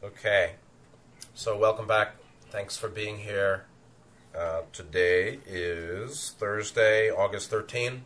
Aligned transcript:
Okay, 0.00 0.52
so 1.34 1.58
welcome 1.58 1.88
back. 1.88 2.14
Thanks 2.50 2.76
for 2.76 2.86
being 2.86 3.18
here. 3.18 3.64
Uh, 4.32 4.60
today 4.72 5.40
is 5.44 6.36
Thursday, 6.38 7.10
August 7.10 7.50
13, 7.50 8.04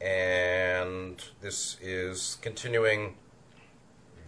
and 0.00 1.20
this 1.40 1.76
is 1.82 2.38
continuing 2.40 3.16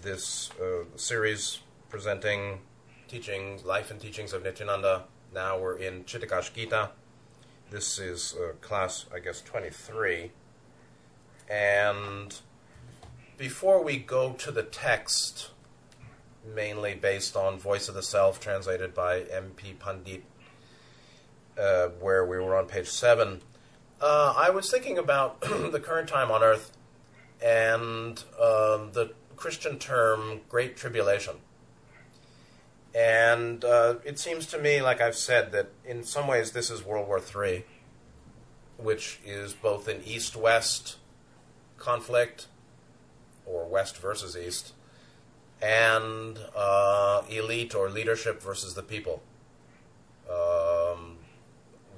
this 0.03 0.51
uh, 0.61 0.83
series 0.97 1.61
presenting 1.91 2.59
teachings, 3.07 3.63
life 3.63 3.93
and 3.93 4.01
teachings 4.01 4.33
of 4.33 4.43
Nityananda. 4.43 5.05
Now 5.33 5.61
we're 5.61 5.77
in 5.77 6.03
Chittakash 6.03 6.53
Gita. 6.53 6.91
This 7.71 8.01
is 8.01 8.35
uh, 8.35 8.55
class, 8.55 9.07
I 9.15 9.21
guess, 9.21 9.43
23. 9.43 10.33
And 11.49 12.35
before 13.37 13.81
we 13.81 13.97
go 13.99 14.33
to 14.33 14.51
the 14.51 14.65
text, 14.65 15.51
mainly 16.55 16.95
based 16.95 17.37
on 17.37 17.59
Voice 17.59 17.89
of 17.89 17.95
the 17.95 18.03
Self, 18.03 18.41
translated 18.41 18.95
by 18.95 19.21
M.P. 19.23 19.75
Pandit, 19.75 20.25
uh, 21.59 21.89
where 22.01 22.25
we 22.25 22.39
were 22.39 22.57
on 22.57 22.67
page 22.67 22.89
7, 22.89 23.41
uh, 24.01 24.35
I 24.37 24.51
was 24.51 24.71
thinking 24.71 24.99
about 24.99 25.41
the 25.41 25.81
current 25.81 26.09
time 26.09 26.31
on 26.31 26.43
earth 26.43 26.73
and 27.43 28.23
um, 28.41 28.93
the 28.93 29.13
Christian 29.37 29.79
term 29.79 30.41
Great 30.49 30.77
Tribulation. 30.77 31.37
And 32.95 33.65
uh, 33.65 33.97
it 34.05 34.19
seems 34.19 34.47
to 34.47 34.59
me, 34.59 34.81
like 34.83 35.01
I've 35.01 35.17
said, 35.17 35.53
that 35.53 35.71
in 35.85 36.05
some 36.05 36.27
ways 36.27 36.53
this 36.53 36.71
is 36.71 36.85
World 36.85 37.07
War 37.07 37.21
III, 37.21 37.65
which 38.77 39.21
is 39.25 39.53
both 39.53 39.89
an 39.89 40.03
East 40.05 40.37
West 40.37 40.97
conflict, 41.77 42.47
or 43.47 43.67
West 43.67 43.99
versus 43.99 44.37
East, 44.37 44.73
and 45.61 46.39
uh, 46.57 47.23
elite 47.29 47.75
or 47.75 47.91
leadership 47.91 48.43
versus 48.43 48.75
the 48.75 48.83
people. 48.83 49.23
Um, 50.31 51.19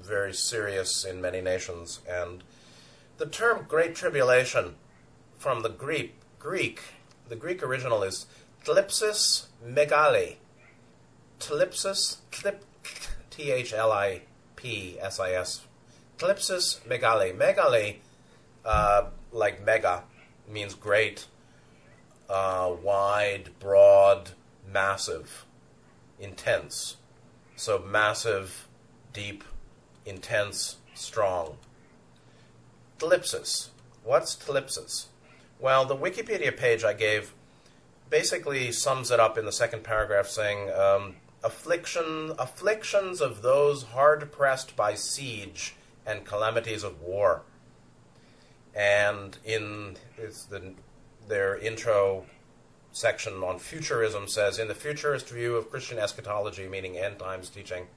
very 0.01 0.33
serious 0.33 1.05
in 1.05 1.21
many 1.21 1.41
nations. 1.41 1.99
And 2.09 2.43
the 3.17 3.25
term 3.25 3.65
Great 3.67 3.95
Tribulation 3.95 4.75
from 5.37 5.61
the 5.61 5.69
Greek, 5.69 6.15
Greek 6.39 6.81
the 7.31 7.37
Greek 7.37 7.63
original 7.63 8.03
is 8.03 8.25
thlipsis 8.65 9.45
megali. 9.65 10.35
Thlipsis, 11.39 12.17
T 13.29 13.51
H 13.51 13.73
L 13.73 13.89
I 13.89 14.23
P 14.57 14.97
S 14.99 15.17
I 15.17 15.31
S. 15.31 15.61
Thlipsis 16.17 16.81
megali. 16.81 17.33
Megali, 17.33 17.99
uh, 18.65 19.05
like 19.31 19.65
mega, 19.65 20.03
means 20.45 20.73
great, 20.73 21.27
uh, 22.31 22.73
wide, 22.81 23.49
broad, 23.59 24.31
massive, 24.71 25.45
intense. 26.19 26.95
So 27.55 27.79
massive, 27.79 28.67
deep, 29.11 29.43
intense, 30.05 30.77
strong. 30.93 31.57
Thlipsis. 32.99 33.69
What's 34.03 34.35
thlipsis? 34.35 35.07
Well, 35.59 35.85
the 35.85 35.95
Wikipedia 35.95 36.55
page 36.55 36.83
I 36.83 36.93
gave 36.93 37.33
basically 38.09 38.71
sums 38.71 39.11
it 39.11 39.19
up 39.19 39.37
in 39.37 39.45
the 39.45 39.51
second 39.51 39.83
paragraph 39.83 40.27
saying 40.27 40.71
um, 40.71 41.15
affliction 41.43 42.33
afflictions 42.39 43.21
of 43.21 43.41
those 43.41 43.83
hard 43.83 44.31
pressed 44.31 44.75
by 44.75 44.93
siege 44.93 45.75
and 46.05 46.25
calamities 46.25 46.83
of 46.83 47.01
war 47.01 47.43
and 48.75 49.37
in 49.43 49.97
the, 50.17 50.73
their 51.31 51.57
intro 51.57 52.25
section 52.91 53.33
on 53.41 53.57
futurism 53.57 54.27
says 54.27 54.59
in 54.59 54.67
the 54.67 54.75
futurist 54.75 55.29
view 55.29 55.55
of 55.55 55.71
christian 55.71 55.97
eschatology 55.97 56.67
meaning 56.67 56.97
end 56.97 57.17
times 57.17 57.49
teaching 57.49 57.87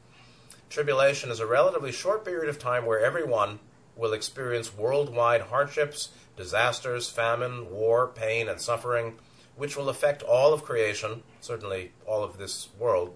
tribulation 0.70 1.30
is 1.30 1.40
a 1.40 1.46
relatively 1.46 1.90
short 1.90 2.24
period 2.24 2.48
of 2.48 2.58
time 2.58 2.86
where 2.86 3.04
everyone 3.04 3.58
will 3.96 4.12
experience 4.12 4.76
worldwide 4.76 5.42
hardships 5.42 6.10
disasters 6.36 7.10
famine 7.10 7.70
war 7.70 8.06
pain 8.06 8.48
and 8.48 8.60
suffering 8.60 9.14
which 9.56 9.76
will 9.76 9.88
affect 9.88 10.22
all 10.22 10.54
of 10.54 10.64
creation 10.64 11.22
certainly 11.40 11.90
all 12.06 12.22
of 12.22 12.38
this 12.38 12.68
world 12.78 13.14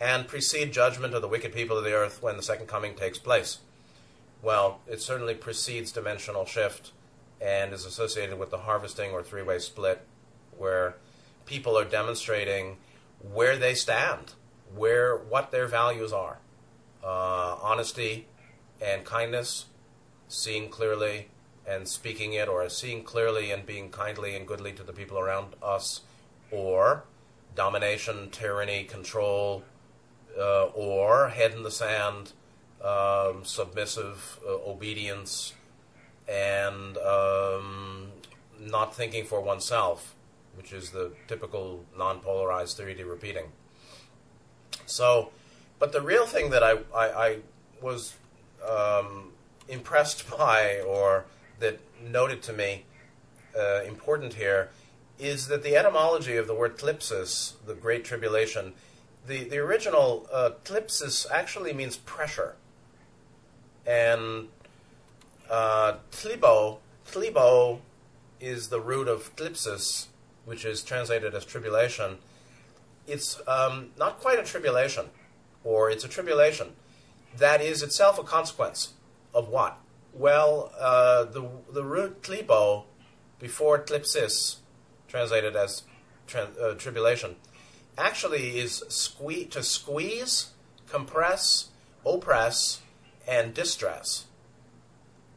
and 0.00 0.28
precede 0.28 0.72
judgment 0.72 1.14
of 1.14 1.22
the 1.22 1.28
wicked 1.28 1.52
people 1.52 1.76
of 1.76 1.84
the 1.84 1.94
earth 1.94 2.22
when 2.22 2.36
the 2.36 2.42
second 2.42 2.66
coming 2.66 2.94
takes 2.94 3.18
place. 3.18 3.58
Well, 4.42 4.80
it 4.86 5.00
certainly 5.00 5.34
precedes 5.34 5.92
dimensional 5.92 6.44
shift 6.44 6.92
and 7.40 7.72
is 7.72 7.84
associated 7.84 8.38
with 8.38 8.50
the 8.50 8.58
harvesting 8.58 9.12
or 9.12 9.22
three 9.22 9.42
way 9.42 9.58
split, 9.58 10.06
where 10.56 10.96
people 11.44 11.78
are 11.78 11.84
demonstrating 11.84 12.76
where 13.20 13.56
they 13.56 13.74
stand, 13.74 14.32
where 14.74 15.16
what 15.16 15.50
their 15.50 15.66
values 15.66 16.12
are. 16.12 16.38
Uh, 17.04 17.56
honesty 17.62 18.26
and 18.80 19.04
kindness, 19.04 19.66
seeing 20.28 20.68
clearly 20.68 21.28
and 21.66 21.86
speaking 21.88 22.32
it, 22.32 22.48
or 22.48 22.68
seeing 22.68 23.02
clearly 23.02 23.50
and 23.50 23.66
being 23.66 23.90
kindly 23.90 24.36
and 24.36 24.46
goodly 24.46 24.72
to 24.72 24.82
the 24.82 24.92
people 24.92 25.18
around 25.18 25.54
us, 25.62 26.02
or 26.50 27.04
domination, 27.54 28.30
tyranny, 28.30 28.84
control, 28.84 29.64
uh, 30.38 30.66
or 30.66 31.28
head 31.28 31.52
in 31.52 31.62
the 31.62 31.70
sand, 31.70 32.32
um, 32.84 33.44
submissive 33.44 34.38
uh, 34.46 34.52
obedience, 34.68 35.54
and 36.28 36.96
um, 36.98 38.08
not 38.60 38.94
thinking 38.94 39.24
for 39.24 39.40
oneself, 39.40 40.14
which 40.56 40.72
is 40.72 40.90
the 40.90 41.12
typical 41.28 41.84
non 41.96 42.20
polarized 42.20 42.78
3D 42.78 43.08
repeating. 43.08 43.46
So, 44.86 45.30
but 45.78 45.92
the 45.92 46.00
real 46.00 46.26
thing 46.26 46.50
that 46.50 46.62
I, 46.62 46.78
I, 46.94 47.26
I 47.26 47.38
was 47.80 48.14
um, 48.66 49.32
impressed 49.68 50.28
by 50.38 50.80
or 50.80 51.26
that 51.60 51.80
noted 52.02 52.42
to 52.42 52.52
me 52.52 52.84
uh, 53.58 53.82
important 53.84 54.34
here 54.34 54.70
is 55.18 55.48
that 55.48 55.62
the 55.62 55.76
etymology 55.76 56.36
of 56.36 56.46
the 56.46 56.54
word 56.54 56.76
thlipsis, 56.76 57.54
the 57.64 57.74
Great 57.74 58.04
Tribulation, 58.04 58.74
the, 59.26 59.44
the 59.44 59.58
original 59.58 60.28
uh, 60.32 60.50
actually 61.32 61.72
means 61.72 61.96
pressure. 61.96 62.54
And 63.86 64.48
uh, 65.50 65.94
tlibo, 66.10 66.78
tlibo 67.10 67.80
is 68.40 68.68
the 68.68 68.80
root 68.80 69.08
of 69.08 69.34
thlipsis, 69.36 70.06
which 70.44 70.64
is 70.64 70.82
translated 70.82 71.34
as 71.34 71.44
tribulation. 71.44 72.18
It's 73.06 73.40
um, 73.46 73.90
not 73.98 74.20
quite 74.20 74.38
a 74.38 74.44
tribulation, 74.44 75.06
or 75.64 75.90
it's 75.90 76.04
a 76.04 76.08
tribulation. 76.08 76.68
That 77.36 77.60
is 77.60 77.82
itself 77.82 78.18
a 78.18 78.22
consequence 78.22 78.94
of 79.34 79.48
what? 79.48 79.78
Well, 80.12 80.72
uh, 80.78 81.24
the, 81.24 81.48
the 81.72 81.84
root 81.84 82.22
tlibo 82.22 82.84
before 83.38 83.78
thlipsis, 83.78 84.56
translated 85.08 85.56
as 85.56 85.82
uh, 86.34 86.74
tribulation, 86.74 87.36
actually 87.98 88.58
is 88.58 88.82
sque- 88.88 89.50
to 89.50 89.62
squeeze, 89.62 90.52
compress, 90.88 91.68
oppress, 92.04 92.80
and 93.26 93.52
distress. 93.52 94.25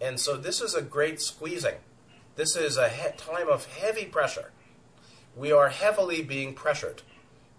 And 0.02 0.20
so 0.20 0.38
this 0.38 0.62
is 0.62 0.74
a 0.76 0.82
great 0.82 1.20
squeezing. 1.22 1.76
This 2.36 2.56
is 2.56 2.78
a 2.78 2.90
he- 2.90 3.18
time 3.18 3.50
of 3.50 3.66
heavy 3.66 4.06
pressure. 4.06 4.52
We 5.36 5.52
are 5.52 5.70
heavily 5.70 6.22
being 6.22 6.54
pressured. 6.54 7.02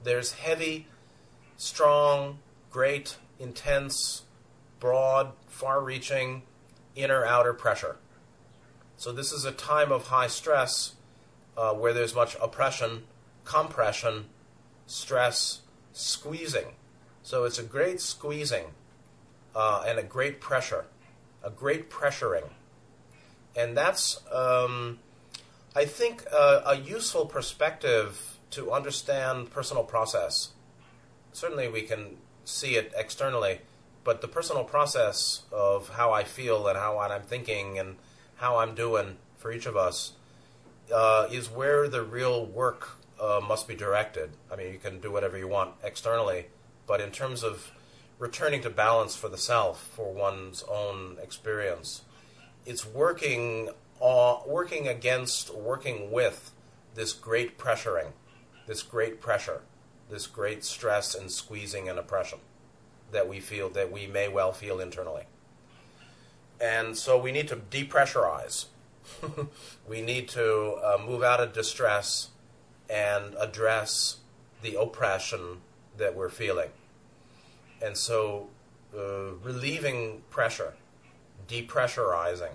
There's 0.02 0.32
heavy, 0.32 0.86
strong, 1.56 2.38
great, 2.70 3.16
intense, 3.38 4.22
broad, 4.78 5.32
far 5.46 5.82
reaching, 5.82 6.42
inner 6.94 7.24
outer 7.24 7.52
pressure. 7.52 7.96
So 8.96 9.12
this 9.12 9.32
is 9.32 9.44
a 9.44 9.52
time 9.52 9.92
of 9.92 10.06
high 10.06 10.26
stress 10.26 10.94
uh, 11.56 11.72
where 11.72 11.92
there's 11.92 12.14
much 12.14 12.36
oppression, 12.40 13.04
compression, 13.44 14.26
stress, 14.86 15.60
squeezing. 15.92 16.74
So 17.22 17.44
it's 17.44 17.58
a 17.58 17.62
great 17.62 18.00
squeezing 18.00 18.66
uh, 19.54 19.84
and 19.86 19.98
a 19.98 20.02
great 20.02 20.40
pressure 20.40 20.86
a 21.42 21.50
great 21.50 21.90
pressuring. 21.90 22.50
And 23.56 23.76
that's, 23.76 24.20
um, 24.30 24.98
I 25.74 25.84
think, 25.84 26.24
uh, 26.32 26.62
a 26.66 26.76
useful 26.76 27.26
perspective 27.26 28.38
to 28.50 28.72
understand 28.72 29.50
personal 29.50 29.84
process. 29.84 30.50
Certainly, 31.32 31.68
we 31.68 31.82
can 31.82 32.16
see 32.44 32.76
it 32.76 32.92
externally, 32.96 33.60
but 34.04 34.20
the 34.20 34.28
personal 34.28 34.64
process 34.64 35.42
of 35.52 35.90
how 35.90 36.12
I 36.12 36.24
feel 36.24 36.66
and 36.66 36.76
how 36.76 36.98
I'm 36.98 37.22
thinking 37.22 37.78
and 37.78 37.96
how 38.36 38.58
I'm 38.58 38.74
doing 38.74 39.16
for 39.36 39.52
each 39.52 39.66
of 39.66 39.76
us 39.76 40.12
uh, 40.92 41.28
is 41.30 41.48
where 41.48 41.88
the 41.88 42.02
real 42.02 42.44
work 42.46 42.98
uh, 43.20 43.40
must 43.46 43.68
be 43.68 43.74
directed. 43.74 44.30
I 44.50 44.56
mean, 44.56 44.72
you 44.72 44.78
can 44.78 45.00
do 45.00 45.10
whatever 45.10 45.38
you 45.38 45.46
want 45.46 45.74
externally, 45.84 46.46
but 46.86 47.00
in 47.00 47.10
terms 47.10 47.44
of 47.44 47.70
returning 48.20 48.62
to 48.62 48.70
balance 48.70 49.16
for 49.16 49.28
the 49.28 49.38
self, 49.38 49.82
for 49.96 50.12
one's 50.12 50.62
own 50.70 51.16
experience. 51.20 52.02
It's 52.64 52.86
working, 52.86 53.70
uh, 54.00 54.36
working 54.46 54.86
against, 54.86 55.52
working 55.52 56.12
with 56.12 56.52
this 56.94 57.12
great 57.12 57.58
pressuring, 57.58 58.12
this 58.68 58.82
great 58.82 59.20
pressure. 59.20 59.62
this 60.10 60.26
great 60.26 60.64
stress 60.64 61.14
and 61.14 61.30
squeezing 61.30 61.88
and 61.88 61.96
oppression 61.96 62.40
that 63.12 63.28
we 63.28 63.38
feel, 63.40 63.70
that 63.70 63.92
we 63.92 64.08
may 64.08 64.26
well 64.28 64.52
feel 64.52 64.80
internally. 64.80 65.22
And 66.60 66.96
so 66.96 67.16
we 67.16 67.30
need 67.32 67.46
to 67.48 67.56
depressurize. 67.56 68.66
we 69.88 70.02
need 70.02 70.28
to 70.30 70.78
uh, 70.82 70.98
move 71.04 71.22
out 71.22 71.40
of 71.40 71.52
distress 71.52 72.30
and 72.88 73.34
address 73.38 74.16
the 74.62 74.78
oppression 74.78 75.58
that 75.96 76.16
we're 76.16 76.28
feeling. 76.28 76.70
And 77.82 77.96
so 77.96 78.48
uh, 78.96 79.32
relieving 79.42 80.22
pressure, 80.30 80.74
depressurizing 81.48 82.52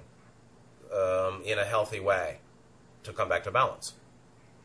um, 0.93 1.41
in 1.43 1.57
a 1.57 1.65
healthy 1.65 1.99
way 1.99 2.39
to 3.03 3.13
come 3.13 3.29
back 3.29 3.43
to 3.43 3.51
balance 3.51 3.93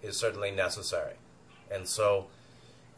is 0.02 0.16
certainly 0.16 0.50
necessary. 0.50 1.14
And 1.70 1.86
so 1.86 2.26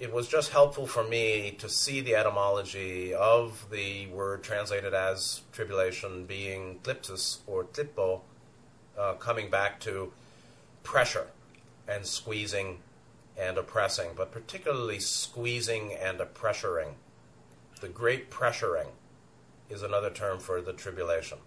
it 0.01 0.13
was 0.13 0.27
just 0.27 0.51
helpful 0.51 0.87
for 0.87 1.05
me 1.05 1.55
to 1.59 1.69
see 1.69 2.01
the 2.01 2.17
etymology 2.17 3.15
of 3.15 3.67
the 3.71 4.07
word 4.09 4.43
translated 4.43 4.95
as 4.95 5.43
tribulation 5.53 6.25
being 6.27 6.81
thlipsis 6.83 7.39
or 7.47 7.65
tlippo, 7.65 8.21
uh, 8.99 9.15
coming 9.15 9.49
back 9.51 9.81
to 9.81 10.13
pressure 10.83 11.29
and 11.87 12.05
squeezing 12.05 12.79
and 13.39 13.59
oppressing, 13.59 14.11
but 14.17 14.33
particularly 14.33 14.99
squeezing 14.99 15.93
and 15.95 16.19
pressuring. 16.19 16.95
The 17.83 17.89
great 17.89 18.31
pressuring 18.31 18.87
is 19.69 19.83
another 19.83 20.09
term 20.09 20.39
for 20.39 20.61
the 20.61 20.73
tribulation. 20.73 21.39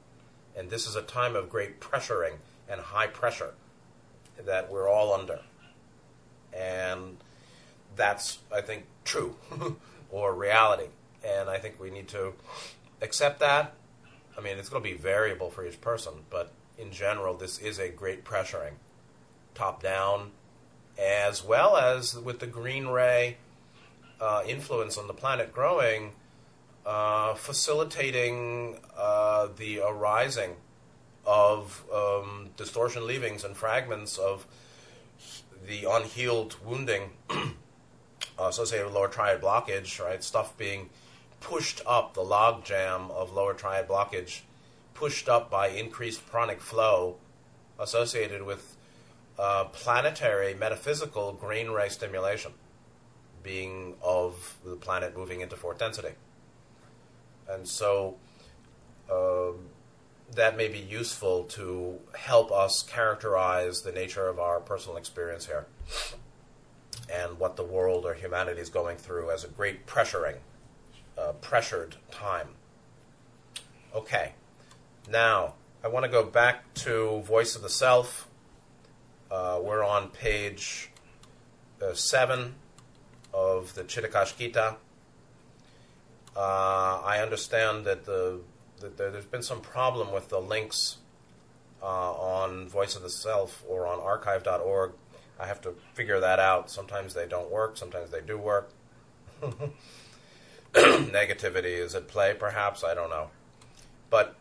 And 0.54 0.70
this 0.70 0.86
is 0.86 0.98
a 0.98 1.02
time 1.02 1.34
of 1.34 1.50
great 1.50 1.80
pressuring 1.80 2.34
and 2.68 2.82
high 2.82 3.08
pressure 3.08 3.54
that 4.46 4.70
we're 4.70 4.90
all 4.90 5.14
under. 5.14 5.40
And 6.54 7.16
that's, 7.96 8.40
I 8.54 8.60
think, 8.60 8.84
true 9.06 9.38
or 10.10 10.36
reality. 10.36 10.90
And 11.26 11.50
I 11.50 11.58
think 11.58 11.80
we 11.80 11.90
need 11.90 12.10
to 12.10 12.34
accept 13.02 13.40
that. 13.40 13.74
I 14.38 14.42
mean, 14.42 14.58
it's 14.58 14.68
going 14.68 14.84
to 14.84 14.90
be 14.90 14.98
variable 14.98 15.50
for 15.50 15.66
each 15.66 15.80
person, 15.80 16.16
but 16.30 16.52
in 16.78 16.92
general, 16.92 17.36
this 17.36 17.60
is 17.60 17.80
a 17.80 17.88
great 17.88 18.26
pressuring, 18.26 18.74
top 19.54 19.82
down, 19.82 20.32
as 21.00 21.46
well 21.46 21.78
as 21.78 22.14
with 22.14 22.40
the 22.40 22.48
green 22.48 22.88
ray 22.88 23.38
uh, 24.20 24.44
influence 24.46 24.98
on 24.98 25.08
the 25.08 25.14
planet 25.14 25.54
growing, 25.54 26.12
facilitating 27.36 28.78
uh, 28.98 29.48
the 29.58 29.80
arising 29.80 30.56
of 31.26 31.84
um, 31.94 32.50
distortion 32.58 33.08
leavings 33.08 33.44
and 33.44 33.58
fragments 33.58 34.18
of 34.18 34.46
the 35.68 35.86
unhealed 35.90 36.56
wounding 36.64 37.10
associated 38.40 38.86
with 38.86 38.96
lower 38.96 39.08
triad 39.08 39.42
blockage, 39.42 40.04
right? 40.04 40.24
Stuff 40.24 40.56
being 40.58 40.90
pushed 41.40 41.82
up, 41.88 42.14
the 42.14 42.22
log 42.22 42.64
jam 42.64 43.10
of 43.12 43.34
lower 43.34 43.54
triad 43.54 43.88
blockage, 43.88 44.42
pushed 44.94 45.28
up 45.28 45.50
by 45.50 45.68
increased 45.68 46.26
pranic 46.28 46.62
flow 46.62 47.16
associated 47.80 48.44
with 48.44 48.78
uh, 49.38 49.66
planetary 49.66 50.54
metaphysical 50.54 51.34
green 51.34 51.70
ray 51.70 51.90
stimulation, 51.90 52.54
being 53.44 53.96
of 54.02 54.58
the 54.64 54.76
planet 54.76 55.18
moving 55.18 55.42
into 55.42 55.56
fourth 55.56 55.80
density. 55.80 56.14
And 57.50 57.68
so 57.68 58.16
um, 59.12 59.68
that 60.34 60.58
may 60.58 60.68
be 60.68 60.80
useful 60.80 61.44
to 61.44 62.00
help 62.18 62.52
us 62.52 62.84
characterize 62.84 63.82
the 63.82 63.92
nature 63.92 64.28
of 64.28 64.40
our 64.40 64.60
personal 64.60 64.98
experience 64.98 65.46
here 65.46 65.68
and 67.14 67.40
what 67.40 67.56
the 67.56 67.64
world 67.64 68.06
or 68.06 68.14
humanity 68.14 68.60
is 68.60 68.70
going 68.70 68.98
through 68.98 69.30
as 69.30 69.44
a 69.44 69.48
great 69.48 69.86
pressuring, 69.86 70.38
uh, 71.18 71.34
pressured 71.42 71.96
time. 72.12 72.50
Okay, 73.94 74.34
now 75.10 75.54
I 75.84 75.88
want 75.88 76.04
to 76.04 76.12
go 76.12 76.24
back 76.24 76.74
to 76.76 77.22
Voice 77.22 77.56
of 77.56 77.62
the 77.62 77.70
Self. 77.70 78.28
Uh, 79.30 79.60
we're 79.62 79.84
on 79.84 80.10
page 80.10 80.90
uh, 81.82 81.94
7 81.94 82.56
of 83.34 83.76
the 83.76 83.84
Chittakash 83.84 84.36
Uh, 86.36 87.02
I 87.04 87.20
understand 87.22 87.86
that, 87.86 88.06
the, 88.06 88.42
that 88.80 88.98
there's 88.98 89.26
been 89.26 89.44
some 89.44 89.62
problem 89.62 90.12
with 90.12 90.30
the 90.30 90.40
links 90.40 90.98
uh, 91.82 91.86
on 91.86 92.68
Voice 92.68 92.96
of 92.96 93.02
the 93.02 93.10
Self 93.10 93.64
or 93.68 93.88
on 93.88 94.00
archive.org 94.00 94.94
I 95.40 95.48
have 95.48 95.62
to 95.62 95.76
figure 95.94 96.20
that 96.20 96.40
out. 96.40 96.70
Sometimes 96.70 97.14
they 97.14 97.28
don't 97.28 97.52
work, 97.52 97.78
sometimes 97.78 98.12
they 98.12 98.22
do 98.22 98.38
work. 98.38 98.72
Negativity 100.74 101.78
is 101.78 101.96
at 101.96 102.08
play, 102.08 102.34
perhaps, 102.34 102.84
I 102.84 102.94
don't 102.94 103.10
know. 103.10 103.30
But 104.10 104.36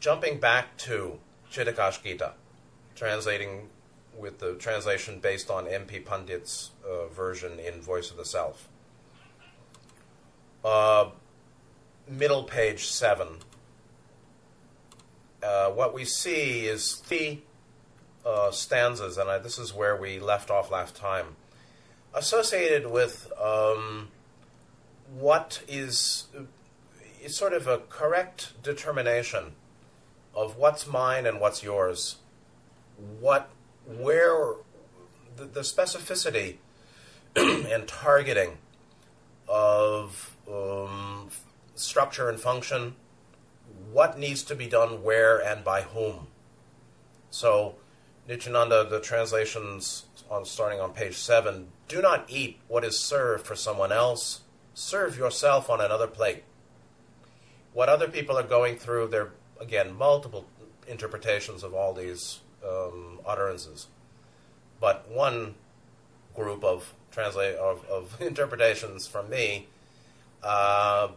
jumping 0.00 0.38
back 0.38 0.76
to 0.78 1.18
Chittakash 1.50 2.02
Gita, 2.02 2.32
translating 2.94 3.68
with 4.16 4.38
the 4.38 4.54
translation 4.54 5.18
based 5.20 5.50
on 5.50 5.66
M.P. 5.66 6.00
Pandit's 6.00 6.70
uh, 6.88 7.06
version 7.08 7.58
in 7.58 7.80
Voice 7.80 8.10
of 8.10 8.16
the 8.16 8.24
Self. 8.24 8.68
Uh, 10.66 11.10
middle 12.08 12.42
page 12.42 12.88
7. 12.88 13.28
Uh, 15.40 15.70
what 15.70 15.94
we 15.94 16.04
see 16.04 16.66
is 16.66 17.02
the 17.08 17.38
uh, 18.24 18.50
stanzas, 18.50 19.16
and 19.16 19.30
I, 19.30 19.38
this 19.38 19.60
is 19.60 19.72
where 19.72 19.94
we 19.94 20.18
left 20.18 20.50
off 20.50 20.72
last 20.72 20.96
time, 20.96 21.36
associated 22.12 22.90
with 22.90 23.32
um, 23.40 24.08
what 25.16 25.62
is, 25.68 26.24
is 27.22 27.36
sort 27.36 27.52
of 27.52 27.68
a 27.68 27.78
correct 27.88 28.60
determination 28.64 29.52
of 30.34 30.56
what's 30.56 30.84
mine 30.84 31.26
and 31.26 31.40
what's 31.40 31.62
yours, 31.62 32.16
what, 33.20 33.50
where, 33.86 34.54
the, 35.36 35.44
the 35.44 35.60
specificity 35.60 36.56
and 37.36 37.86
targeting 37.86 38.58
of 39.46 40.35
um, 40.50 41.28
structure 41.74 42.28
and 42.28 42.38
function, 42.38 42.94
what 43.92 44.18
needs 44.18 44.42
to 44.44 44.54
be 44.54 44.66
done 44.66 45.02
where 45.02 45.38
and 45.38 45.64
by 45.64 45.82
whom. 45.82 46.28
So 47.30 47.76
Nityananda, 48.28 48.88
the 48.88 49.00
translations 49.00 50.06
on 50.30 50.44
starting 50.44 50.80
on 50.80 50.92
page 50.92 51.16
seven, 51.16 51.68
do 51.88 52.02
not 52.02 52.24
eat 52.28 52.58
what 52.68 52.84
is 52.84 52.98
served 52.98 53.46
for 53.46 53.54
someone 53.54 53.92
else. 53.92 54.40
Serve 54.74 55.16
yourself 55.16 55.70
on 55.70 55.80
another 55.80 56.06
plate. 56.06 56.44
What 57.72 57.88
other 57.88 58.08
people 58.08 58.36
are 58.38 58.42
going 58.42 58.76
through, 58.76 59.08
there 59.08 59.32
again 59.60 59.94
multiple 59.94 60.46
interpretations 60.88 61.62
of 61.62 61.74
all 61.74 61.92
these 61.94 62.40
um, 62.66 63.20
utterances, 63.26 63.86
but 64.80 65.08
one 65.10 65.54
group 66.34 66.64
of 66.64 66.94
translate 67.10 67.56
of, 67.56 67.84
of 67.86 68.20
interpretations 68.20 69.06
from 69.06 69.30
me. 69.30 69.68
Uh, 70.42 71.08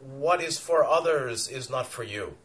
what 0.00 0.42
is 0.42 0.58
for 0.58 0.84
others 0.84 1.48
is 1.48 1.68
not 1.68 1.86
for 1.86 2.02
you. 2.02 2.36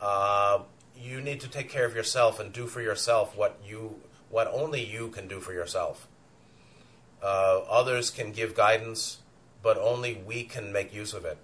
Uh, 0.00 0.60
you 0.96 1.20
need 1.20 1.40
to 1.40 1.48
take 1.48 1.68
care 1.68 1.84
of 1.84 1.94
yourself 1.94 2.38
and 2.38 2.52
do 2.52 2.66
for 2.66 2.80
yourself 2.80 3.36
what 3.36 3.58
you 3.64 4.00
what 4.30 4.48
only 4.52 4.82
you 4.84 5.08
can 5.08 5.28
do 5.28 5.40
for 5.40 5.52
yourself. 5.52 6.08
Uh, 7.22 7.60
others 7.68 8.10
can 8.10 8.32
give 8.32 8.54
guidance, 8.54 9.18
but 9.62 9.76
only 9.78 10.22
we 10.26 10.42
can 10.42 10.72
make 10.72 10.92
use 10.92 11.12
of 11.12 11.24
it. 11.24 11.38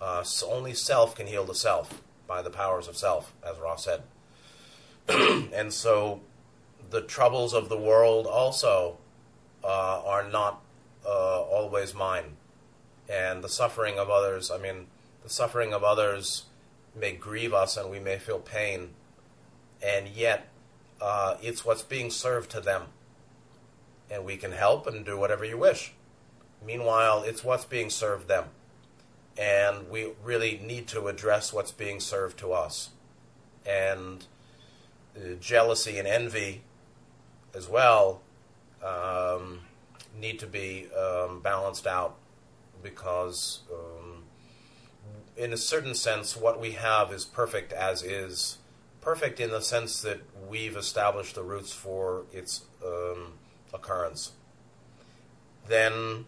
Uh, 0.00 0.22
so 0.22 0.50
only 0.50 0.74
self 0.74 1.14
can 1.14 1.26
heal 1.26 1.44
the 1.44 1.54
self 1.54 2.02
by 2.26 2.42
the 2.42 2.50
powers 2.50 2.88
of 2.88 2.96
self, 2.96 3.34
as 3.44 3.58
Ra's 3.58 3.84
said. 3.84 4.02
and 5.52 5.72
so, 5.72 6.20
the 6.90 7.00
troubles 7.02 7.52
of 7.52 7.68
the 7.68 7.76
world 7.76 8.26
also 8.26 8.98
uh, 9.64 10.02
are 10.04 10.28
not 10.28 10.62
uh, 11.04 11.42
always 11.42 11.94
mine, 11.94 12.36
and 13.08 13.42
the 13.42 13.48
suffering 13.48 13.98
of 13.98 14.10
others. 14.10 14.50
I 14.50 14.58
mean, 14.58 14.86
the 15.22 15.30
suffering 15.30 15.72
of 15.72 15.82
others 15.82 16.44
may 16.94 17.12
grieve 17.12 17.54
us 17.54 17.76
and 17.76 17.90
we 17.90 17.98
may 17.98 18.18
feel 18.18 18.38
pain, 18.38 18.90
and 19.82 20.08
yet 20.08 20.48
uh, 21.00 21.36
it's 21.42 21.64
what's 21.64 21.82
being 21.82 22.10
served 22.10 22.50
to 22.50 22.60
them. 22.60 22.82
And 24.10 24.24
we 24.24 24.36
can 24.36 24.52
help 24.52 24.86
and 24.86 25.04
do 25.04 25.18
whatever 25.18 25.44
you 25.44 25.58
wish. 25.58 25.92
Meanwhile, 26.64 27.22
it's 27.24 27.44
what's 27.44 27.66
being 27.66 27.90
served 27.90 28.26
them. 28.26 28.46
And 29.36 29.88
we 29.90 30.12
really 30.24 30.60
need 30.64 30.88
to 30.88 31.08
address 31.08 31.52
what's 31.52 31.70
being 31.70 32.00
served 32.00 32.38
to 32.38 32.52
us. 32.52 32.90
And 33.66 34.24
uh, 35.14 35.34
jealousy 35.40 35.98
and 35.98 36.08
envy 36.08 36.62
as 37.54 37.68
well 37.68 38.22
um, 38.82 39.60
need 40.18 40.38
to 40.40 40.46
be 40.46 40.88
um, 40.96 41.40
balanced 41.40 41.86
out 41.86 42.16
because 42.82 43.60
um, 43.72 44.24
in 45.36 45.52
a 45.52 45.56
certain 45.56 45.94
sense, 45.94 46.36
what 46.36 46.60
we 46.60 46.72
have 46.72 47.12
is 47.12 47.24
perfect 47.24 47.72
as 47.72 48.02
is. 48.02 48.58
Perfect 49.00 49.40
in 49.40 49.50
the 49.50 49.60
sense 49.60 50.02
that 50.02 50.20
we've 50.48 50.76
established 50.76 51.36
the 51.36 51.42
roots 51.42 51.72
for 51.72 52.24
its 52.32 52.62
um, 52.84 53.34
occurrence. 53.72 54.32
then 55.68 56.26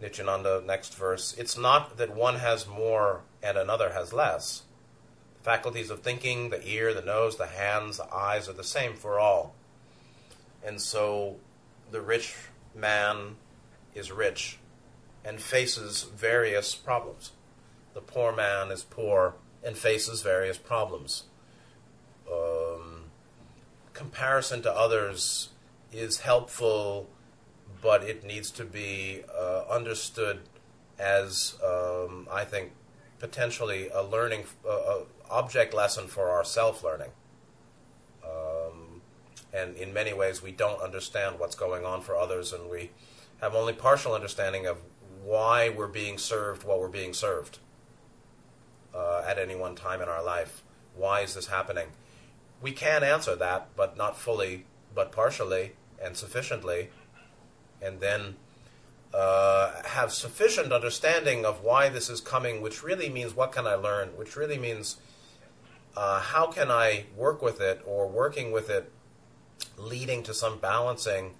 Nityananda, 0.00 0.62
next 0.66 0.94
verse, 0.96 1.34
it's 1.38 1.56
not 1.56 1.96
that 1.98 2.14
one 2.14 2.36
has 2.36 2.66
more 2.66 3.22
and 3.42 3.56
another 3.56 3.92
has 3.92 4.12
less. 4.12 4.62
The 5.38 5.44
faculties 5.44 5.88
of 5.88 6.00
thinking, 6.00 6.50
the 6.50 6.66
ear, 6.66 6.92
the 6.92 7.02
nose, 7.02 7.36
the 7.36 7.46
hands, 7.46 7.98
the 7.98 8.12
eyes 8.12 8.48
are 8.48 8.54
the 8.54 8.64
same 8.64 8.94
for 8.94 9.20
all. 9.20 9.54
And 10.64 10.80
so 10.80 11.36
the 11.90 12.00
rich 12.00 12.34
man 12.74 13.36
is 13.94 14.10
rich 14.10 14.58
and 15.24 15.40
faces 15.40 16.02
various 16.02 16.74
problems. 16.74 17.32
The 17.94 18.00
poor 18.00 18.34
man 18.34 18.70
is 18.70 18.82
poor 18.82 19.34
and 19.62 19.76
faces 19.76 20.22
various 20.22 20.58
problems. 20.58 21.24
Um, 22.30 23.04
comparison 23.92 24.62
to 24.62 24.72
others 24.72 25.50
is 25.92 26.20
helpful, 26.20 27.08
but 27.80 28.02
it 28.02 28.24
needs 28.24 28.50
to 28.52 28.64
be 28.64 29.22
uh, 29.34 29.62
understood 29.70 30.40
as, 30.98 31.54
um, 31.64 32.28
I 32.30 32.44
think, 32.44 32.72
potentially 33.18 33.88
a 33.88 34.02
learning, 34.02 34.44
uh, 34.68 34.98
object 35.30 35.72
lesson 35.72 36.08
for 36.08 36.28
our 36.28 36.44
self 36.44 36.84
learning. 36.84 37.10
Um, 38.24 39.00
and 39.52 39.76
in 39.76 39.94
many 39.94 40.12
ways, 40.12 40.42
we 40.42 40.52
don't 40.52 40.80
understand 40.82 41.38
what's 41.38 41.54
going 41.54 41.84
on 41.84 42.02
for 42.02 42.16
others, 42.16 42.52
and 42.52 42.68
we 42.68 42.90
have 43.40 43.54
only 43.54 43.72
partial 43.72 44.14
understanding 44.14 44.66
of 44.66 44.78
why 45.24 45.70
we're 45.70 45.86
being 45.86 46.18
served 46.18 46.64
what 46.64 46.78
we're 46.80 46.88
being 46.88 47.14
served 47.14 47.58
uh, 48.94 49.22
at 49.26 49.38
any 49.38 49.56
one 49.56 49.74
time 49.74 50.02
in 50.02 50.08
our 50.08 50.22
life. 50.22 50.62
Why 50.94 51.20
is 51.20 51.34
this 51.34 51.46
happening? 51.46 51.88
We 52.60 52.72
can 52.72 53.02
answer 53.02 53.34
that, 53.36 53.68
but 53.76 53.96
not 53.96 54.18
fully, 54.18 54.66
but 54.94 55.12
partially 55.12 55.72
and 56.02 56.16
sufficiently, 56.16 56.90
and 57.82 58.00
then 58.00 58.36
uh, 59.12 59.82
have 59.84 60.12
sufficient 60.12 60.72
understanding 60.72 61.44
of 61.44 61.62
why 61.62 61.88
this 61.88 62.10
is 62.10 62.20
coming, 62.20 62.60
which 62.60 62.82
really 62.82 63.08
means 63.08 63.34
what 63.34 63.52
can 63.52 63.66
I 63.66 63.74
learn, 63.74 64.08
which 64.16 64.36
really 64.36 64.58
means 64.58 64.96
uh, 65.96 66.20
how 66.20 66.46
can 66.48 66.70
I 66.70 67.06
work 67.16 67.40
with 67.40 67.60
it, 67.60 67.80
or 67.86 68.08
working 68.08 68.52
with 68.52 68.70
it, 68.70 68.90
leading 69.78 70.22
to 70.24 70.34
some 70.34 70.58
balancing, 70.58 71.34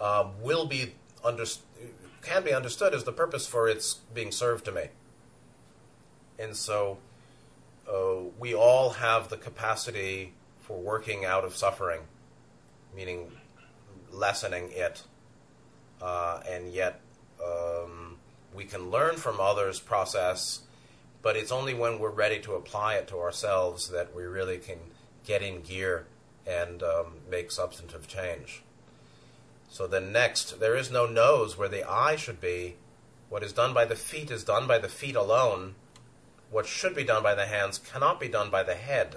uh, 0.00 0.28
will 0.40 0.66
be 0.66 0.94
under, 1.24 1.44
can 2.28 2.44
be 2.44 2.52
understood 2.52 2.94
as 2.94 3.04
the 3.04 3.12
purpose 3.12 3.46
for 3.46 3.68
its 3.68 3.94
being 4.14 4.32
served 4.32 4.64
to 4.66 4.72
me. 4.72 4.88
And 6.38 6.54
so 6.54 6.98
uh, 7.90 8.28
we 8.38 8.54
all 8.54 8.90
have 8.90 9.28
the 9.28 9.36
capacity 9.36 10.34
for 10.60 10.78
working 10.78 11.24
out 11.24 11.44
of 11.44 11.56
suffering, 11.56 12.02
meaning 12.94 13.32
lessening 14.12 14.70
it, 14.72 15.02
uh, 16.02 16.40
and 16.48 16.72
yet 16.72 17.00
um, 17.44 18.16
we 18.54 18.64
can 18.64 18.90
learn 18.90 19.16
from 19.16 19.40
others' 19.40 19.80
process, 19.80 20.60
but 21.22 21.36
it's 21.36 21.50
only 21.50 21.74
when 21.74 21.98
we're 21.98 22.10
ready 22.10 22.38
to 22.40 22.54
apply 22.54 22.94
it 22.94 23.08
to 23.08 23.18
ourselves 23.18 23.90
that 23.90 24.14
we 24.14 24.22
really 24.24 24.58
can 24.58 24.78
get 25.24 25.42
in 25.42 25.62
gear 25.62 26.06
and 26.46 26.82
um, 26.82 27.06
make 27.30 27.50
substantive 27.50 28.06
change. 28.06 28.62
So 29.68 29.86
then, 29.86 30.12
next, 30.12 30.60
there 30.60 30.76
is 30.76 30.90
no 30.90 31.06
nose 31.06 31.56
where 31.56 31.68
the 31.68 31.88
eye 31.88 32.16
should 32.16 32.40
be. 32.40 32.76
What 33.28 33.42
is 33.42 33.52
done 33.52 33.74
by 33.74 33.84
the 33.84 33.96
feet 33.96 34.30
is 34.30 34.42
done 34.42 34.66
by 34.66 34.78
the 34.78 34.88
feet 34.88 35.14
alone 35.14 35.74
what 36.50 36.66
should 36.66 36.94
be 36.94 37.04
done 37.04 37.22
by 37.22 37.34
the 37.34 37.46
hands 37.46 37.78
cannot 37.78 38.18
be 38.18 38.28
done 38.28 38.50
by 38.50 38.62
the 38.62 38.74
head. 38.74 39.16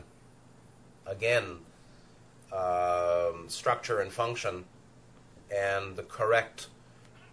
Again, 1.05 1.59
um, 2.51 3.45
structure 3.47 3.99
and 3.99 4.11
function, 4.11 4.65
and 5.53 5.95
the 5.95 6.03
correct 6.03 6.67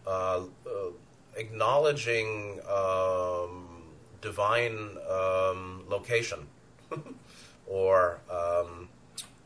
uh, 0.06 0.42
uh, 0.66 0.70
acknowledging 1.36 2.60
um, 2.68 3.82
divine 4.20 4.96
um, 5.08 5.84
location 5.88 6.46
or 7.66 8.20
um, 8.30 8.88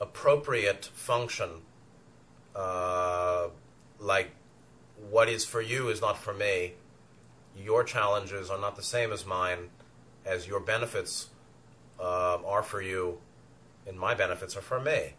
appropriate 0.00 0.84
function, 0.84 1.50
uh, 2.54 3.48
like 4.02 4.30
what 5.10 5.28
is 5.28 5.44
for 5.44 5.60
you 5.60 5.88
is 5.88 6.00
not 6.00 6.18
for 6.18 6.34
me. 6.34 6.72
Your 7.56 7.84
challenges 7.84 8.50
are 8.50 8.58
not 8.58 8.76
the 8.76 8.82
same 8.82 9.12
as 9.12 9.24
mine 9.26 9.70
as 10.24 10.46
your 10.46 10.60
benefits 10.60 11.28
uh, 12.00 12.38
are 12.44 12.62
for 12.62 12.80
you, 12.80 13.18
and 13.86 13.98
my 13.98 14.14
benefits 14.14 14.56
are 14.56 14.62
for 14.62 14.80
me. 14.80 15.14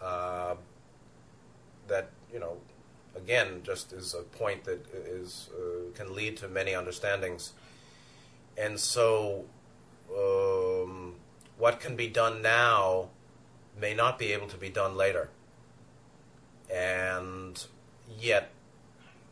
Uh, 0.00 0.54
that 1.86 2.10
you 2.32 2.38
know, 2.38 2.56
again, 3.16 3.60
just 3.62 3.92
is 3.92 4.14
a 4.14 4.22
point 4.22 4.64
that 4.64 4.86
is 5.06 5.48
uh, 5.56 5.92
can 5.94 6.14
lead 6.14 6.36
to 6.38 6.48
many 6.48 6.74
understandings, 6.74 7.52
and 8.56 8.78
so 8.80 9.44
um, 10.16 11.14
what 11.58 11.80
can 11.80 11.96
be 11.96 12.08
done 12.08 12.42
now 12.42 13.08
may 13.80 13.94
not 13.94 14.18
be 14.18 14.32
able 14.32 14.48
to 14.48 14.56
be 14.56 14.68
done 14.68 14.96
later, 14.96 15.28
and 16.72 17.66
yet. 18.18 18.50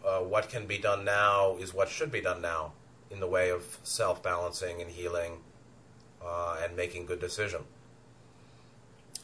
Uh, 0.05 0.19
what 0.19 0.49
can 0.49 0.67
be 0.67 0.79
done 0.79 1.05
now 1.05 1.57
is 1.57 1.73
what 1.73 1.89
should 1.89 2.11
be 2.11 2.21
done 2.21 2.43
now 2.43 2.73
in 3.11 3.21
the 3.21 3.27
way 3.27 3.51
of 3.51 3.79
self 3.83 4.23
balancing 4.23 4.81
and 4.81 4.91
healing 4.91 5.39
uh, 6.25 6.57
and 6.63 6.77
making 6.77 7.07
good 7.07 7.21
decision. 7.21 7.63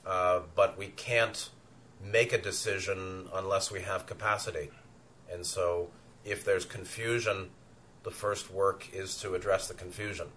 Uh, 0.07 0.41
but 0.55 0.79
we 0.79 0.87
can't 0.89 1.51
make 2.05 2.33
a 2.33 2.39
decision 2.39 3.29
unless 3.35 3.71
we 3.71 3.81
have 3.81 4.07
capacity. 4.07 4.71
And 5.31 5.45
so, 5.45 5.89
if 6.25 6.45
there's 6.45 6.65
confusion, 6.65 7.51
the 8.05 8.11
first 8.11 8.51
work 8.51 8.89
is 8.93 9.21
to 9.21 9.35
address 9.35 9.69
the 9.69 9.75
confusion 9.75 10.29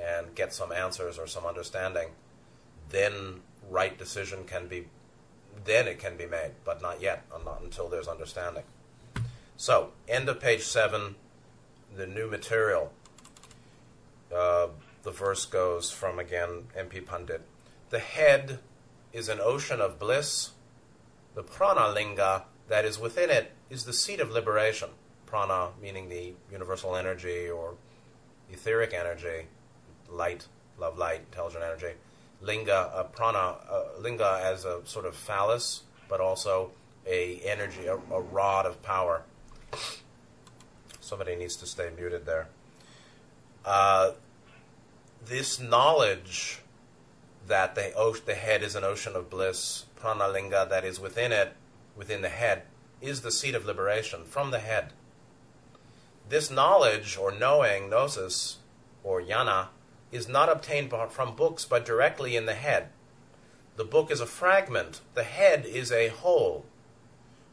and 0.00 0.34
get 0.34 0.52
some 0.52 0.72
answers 0.72 1.18
or 1.18 1.26
some 1.26 1.44
understanding. 1.44 2.08
Then, 2.88 3.40
right 3.68 3.96
decision 3.98 4.44
can 4.44 4.66
be, 4.66 4.86
then 5.64 5.88
it 5.88 5.98
can 5.98 6.16
be 6.16 6.26
made, 6.26 6.52
but 6.64 6.82
not 6.82 7.00
yet, 7.00 7.24
not 7.44 7.60
until 7.62 7.88
there's 7.88 8.08
understanding. 8.08 8.64
So, 9.56 9.90
end 10.08 10.28
of 10.28 10.40
page 10.40 10.62
seven 10.62 11.16
the 11.96 12.06
new 12.06 12.28
material. 12.28 12.92
Uh, 14.34 14.68
the 15.02 15.10
verse 15.10 15.44
goes 15.44 15.90
from 15.90 16.18
again 16.18 16.68
MP 16.78 17.04
Pandit. 17.04 17.42
The 17.90 17.98
head 17.98 18.60
is 19.12 19.28
an 19.28 19.40
ocean 19.40 19.80
of 19.80 19.98
bliss. 19.98 20.50
The 21.34 21.42
prana 21.42 21.92
linga 21.92 22.44
that 22.68 22.84
is 22.84 22.98
within 22.98 23.30
it 23.30 23.52
is 23.68 23.84
the 23.84 23.92
seat 23.92 24.20
of 24.20 24.30
liberation. 24.30 24.90
Prana 25.26 25.70
meaning 25.80 26.08
the 26.08 26.34
universal 26.50 26.96
energy 26.96 27.48
or 27.48 27.74
etheric 28.52 28.94
energy, 28.94 29.46
light, 30.08 30.46
love, 30.78 30.98
light, 30.98 31.20
intelligent 31.20 31.64
energy. 31.64 31.94
Linga, 32.42 33.06
prana, 33.12 33.56
linga 33.98 34.40
as 34.42 34.64
a 34.64 34.80
sort 34.84 35.04
of 35.04 35.14
phallus, 35.14 35.82
but 36.08 36.20
also 36.20 36.70
a 37.06 37.40
energy, 37.44 37.86
a, 37.86 37.94
a 37.94 38.20
rod 38.20 38.66
of 38.66 38.82
power. 38.82 39.22
Somebody 41.00 41.36
needs 41.36 41.56
to 41.56 41.66
stay 41.66 41.90
muted 41.94 42.24
there. 42.24 42.48
Uh, 43.64 44.12
this 45.24 45.60
knowledge 45.60 46.60
that 47.46 47.74
the, 47.74 47.92
o- 47.94 48.14
the 48.14 48.34
head 48.34 48.62
is 48.62 48.74
an 48.74 48.84
ocean 48.84 49.16
of 49.16 49.28
bliss, 49.28 49.84
pranalinga 50.00 50.68
that 50.68 50.84
is 50.84 51.00
within 51.00 51.32
it, 51.32 51.54
within 51.96 52.22
the 52.22 52.28
head, 52.28 52.62
is 53.00 53.20
the 53.20 53.30
seat 53.32 53.54
of 53.54 53.66
liberation 53.66 54.24
from 54.24 54.50
the 54.50 54.60
head. 54.60 54.92
This 56.28 56.50
knowledge 56.50 57.16
or 57.16 57.32
knowing, 57.32 57.90
gnosis, 57.90 58.58
or 59.02 59.20
jnana, 59.20 59.68
is 60.12 60.28
not 60.28 60.48
obtained 60.48 60.92
from 61.10 61.36
books 61.36 61.64
but 61.64 61.84
directly 61.84 62.36
in 62.36 62.46
the 62.46 62.54
head. 62.54 62.88
The 63.76 63.84
book 63.84 64.10
is 64.10 64.20
a 64.20 64.26
fragment, 64.26 65.00
the 65.14 65.24
head 65.24 65.64
is 65.64 65.90
a 65.90 66.08
whole. 66.08 66.66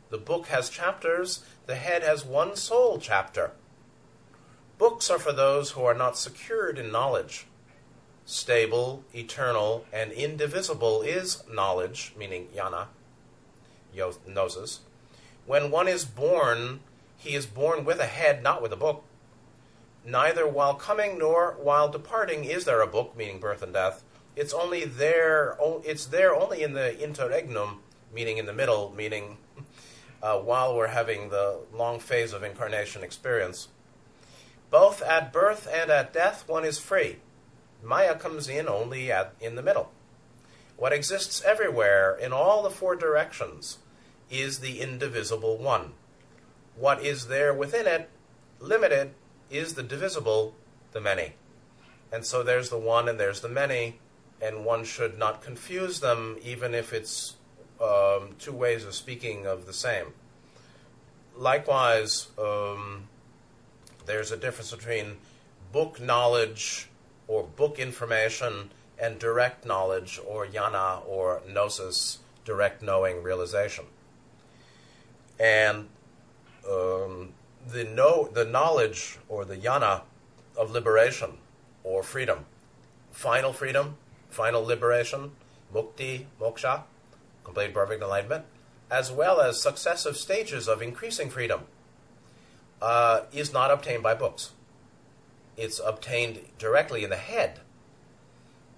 The 0.10 0.18
book 0.18 0.48
has 0.48 0.70
chapters, 0.70 1.44
the 1.66 1.76
head 1.76 2.04
has 2.04 2.26
one 2.26 2.56
sole 2.56 3.00
chapter. 3.00 3.52
Books 4.78 5.10
are 5.10 5.20
for 5.20 5.34
those 5.34 5.72
who 5.72 5.84
are 5.84 5.94
not 5.94 6.18
secured 6.18 6.78
in 6.78 6.92
knowledge. 6.92 7.48
Stable, 8.26 9.04
eternal, 9.14 9.86
and 9.92 10.12
indivisible 10.12 11.02
is 11.02 11.44
knowledge, 11.50 12.14
meaning 12.18 12.50
jnana, 12.56 12.88
gnosis. 13.96 14.82
When 15.46 15.72
one 15.72 15.88
is 15.88 16.06
born, 16.06 16.82
he 17.18 17.36
is 17.36 17.46
born 17.46 17.86
with 17.86 18.00
a 18.00 18.06
head, 18.06 18.44
not 18.44 18.62
with 18.62 18.74
a 18.74 18.78
book. 18.78 19.04
Neither 20.08 20.48
while 20.48 20.74
coming 20.74 21.18
nor 21.18 21.58
while 21.60 21.90
departing 21.90 22.46
is 22.46 22.64
there 22.64 22.80
a 22.80 22.88
book, 22.88 23.18
meaning 23.18 23.40
birth 23.40 23.62
and 23.62 23.74
death. 23.74 24.06
It's 24.38 24.54
only 24.54 24.86
there. 24.86 25.58
It's 25.84 26.06
there 26.06 26.34
only 26.34 26.64
in 26.64 26.72
the 26.72 26.98
interregnum, 26.98 27.82
meaning 28.16 28.38
in 28.38 28.46
the 28.46 28.54
middle, 28.54 28.94
meaning 28.96 29.36
uh, 30.24 30.38
while 30.40 30.74
we're 30.74 30.88
having 30.88 31.28
the 31.28 31.60
long 31.74 32.00
phase 32.00 32.32
of 32.32 32.42
incarnation 32.42 33.04
experience. 33.04 33.68
Both 34.70 35.02
at 35.02 35.34
birth 35.34 35.68
and 35.70 35.92
at 35.92 36.14
death, 36.14 36.48
one 36.48 36.64
is 36.64 36.80
free. 36.80 37.18
Maya 37.84 38.16
comes 38.16 38.48
in 38.48 38.70
only 38.70 39.12
at, 39.12 39.34
in 39.42 39.56
the 39.56 39.62
middle. 39.62 39.92
What 40.78 40.94
exists 40.94 41.44
everywhere 41.44 42.16
in 42.16 42.32
all 42.32 42.64
the 42.64 42.70
four 42.70 42.96
directions 42.96 43.80
is 44.30 44.60
the 44.60 44.80
indivisible 44.80 45.58
one. 45.58 45.94
what 46.76 47.04
is 47.04 47.28
there 47.28 47.54
within 47.54 47.88
it, 47.88 48.10
limited, 48.60 49.14
is 49.50 49.74
the 49.74 49.84
divisible, 49.84 50.56
the 50.92 51.02
many. 51.02 51.34
And 52.12 52.26
so 52.26 52.44
there's 52.44 52.70
the 52.70 52.78
one 52.78 53.10
and 53.10 53.20
there's 53.20 53.42
the 53.42 53.50
many, 53.50 54.00
and 54.42 54.64
one 54.64 54.84
should 54.84 55.18
not 55.18 55.42
confuse 55.42 56.00
them, 56.00 56.38
even 56.44 56.74
if 56.74 56.94
it's 56.94 57.36
um, 57.82 58.36
two 58.40 58.54
ways 58.54 58.86
of 58.86 58.94
speaking 58.94 59.46
of 59.46 59.66
the 59.66 59.74
same. 59.74 60.14
Likewise, 61.36 62.28
um, 62.40 63.08
there's 64.06 64.32
a 64.32 64.38
difference 64.38 64.72
between 64.72 65.18
book 65.72 66.02
knowledge 66.02 66.88
or 67.28 67.44
book 67.44 67.78
information 67.78 68.72
and 69.00 69.20
direct 69.20 69.66
knowledge 69.66 70.20
or 70.26 70.48
jnana 70.48 71.06
or 71.08 71.42
gnosis, 71.48 72.20
direct 72.46 72.82
knowing 72.82 73.22
realization. 73.22 73.86
And 75.40 75.90
um, 76.68 77.34
the 77.68 77.84
know, 77.84 78.30
the 78.32 78.46
knowledge 78.46 79.18
or 79.28 79.46
the 79.46 79.58
jnana 79.58 80.02
of 80.58 80.72
liberation 80.72 81.38
or 81.84 82.04
freedom, 82.04 82.46
final 83.12 83.54
freedom, 83.54 83.98
final 84.30 84.64
liberation, 84.64 85.32
mukti, 85.74 86.26
moksha, 86.40 86.84
complete 87.44 87.74
perfect 87.74 88.02
enlightenment, 88.02 88.46
as 88.90 89.12
well 89.12 89.42
as 89.42 89.62
successive 89.62 90.16
stages 90.16 90.68
of 90.68 90.82
increasing 90.82 91.30
freedom, 91.30 91.62
uh, 92.82 93.22
is 93.32 93.52
not 93.52 93.72
obtained 93.72 94.04
by 94.04 94.14
books. 94.14 94.52
It's 95.56 95.80
obtained 95.84 96.42
directly 96.58 97.04
in 97.04 97.10
the 97.10 97.18
head. 97.18 97.60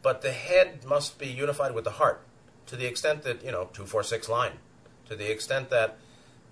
But 0.02 0.22
the 0.22 0.32
head 0.32 0.86
must 0.86 1.20
be 1.20 1.28
unified 1.28 1.76
with 1.76 1.84
the 1.84 1.92
heart 1.92 2.22
to 2.68 2.76
the 2.76 2.86
extent 2.86 3.24
that, 3.24 3.44
you 3.44 3.52
know, 3.52 3.70
246 3.74 4.30
line, 4.30 4.54
to 5.08 5.16
the 5.16 5.30
extent 5.30 5.70
that 5.70 5.98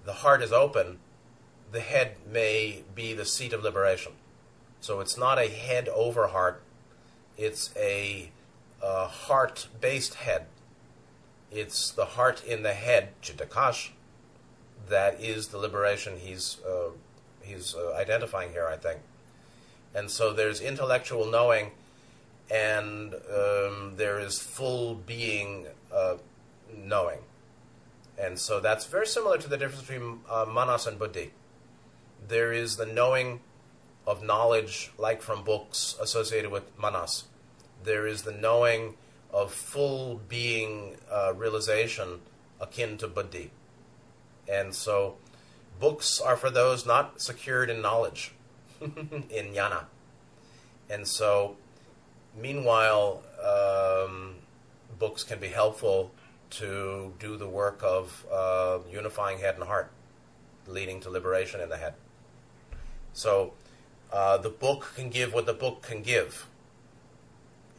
the 0.03 0.13
heart 0.13 0.41
is 0.41 0.51
open, 0.51 0.99
the 1.71 1.79
head 1.79 2.15
may 2.31 2.83
be 2.95 3.13
the 3.13 3.25
seat 3.25 3.53
of 3.53 3.63
liberation. 3.63 4.13
So 4.79 4.99
it's 4.99 5.17
not 5.17 5.39
a 5.39 5.49
head 5.49 5.89
over 5.89 6.27
heart, 6.27 6.61
it's 7.37 7.71
a, 7.75 8.31
a 8.81 9.07
heart 9.07 9.67
based 9.81 10.15
head. 10.15 10.45
It's 11.51 11.91
the 11.91 12.05
heart 12.05 12.43
in 12.45 12.63
the 12.63 12.73
head, 12.73 13.09
chittakash, 13.21 13.91
that 14.89 15.21
is 15.21 15.47
the 15.47 15.57
liberation 15.57 16.17
he's, 16.19 16.57
uh, 16.67 16.89
he's 17.41 17.73
uh, 17.73 17.93
identifying 17.93 18.51
here, 18.51 18.67
I 18.67 18.75
think. 18.75 18.99
And 19.95 20.11
so 20.11 20.33
there's 20.33 20.61
intellectual 20.61 21.25
knowing, 21.25 21.71
and 22.51 23.13
um, 23.13 23.93
there 23.95 24.19
is 24.19 24.39
full 24.39 24.95
being 24.95 25.67
uh, 25.93 26.15
knowing. 26.75 27.19
And 28.17 28.37
so 28.37 28.59
that's 28.59 28.85
very 28.85 29.07
similar 29.07 29.37
to 29.37 29.47
the 29.47 29.57
difference 29.57 29.87
between 29.87 30.19
uh, 30.29 30.45
manas 30.47 30.87
and 30.87 30.99
buddhi. 30.99 31.31
There 32.25 32.51
is 32.51 32.77
the 32.77 32.85
knowing 32.85 33.41
of 34.05 34.23
knowledge, 34.23 34.91
like 34.97 35.21
from 35.21 35.43
books 35.43 35.95
associated 36.01 36.49
with 36.49 36.77
manas. 36.79 37.25
There 37.83 38.07
is 38.07 38.23
the 38.23 38.31
knowing 38.31 38.95
of 39.33 39.51
full 39.53 40.21
being 40.29 40.95
uh, 41.11 41.33
realization 41.35 42.21
akin 42.59 42.97
to 42.97 43.07
buddhi. 43.07 43.51
And 44.47 44.73
so 44.73 45.17
books 45.79 46.21
are 46.21 46.37
for 46.37 46.49
those 46.49 46.85
not 46.85 47.21
secured 47.21 47.69
in 47.69 47.81
knowledge, 47.81 48.33
in 48.81 49.53
jnana. 49.53 49.85
And 50.89 51.05
so, 51.05 51.57
meanwhile, 52.39 53.23
um, 53.43 54.35
books 54.97 55.23
can 55.23 55.39
be 55.39 55.49
helpful 55.49 56.11
to 56.49 57.13
do 57.19 57.35
the 57.35 57.47
work 57.47 57.81
of 57.83 58.25
uh, 58.31 58.79
unifying 58.89 59.39
head 59.39 59.55
and 59.55 59.65
heart, 59.65 59.91
leading 60.65 61.01
to 61.01 61.09
liberation 61.09 61.59
in 61.59 61.67
the 61.67 61.77
head. 61.77 61.93
So, 63.17 63.53
uh, 64.13 64.37
the 64.37 64.51
book 64.51 64.91
can 64.95 65.09
give 65.09 65.33
what 65.33 65.47
the 65.47 65.53
book 65.53 65.81
can 65.81 66.03
give. 66.03 66.45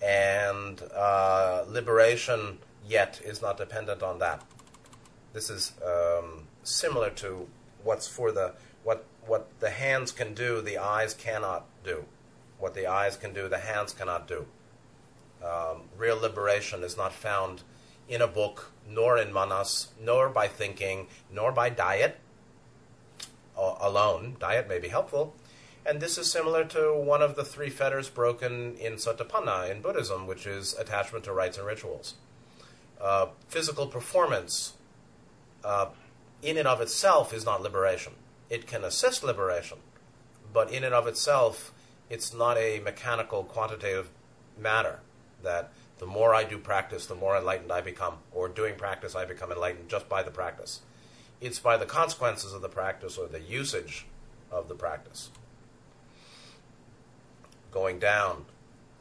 And 0.02 0.82
uh, 0.92 1.64
liberation 1.68 2.58
yet 2.84 3.20
is 3.24 3.40
not 3.40 3.56
dependent 3.56 4.02
on 4.02 4.18
that. 4.18 4.44
This 5.32 5.48
is 5.48 5.74
um, 5.86 6.48
similar 6.64 7.10
to 7.22 7.46
what's 7.84 8.08
for 8.08 8.32
the 8.32 8.54
what 8.82 9.04
what 9.28 9.48
the 9.60 9.70
hands 9.70 10.10
can 10.10 10.34
do, 10.34 10.60
the 10.60 10.76
eyes 10.76 11.14
cannot 11.14 11.66
do. 11.84 12.04
What 12.58 12.74
the 12.74 12.88
eyes 12.88 13.16
can 13.16 13.32
do, 13.32 13.48
the 13.48 13.58
hands 13.58 13.92
cannot 13.92 14.26
do. 14.26 14.44
Um, 15.40 15.82
real 15.96 16.18
liberation 16.18 16.82
is 16.82 16.96
not 16.96 17.12
found 17.12 17.62
in 18.08 18.20
a 18.22 18.26
book, 18.26 18.72
nor 18.88 19.16
in 19.16 19.32
manas, 19.32 19.92
nor 20.00 20.30
by 20.30 20.48
thinking, 20.48 21.06
nor 21.30 21.52
by 21.52 21.70
diet 21.70 22.18
alone. 23.58 24.36
Diet 24.38 24.68
may 24.68 24.78
be 24.78 24.88
helpful, 24.88 25.34
and 25.84 26.00
this 26.00 26.18
is 26.18 26.30
similar 26.30 26.64
to 26.66 26.94
one 26.94 27.22
of 27.22 27.34
the 27.36 27.44
three 27.44 27.70
fetters 27.70 28.08
broken 28.08 28.76
in 28.76 28.94
Sotapanna 28.94 29.70
in 29.70 29.82
Buddhism, 29.82 30.26
which 30.26 30.46
is 30.46 30.74
attachment 30.78 31.24
to 31.24 31.32
rites 31.32 31.58
and 31.58 31.66
rituals. 31.66 32.14
Uh, 33.00 33.26
physical 33.48 33.86
performance, 33.86 34.74
uh, 35.64 35.86
in 36.42 36.56
and 36.56 36.68
of 36.68 36.80
itself, 36.80 37.32
is 37.32 37.44
not 37.44 37.62
liberation. 37.62 38.14
It 38.50 38.66
can 38.66 38.84
assist 38.84 39.22
liberation, 39.22 39.78
but 40.52 40.70
in 40.72 40.84
and 40.84 40.94
of 40.94 41.06
itself, 41.06 41.72
it's 42.10 42.32
not 42.32 42.56
a 42.56 42.80
mechanical, 42.80 43.44
quantitative 43.44 44.10
matter 44.56 45.00
that 45.42 45.72
the 45.98 46.06
more 46.06 46.34
I 46.34 46.44
do 46.44 46.58
practice, 46.58 47.06
the 47.06 47.14
more 47.14 47.36
enlightened 47.36 47.72
I 47.72 47.80
become, 47.80 48.18
or 48.32 48.48
doing 48.48 48.76
practice, 48.76 49.14
I 49.14 49.24
become 49.24 49.52
enlightened 49.52 49.88
just 49.88 50.08
by 50.08 50.22
the 50.22 50.30
practice. 50.30 50.80
It's 51.40 51.58
by 51.58 51.76
the 51.76 51.86
consequences 51.86 52.52
of 52.52 52.62
the 52.62 52.68
practice 52.68 53.16
or 53.16 53.26
the 53.26 53.40
usage 53.40 54.06
of 54.50 54.68
the 54.68 54.74
practice 54.74 55.30
going 57.70 57.98
down. 57.98 58.44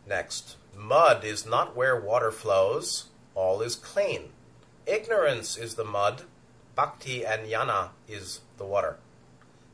Next, 0.07 0.55
mud 0.75 1.23
is 1.23 1.45
not 1.45 1.75
where 1.75 1.99
water 1.99 2.31
flows, 2.31 3.05
all 3.35 3.61
is 3.61 3.75
clean. 3.75 4.29
Ignorance 4.85 5.57
is 5.57 5.75
the 5.75 5.83
mud, 5.83 6.23
bhakti 6.75 7.25
and 7.25 7.47
jnana 7.47 7.89
is 8.07 8.41
the 8.57 8.65
water. 8.65 8.97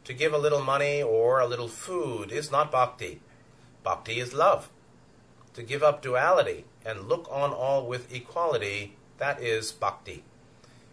To 0.06 0.14
give 0.14 0.34
a 0.34 0.38
little 0.38 0.62
money 0.62 1.02
or 1.02 1.40
a 1.40 1.48
little 1.48 1.68
food 1.68 2.32
is 2.32 2.52
not 2.52 2.72
bhakti. 2.72 3.22
Bhakti 3.84 4.20
is 4.20 4.34
love. 4.34 4.70
To 5.54 5.64
give 5.64 5.84
up 5.84 6.02
duality 6.02 6.66
and 6.86 7.08
look 7.08 7.28
on 7.32 7.52
all 7.52 7.86
with 7.86 8.14
equality, 8.14 8.98
that 9.18 9.42
is 9.42 9.72
bhakti. 9.72 10.24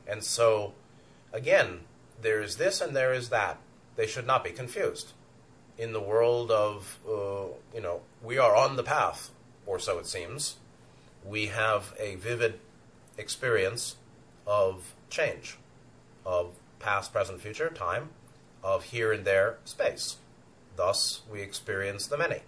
And 0.07 0.23
so, 0.23 0.75
again, 1.33 1.81
there 2.21 2.43
is 2.43 2.57
this 2.57 2.81
and 2.81 2.95
there 2.95 3.13
is 3.13 3.29
that. 3.31 3.59
They 3.97 4.07
should 4.07 4.27
not 4.27 4.45
be 4.45 4.51
confused 4.51 5.13
in 5.81 5.93
the 5.95 6.01
world 6.01 6.51
of, 6.51 6.99
uh, 7.09 7.47
you 7.75 7.81
know, 7.81 8.03
we 8.23 8.37
are 8.37 8.55
on 8.55 8.77
the 8.77 8.83
path, 8.83 9.31
or 9.67 9.79
so 9.79 9.99
it 9.99 10.07
seems. 10.07 10.57
We 11.25 11.47
have 11.47 11.95
a 11.99 12.17
vivid 12.17 12.61
experience 13.17 13.97
of 14.47 14.95
change, 15.09 15.57
of 16.27 16.51
past, 16.81 17.13
present, 17.13 17.41
future, 17.41 17.71
time, 17.71 18.11
of 18.63 18.85
here 18.85 19.11
and 19.11 19.25
there, 19.25 19.57
space. 19.65 20.17
Thus, 20.77 21.23
we 21.31 21.41
experience 21.41 22.07
the 22.07 22.19
many. 22.19 22.41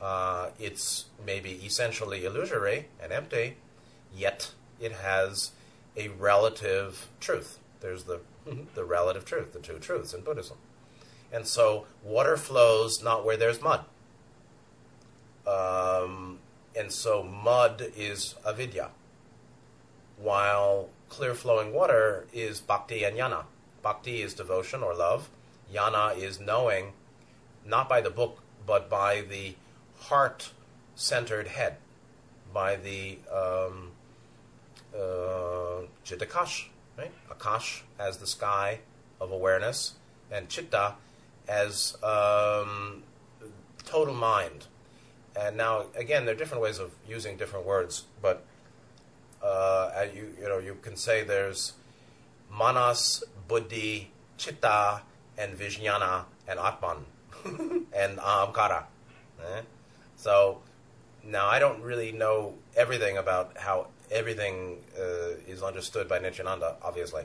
Uh, 0.00 0.50
it's 0.60 1.06
maybe 1.24 1.60
essentially 1.64 2.24
illusory 2.24 2.86
and 3.02 3.12
empty, 3.12 3.56
yet 4.14 4.52
it 4.80 4.92
has 4.92 5.50
a 5.96 6.08
relative 6.08 7.08
truth. 7.18 7.58
There's 7.80 8.04
the, 8.04 8.20
the 8.74 8.84
relative 8.84 9.24
truth, 9.24 9.52
the 9.52 9.60
two 9.60 9.78
truths 9.78 10.14
in 10.14 10.22
Buddhism. 10.22 10.56
And 11.32 11.46
so 11.46 11.86
water 12.02 12.36
flows 12.36 13.02
not 13.02 13.24
where 13.24 13.36
there's 13.36 13.60
mud. 13.60 13.84
Um, 15.46 16.38
and 16.76 16.92
so 16.92 17.22
mud 17.22 17.92
is 17.96 18.34
avidya, 18.46 18.90
while 20.16 20.90
clear 21.08 21.34
flowing 21.34 21.72
water 21.72 22.26
is 22.32 22.60
bhakti 22.60 23.04
and 23.04 23.16
jnana. 23.16 23.44
Bhakti 23.82 24.22
is 24.22 24.34
devotion 24.34 24.82
or 24.82 24.94
love, 24.94 25.30
jnana 25.72 26.16
is 26.16 26.38
knowing, 26.38 26.92
not 27.64 27.88
by 27.88 28.00
the 28.00 28.10
book, 28.10 28.42
but 28.66 28.90
by 28.90 29.22
the 29.22 29.54
heart 30.00 30.50
centered 30.94 31.48
head, 31.48 31.76
by 32.52 32.76
the 32.76 33.18
um, 33.32 33.92
uh, 34.94 35.86
right? 36.98 37.12
Akash 37.30 37.82
as 37.98 38.18
the 38.18 38.26
sky 38.26 38.80
of 39.20 39.30
awareness, 39.30 39.94
and 40.30 40.48
Chitta 40.48 40.94
as 41.48 41.96
um, 42.02 43.02
total 43.84 44.14
mind. 44.14 44.66
And 45.38 45.56
now, 45.56 45.86
again, 45.94 46.26
there 46.26 46.34
are 46.34 46.38
different 46.38 46.62
ways 46.62 46.78
of 46.78 46.92
using 47.08 47.36
different 47.36 47.64
words, 47.64 48.04
but 48.20 48.44
uh, 49.42 50.06
you, 50.14 50.34
you 50.40 50.48
know, 50.48 50.58
you 50.58 50.76
can 50.82 50.96
say 50.96 51.22
there's 51.22 51.74
manas, 52.52 53.22
buddhi, 53.46 54.10
chitta, 54.36 55.02
and 55.38 55.56
vijnana, 55.56 56.24
and 56.48 56.58
atman, 56.58 57.06
and 57.96 58.18
ahamkara. 58.18 58.84
Eh? 59.40 59.60
So 60.16 60.58
now 61.24 61.46
I 61.46 61.58
don't 61.58 61.80
really 61.82 62.10
know 62.10 62.54
everything 62.76 63.16
about 63.16 63.56
how 63.56 63.86
everything 64.10 64.78
uh, 64.98 65.36
is 65.46 65.62
understood 65.62 66.08
by 66.08 66.18
Nityananda, 66.18 66.76
obviously. 66.82 67.24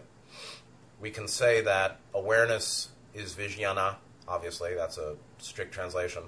We 0.99 1.11
can 1.11 1.27
say 1.27 1.61
that 1.61 1.99
awareness 2.13 2.89
is 3.13 3.33
Vijnana, 3.33 3.95
obviously, 4.27 4.73
that's 4.75 4.97
a 4.97 5.15
strict 5.37 5.73
translation. 5.73 6.23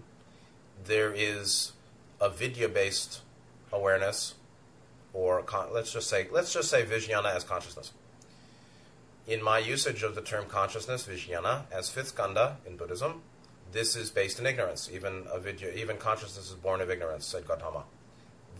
There 0.83 1.13
is 1.13 1.73
avidya 2.21 2.69
based 2.69 3.21
awareness, 3.71 4.35
or 5.13 5.41
con- 5.43 5.69
let's 5.73 5.91
just 5.91 6.09
say 6.09 6.27
let's 6.31 6.53
just 6.53 6.69
say 6.69 6.83
Vijnana 6.83 7.33
as 7.33 7.43
consciousness. 7.43 7.91
In 9.27 9.41
my 9.41 9.57
usage 9.57 10.03
of 10.03 10.13
the 10.13 10.21
term 10.21 10.45
consciousness, 10.45 11.07
Vijnana, 11.07 11.63
as 11.71 11.89
fifth 11.89 12.15
skandha 12.15 12.57
in 12.67 12.77
Buddhism, 12.77 13.23
this 13.71 13.95
is 13.95 14.11
based 14.11 14.39
in 14.39 14.45
ignorance. 14.45 14.89
Even 14.93 15.25
avidya, 15.33 15.71
even 15.75 15.97
consciousness 15.97 16.49
is 16.49 16.55
born 16.55 16.81
of 16.81 16.89
ignorance, 16.89 17.25
said 17.25 17.47
Gautama. 17.47 17.85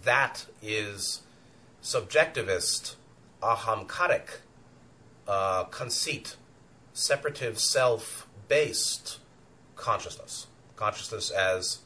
That 0.04 0.46
is 0.62 1.22
subjectivist, 1.86 2.96
ahamkaric, 3.44 4.40
uh, 5.28 5.66
conceit, 5.66 6.36
separative 6.94 7.60
self 7.60 8.28
based 8.48 9.20
consciousness. 9.76 10.48
Consciousness 10.76 11.30
as 11.30 11.80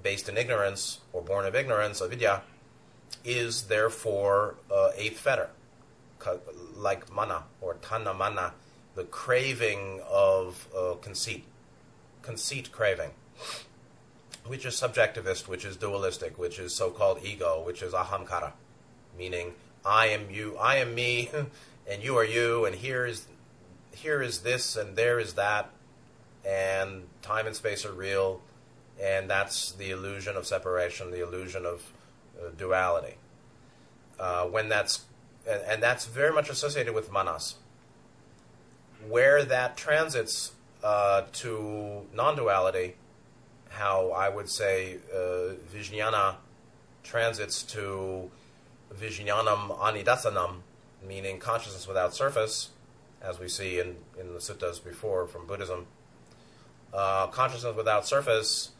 based 0.00 0.28
in 0.28 0.36
ignorance 0.36 1.00
or 1.12 1.22
born 1.22 1.44
of 1.44 1.56
ignorance, 1.56 2.00
avidya, 2.00 2.42
is 3.24 3.64
therefore 3.64 4.54
uh, 4.72 4.90
eighth 4.96 5.18
fetter, 5.18 5.50
like 6.76 7.12
mana 7.12 7.42
or 7.60 7.74
tanha 7.74 8.16
mana, 8.16 8.54
the 8.94 9.04
craving 9.04 10.00
of 10.08 10.68
uh, 10.76 10.94
conceit, 11.00 11.44
conceit 12.22 12.70
craving, 12.70 13.10
which 14.46 14.64
is 14.64 14.74
subjectivist, 14.74 15.48
which 15.48 15.64
is 15.64 15.76
dualistic, 15.76 16.38
which 16.38 16.60
is 16.60 16.72
so-called 16.72 17.18
ego, 17.24 17.60
which 17.64 17.82
is 17.82 17.92
ahamkara, 17.92 18.52
meaning 19.16 19.52
I 19.84 20.06
am 20.06 20.30
you, 20.30 20.56
I 20.58 20.76
am 20.76 20.94
me, 20.94 21.30
and 21.90 22.02
you 22.02 22.16
are 22.16 22.24
you, 22.24 22.64
and 22.64 22.74
here 22.74 23.06
is 23.06 23.26
here 23.92 24.22
is 24.22 24.40
this 24.40 24.76
and 24.76 24.96
there 24.96 25.18
is 25.18 25.34
that, 25.34 25.70
and 26.44 27.04
time 27.20 27.46
and 27.46 27.54
space 27.54 27.84
are 27.84 27.92
real, 27.92 28.40
and 29.00 29.28
that's 29.28 29.72
the 29.72 29.90
illusion 29.90 30.36
of 30.36 30.46
separation, 30.46 31.10
the 31.10 31.22
illusion 31.22 31.66
of 31.66 31.92
uh, 32.38 32.50
duality. 32.56 33.16
Uh, 34.18 34.44
when 34.46 34.68
that's 34.68 35.02
and, 35.48 35.62
and, 35.66 35.82
that's 35.82 36.06
very 36.06 36.32
much 36.32 36.48
associated 36.48 36.94
with 36.94 37.10
manas. 37.10 37.56
Where 39.08 39.44
that 39.44 39.76
transits 39.76 40.52
uh, 40.84 41.22
to 41.32 42.06
non-duality, 42.14 42.94
how 43.70 44.10
I 44.10 44.28
would 44.28 44.48
say 44.48 44.98
uh, 45.12 45.54
Vijnana 45.74 46.36
transits 47.02 47.64
to 47.64 48.30
Vijnanam 48.98 49.78
anidasanam, 49.78 50.56
meaning 51.06 51.38
consciousness 51.38 51.86
without 51.86 52.14
surface, 52.14 52.70
as 53.20 53.38
we 53.38 53.48
see 53.48 53.78
in, 53.78 53.96
in 54.18 54.32
the 54.32 54.38
suttas 54.38 54.82
before 54.82 55.26
from 55.26 55.46
Buddhism. 55.46 55.86
Uh, 56.92 57.26
consciousness 57.28 57.74
without 57.76 58.06
surface, 58.06 58.70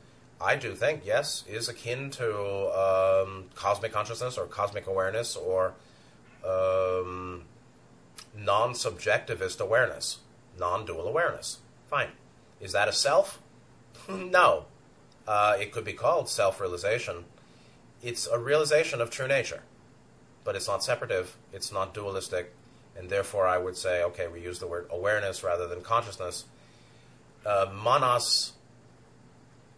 I 0.41 0.57
do 0.57 0.75
think, 0.75 1.03
yes, 1.05 1.45
is 1.49 1.69
akin 1.69 2.11
to 2.11 2.35
um, 2.79 3.45
cosmic 3.55 3.93
consciousness 3.93 4.37
or 4.37 4.47
cosmic 4.47 4.87
awareness 4.87 5.37
or 5.37 5.75
um, 6.47 7.45
non 8.37 8.73
subjectivist 8.73 9.61
awareness, 9.61 10.19
non 10.59 10.85
dual 10.85 11.07
awareness. 11.07 11.59
Fine. 11.89 12.09
Is 12.61 12.73
that 12.73 12.89
a 12.89 12.93
self? 12.93 13.41
no. 14.09 14.67
Uh, 15.27 15.57
it 15.59 15.73
could 15.73 15.85
be 15.85 15.93
called 15.93 16.29
self 16.29 16.61
realization. 16.61 17.25
It's 18.03 18.27
a 18.27 18.39
realization 18.39 19.01
of 19.01 19.11
true 19.11 19.29
nature 19.29 19.63
but 20.45 20.57
it's 20.57 20.69
not 20.69 20.83
separative, 20.83 21.37
it's 21.53 21.73
not 21.73 21.95
dualistic, 21.95 22.53
and 22.97 23.09
therefore 23.09 23.47
I 23.47 23.59
would 23.59 23.77
say, 23.77 24.03
okay, 24.05 24.29
we 24.29 24.41
use 24.41 24.59
the 24.59 24.67
word 24.67 24.87
awareness 24.91 25.43
rather 25.43 25.67
than 25.67 25.83
consciousness. 25.83 26.45
Uh, 27.45 27.67
manas 27.73 28.53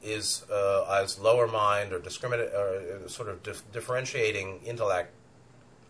is 0.03 0.45
uh, 0.51 0.85
as 1.03 1.19
lower 1.19 1.47
mind 1.47 1.93
or 1.93 1.99
discriminate 1.99 2.51
or 2.55 2.83
uh, 3.05 3.09
sort 3.09 3.29
of 3.29 3.43
dif- 3.43 3.73
differentiating 3.73 4.61
intellect 4.65 5.13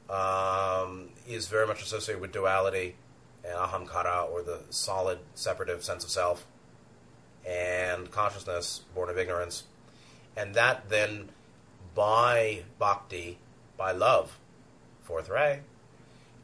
um, 0.08 1.08
is 1.26 1.48
very 1.48 1.66
much 1.66 1.82
associated 1.82 2.20
with 2.20 2.32
duality 2.32 2.94
and 3.44 3.54
ahamkara 3.54 4.30
or 4.30 4.42
the 4.42 4.60
solid 4.70 5.18
separative 5.34 5.82
sense 5.82 6.04
of 6.04 6.10
self 6.10 6.46
and 7.46 8.10
consciousness 8.10 8.82
born 8.94 9.10
of 9.10 9.18
ignorance 9.18 9.64
and 10.36 10.54
that 10.54 10.88
then 10.88 11.28
by 11.94 12.62
bhakti 12.78 13.38
by 13.76 13.90
love 13.90 14.38
fourth 15.04 15.28
ray, 15.28 15.60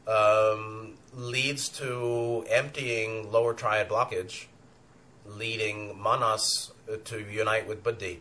um, 0.07 0.95
leads 1.15 1.69
to 1.69 2.45
emptying 2.49 3.31
lower 3.33 3.55
triad 3.55 3.89
blockage, 3.89 4.47
leading 5.27 6.01
manas 6.01 6.73
to 7.05 7.21
unite 7.21 7.67
with 7.67 7.83
buddhi, 7.83 8.21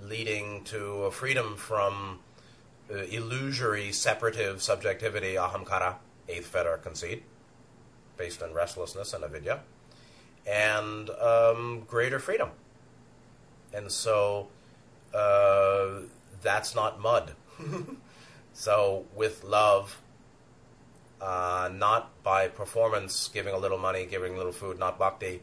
leading 0.00 0.64
to 0.64 1.04
a 1.04 1.10
freedom 1.10 1.56
from 1.56 2.20
uh, 2.90 2.96
illusory 2.96 3.92
separative 3.92 4.62
subjectivity, 4.62 5.34
ahamkara, 5.34 5.96
eighth 6.28 6.46
fetter 6.46 6.78
conceit, 6.78 7.24
based 8.16 8.42
on 8.42 8.52
restlessness 8.54 9.12
and 9.12 9.24
avidya, 9.24 9.60
and 10.46 11.10
um, 11.10 11.84
greater 11.86 12.18
freedom. 12.18 12.50
And 13.72 13.90
so 13.90 14.48
uh, 15.14 16.00
that's 16.42 16.74
not 16.74 17.00
mud. 17.00 17.32
So 18.58 19.04
with 19.14 19.44
love, 19.44 20.02
uh, 21.20 21.70
not 21.72 22.10
by 22.24 22.48
performance, 22.48 23.30
giving 23.32 23.54
a 23.54 23.56
little 23.56 23.78
money, 23.78 24.04
giving 24.04 24.34
a 24.34 24.36
little 24.36 24.50
food, 24.50 24.80
not 24.80 24.98
bhakti, 24.98 25.42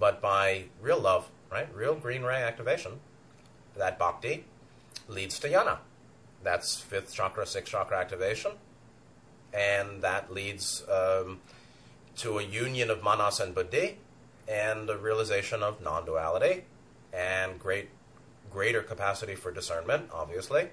but 0.00 0.20
by 0.20 0.64
real 0.80 0.98
love, 0.98 1.28
right? 1.52 1.72
Real 1.72 1.94
green 1.94 2.24
ray 2.24 2.42
activation. 2.42 2.98
That 3.76 3.96
bhakti 3.96 4.44
leads 5.06 5.38
to 5.38 5.48
jnana. 5.48 5.78
That's 6.42 6.80
fifth 6.80 7.14
chakra, 7.14 7.46
sixth 7.46 7.70
chakra 7.70 7.96
activation. 7.96 8.50
And 9.54 10.02
that 10.02 10.32
leads 10.32 10.82
um, 10.90 11.38
to 12.16 12.40
a 12.40 12.42
union 12.42 12.90
of 12.90 13.04
manas 13.04 13.38
and 13.38 13.54
buddhi 13.54 13.98
and 14.48 14.90
a 14.90 14.98
realization 14.98 15.62
of 15.62 15.80
non 15.80 16.06
duality 16.06 16.64
and 17.12 17.60
great 17.60 17.90
greater 18.52 18.82
capacity 18.82 19.36
for 19.36 19.52
discernment, 19.52 20.10
obviously 20.12 20.70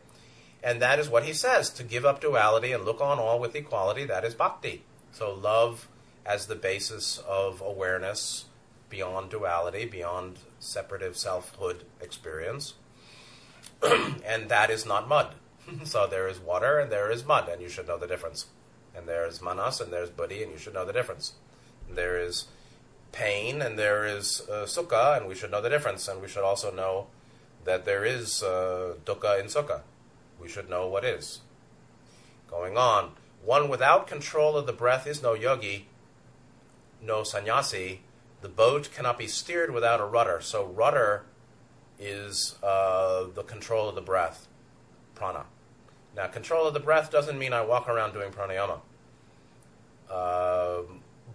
and 0.62 0.82
that 0.82 1.00
is 1.00 1.10
what 1.10 1.24
he 1.24 1.34
says 1.34 1.70
to 1.72 1.84
give 1.84 2.06
up 2.06 2.20
duality 2.20 2.72
and 2.72 2.84
look 2.84 3.00
on 3.00 3.18
all 3.18 3.40
with 3.40 3.56
equality, 3.56 4.06
that 4.06 4.26
is 4.26 4.36
bhakti. 4.36 4.84
So, 5.12 5.34
love 5.34 5.88
as 6.26 6.48
the 6.48 6.56
basis 6.56 7.18
of 7.20 7.62
awareness 7.62 8.46
beyond 8.90 9.30
duality, 9.30 9.86
beyond 9.86 10.40
separative 10.60 11.16
selfhood 11.16 11.86
experience. 12.02 12.74
and 14.26 14.50
that 14.50 14.70
is 14.70 14.86
not 14.86 15.08
mud. 15.08 15.36
so, 15.86 16.08
there 16.08 16.28
is 16.28 16.40
water 16.40 16.80
and 16.80 16.92
there 16.92 17.10
is 17.10 17.26
mud, 17.26 17.48
and 17.48 17.62
you 17.62 17.70
should 17.70 17.88
know 17.88 17.98
the 17.98 18.08
difference. 18.08 18.48
And 18.94 19.08
there 19.08 19.26
is 19.26 19.42
manas 19.42 19.80
and 19.80 19.94
there's 19.94 20.10
buddhi, 20.10 20.44
and 20.44 20.52
you 20.52 20.58
should 20.58 20.74
know 20.74 20.86
the 20.86 20.94
difference. 20.94 21.34
There 21.90 22.20
is 22.20 22.46
pain 23.12 23.62
and 23.62 23.80
there 23.80 24.06
is 24.06 24.42
uh, 24.50 24.66
sukha, 24.66 25.18
and 25.18 25.28
we 25.28 25.36
should 25.36 25.52
know 25.52 25.62
the 25.62 25.70
difference. 25.70 26.08
And 26.10 26.22
we 26.22 26.28
should 26.28 26.44
also 26.44 26.70
know 26.70 27.08
that 27.64 27.86
there 27.86 28.04
is 28.04 28.44
uh, 28.44 28.96
dukkha 29.06 29.40
in 29.40 29.46
sukha 29.46 29.82
we 30.40 30.48
should 30.48 30.70
know 30.70 30.88
what 30.88 31.04
is. 31.04 31.42
Going 32.50 32.78
on, 32.78 33.12
one 33.44 33.70
without 33.70 34.08
control 34.08 34.58
of 34.58 34.66
the 34.66 34.74
breath 34.74 35.08
is 35.08 35.22
no 35.22 35.34
yogi, 35.34 35.88
no 37.02 37.24
sannyasi. 37.24 38.02
The 38.42 38.50
boat 38.50 38.90
cannot 38.94 39.18
be 39.18 39.28
steered 39.28 39.72
without 39.72 40.00
a 40.00 40.06
rudder. 40.06 40.40
So, 40.42 40.66
rudder 40.66 41.26
is 42.00 42.56
uh, 42.64 43.26
the 43.34 43.44
control 43.44 43.90
of 43.90 43.96
the 43.96 44.02
breath, 44.02 44.48
prana. 45.16 45.46
Now, 46.16 46.28
control 46.28 46.68
of 46.68 46.74
the 46.74 46.80
breath 46.80 47.12
doesn't 47.12 47.38
mean 47.38 47.54
I 47.54 47.64
walk 47.64 47.88
around 47.88 48.14
doing 48.14 48.32
pranayama. 48.32 48.80
Uh, 50.10 50.82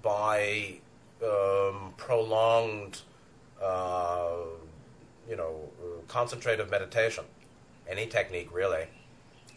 by 0.02 0.74
um, 1.22 1.94
prolonged, 1.96 3.02
uh, 3.62 4.32
you 5.28 5.36
know, 5.36 5.68
concentrative 6.08 6.70
meditation 6.70 7.24
any 7.88 8.06
technique 8.06 8.48
really, 8.52 8.86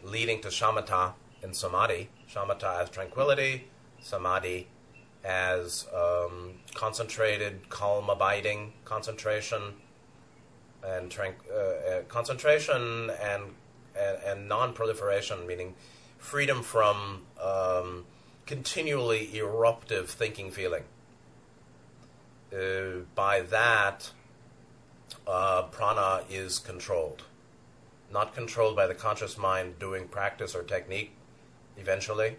leading 0.04 0.42
to 0.42 0.50
shamatha 0.50 1.14
and 1.42 1.56
samadhi. 1.56 2.10
Shamatha 2.30 2.82
as 2.82 2.90
tranquility, 2.90 3.68
samadhi 4.02 4.68
as 5.24 5.86
um, 5.94 6.56
concentrated, 6.74 7.70
calm, 7.70 8.10
abiding 8.10 8.74
concentration, 8.86 9.74
and 10.86 11.14
uh, 11.20 11.56
uh, 11.58 12.02
concentration 12.08 13.12
and, 13.22 13.44
and, 14.00 14.18
and 14.26 14.48
non-proliferation, 14.48 15.46
meaning 15.48 15.76
freedom 16.18 16.62
from 16.62 17.24
um, 17.42 18.06
continually 18.46 19.36
eruptive 19.38 20.10
thinking, 20.10 20.52
feeling. 20.52 20.84
Uh, 22.54 23.04
by 23.16 23.42
that, 23.42 24.12
uh, 25.28 25.64
prana 25.64 26.24
is 26.30 26.60
controlled 26.60 27.24
not 28.12 28.34
controlled 28.34 28.76
by 28.76 28.88
the 28.88 28.94
conscious 28.94 29.38
mind 29.38 29.80
doing 29.80 30.08
practice 30.08 30.56
or 30.56 30.64
technique 30.64 31.14
eventually, 31.78 32.38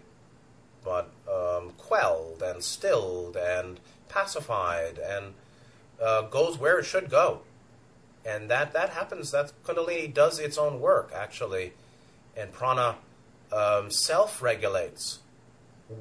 but 0.83 1.11
um, 1.31 1.71
quelled 1.77 2.41
and 2.41 2.63
stilled 2.63 3.37
and 3.37 3.79
pacified 4.07 4.97
and 4.97 5.33
uh, 6.01 6.23
goes 6.23 6.57
where 6.57 6.79
it 6.79 6.85
should 6.85 7.09
go. 7.09 7.41
And 8.25 8.49
that, 8.49 8.73
that 8.73 8.89
happens, 8.89 9.31
that 9.31 9.51
Kundalini 9.63 10.13
does 10.13 10.39
its 10.39 10.57
own 10.57 10.79
work, 10.79 11.11
actually. 11.15 11.73
And 12.35 12.51
prana 12.51 12.95
um, 13.51 13.89
self 13.89 14.41
regulates 14.41 15.19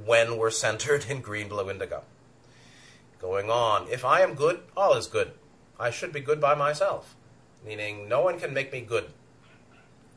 when 0.04 0.36
we're 0.36 0.50
centered 0.50 1.06
in 1.08 1.20
green, 1.20 1.48
blue, 1.48 1.70
indigo. 1.70 2.02
Going 3.20 3.50
on, 3.50 3.88
if 3.88 4.04
I 4.04 4.20
am 4.20 4.34
good, 4.34 4.60
all 4.76 4.94
is 4.94 5.06
good. 5.06 5.32
I 5.78 5.90
should 5.90 6.12
be 6.12 6.20
good 6.20 6.40
by 6.40 6.54
myself, 6.54 7.16
meaning 7.64 8.08
no 8.08 8.20
one 8.20 8.38
can 8.38 8.52
make 8.52 8.72
me 8.72 8.80
good, 8.80 9.06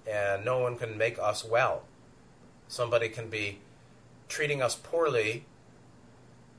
and 0.09 0.43
no 0.45 0.59
one 0.59 0.77
can 0.77 0.97
make 0.97 1.17
us 1.19 1.43
well. 1.43 1.83
Somebody 2.67 3.09
can 3.09 3.29
be 3.29 3.59
treating 4.29 4.61
us 4.61 4.75
poorly, 4.75 5.45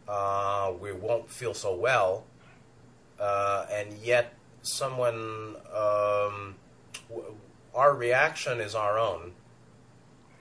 uh, 0.08 0.72
we 0.80 0.92
won't 0.92 1.30
feel 1.30 1.54
so 1.54 1.74
well, 1.74 2.24
uh, 3.18 3.66
and 3.70 3.94
yet 4.02 4.34
someone, 4.62 5.56
um, 5.74 6.56
w- 7.08 7.34
our 7.74 7.94
reaction 7.94 8.60
is 8.60 8.74
our 8.74 8.98
own, 8.98 9.32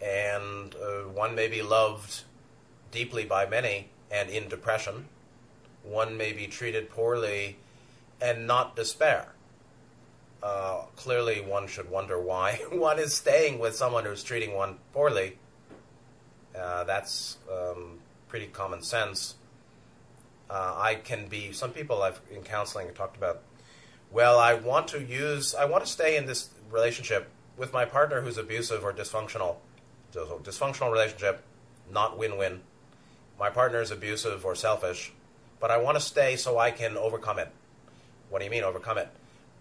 and 0.02 0.76
uh, 0.76 1.04
one 1.10 1.36
may 1.36 1.48
be 1.48 1.62
loved 1.62 2.24
deeply 2.92 3.24
by 3.24 3.46
many 3.46 3.90
and 4.10 4.30
in 4.30 4.50
depression. 4.50 5.08
One 5.84 6.18
may 6.18 6.34
be 6.34 6.48
treated 6.48 6.90
poorly 6.90 7.58
and 8.22 8.46
not 8.46 8.76
despair. 8.76 9.34
Uh, 10.44 10.86
clearly, 10.96 11.42
one 11.42 11.68
should 11.68 11.90
wonder 11.90 12.20
why 12.20 12.56
one 12.72 13.00
is 13.00 13.14
staying 13.14 13.60
with 13.60 13.76
someone 13.76 14.06
who's 14.06 14.24
treating 14.24 14.54
one 14.54 14.78
poorly. 14.94 15.38
Uh, 16.58 16.84
that's 16.84 17.38
um, 17.52 18.00
pretty 18.28 18.48
common 18.48 18.82
sense. 18.82 19.36
Uh, 20.50 20.76
I 20.78 20.96
can 20.96 21.28
be. 21.28 21.54
Some 21.54 21.72
people 21.72 22.02
I've 22.02 22.20
in 22.32 22.42
counseling 22.42 22.88
have 22.88 22.96
talked 22.96 23.18
about. 23.18 23.42
Well, 24.12 24.40
I 24.40 24.56
want 24.56 24.90
to 24.90 25.02
use. 25.02 25.56
I 25.56 25.66
want 25.66 25.86
to 25.86 25.90
stay 25.90 26.18
in 26.18 26.26
this 26.26 26.50
relationship 26.72 27.30
with 27.56 27.72
my 27.72 27.86
partner 27.86 28.22
who's 28.22 28.38
abusive 28.38 28.84
or 28.84 28.92
dysfunctional. 28.92 29.58
So, 30.12 30.42
dysfunctional 30.44 30.92
relationship, 30.92 31.42
not 31.90 32.18
win-win. 32.18 32.62
My 33.40 33.50
partner 33.50 33.82
is 33.82 33.92
abusive 33.92 34.46
or 34.46 34.56
selfish, 34.56 35.14
but 35.60 35.72
I 35.72 35.78
want 35.78 35.98
to 35.98 36.02
stay 36.04 36.36
so 36.36 36.58
I 36.58 36.72
can 36.72 36.98
overcome 36.98 37.40
it. 37.40 37.50
What 38.30 38.40
do 38.40 38.46
you 38.46 38.52
mean 38.52 38.64
overcome 38.64 38.98
it? 38.98 39.10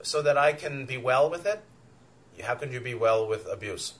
So 0.03 0.23
that 0.23 0.37
I 0.37 0.53
can 0.53 0.87
be 0.87 0.97
well 0.97 1.29
with 1.29 1.47
it. 1.47 1.63
How 2.43 2.55
can 2.55 2.73
you 2.73 2.81
be 2.81 2.95
well 2.95 3.27
with 3.27 3.47
abuse? 3.47 3.95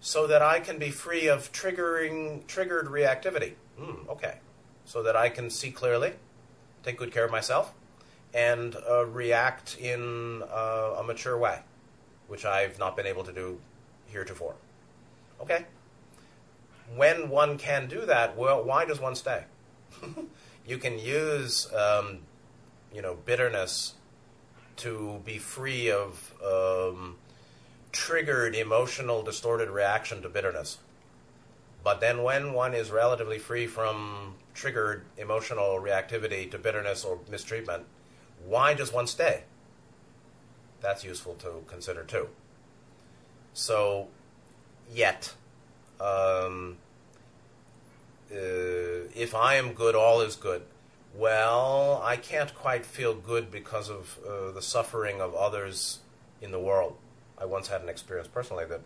So 0.00 0.26
that 0.26 0.42
I 0.42 0.60
can 0.60 0.78
be 0.78 0.90
free 0.90 1.28
of 1.28 1.52
triggering 1.52 2.46
triggered 2.46 2.86
reactivity. 2.86 3.54
Hmm, 3.78 4.08
okay. 4.08 4.38
So 4.84 5.02
that 5.02 5.16
I 5.16 5.28
can 5.28 5.50
see 5.50 5.70
clearly, 5.70 6.12
take 6.82 6.98
good 6.98 7.12
care 7.12 7.24
of 7.24 7.30
myself, 7.30 7.72
and 8.32 8.76
uh, 8.88 9.06
react 9.06 9.78
in 9.78 10.42
uh, 10.42 10.96
a 10.98 11.02
mature 11.02 11.38
way, 11.38 11.60
which 12.28 12.44
I've 12.44 12.78
not 12.78 12.96
been 12.96 13.06
able 13.06 13.24
to 13.24 13.32
do 13.32 13.60
heretofore. 14.06 14.56
Okay. 15.40 15.64
When 16.94 17.30
one 17.30 17.56
can 17.58 17.86
do 17.88 18.04
that, 18.06 18.36
well, 18.36 18.62
why 18.62 18.84
does 18.84 19.00
one 19.00 19.14
stay? 19.14 19.44
you 20.66 20.78
can 20.78 20.98
use, 20.98 21.72
um, 21.72 22.20
you 22.92 23.02
know, 23.02 23.14
bitterness 23.14 23.94
to 24.76 25.20
be 25.24 25.38
free 25.38 25.90
of 25.90 26.34
um, 26.44 27.16
triggered 27.92 28.54
emotional 28.54 29.22
distorted 29.22 29.70
reaction 29.70 30.22
to 30.22 30.28
bitterness. 30.28 30.78
But 31.82 32.00
then, 32.00 32.22
when 32.22 32.52
one 32.54 32.74
is 32.74 32.90
relatively 32.90 33.38
free 33.38 33.66
from 33.66 34.34
triggered 34.54 35.04
emotional 35.18 35.80
reactivity 35.80 36.50
to 36.50 36.58
bitterness 36.58 37.04
or 37.04 37.18
mistreatment, 37.30 37.84
why 38.44 38.74
does 38.74 38.92
one 38.92 39.06
stay? 39.06 39.44
That's 40.80 41.04
useful 41.04 41.34
to 41.36 41.62
consider 41.66 42.04
too. 42.04 42.28
So, 43.52 44.08
yet, 44.92 45.34
um, 46.00 46.78
uh, 48.32 49.08
if 49.14 49.34
I 49.34 49.54
am 49.54 49.74
good, 49.74 49.94
all 49.94 50.20
is 50.20 50.36
good. 50.36 50.62
Well, 51.16 52.02
I 52.04 52.16
can't 52.16 52.52
quite 52.54 52.84
feel 52.84 53.14
good 53.14 53.50
because 53.50 53.88
of 53.88 54.18
uh, 54.26 54.50
the 54.50 54.62
suffering 54.62 55.20
of 55.20 55.34
others 55.34 56.00
in 56.42 56.50
the 56.50 56.58
world. 56.58 56.96
I 57.38 57.44
once 57.44 57.68
had 57.68 57.82
an 57.82 57.88
experience 57.88 58.26
personally 58.26 58.64
that 58.66 58.80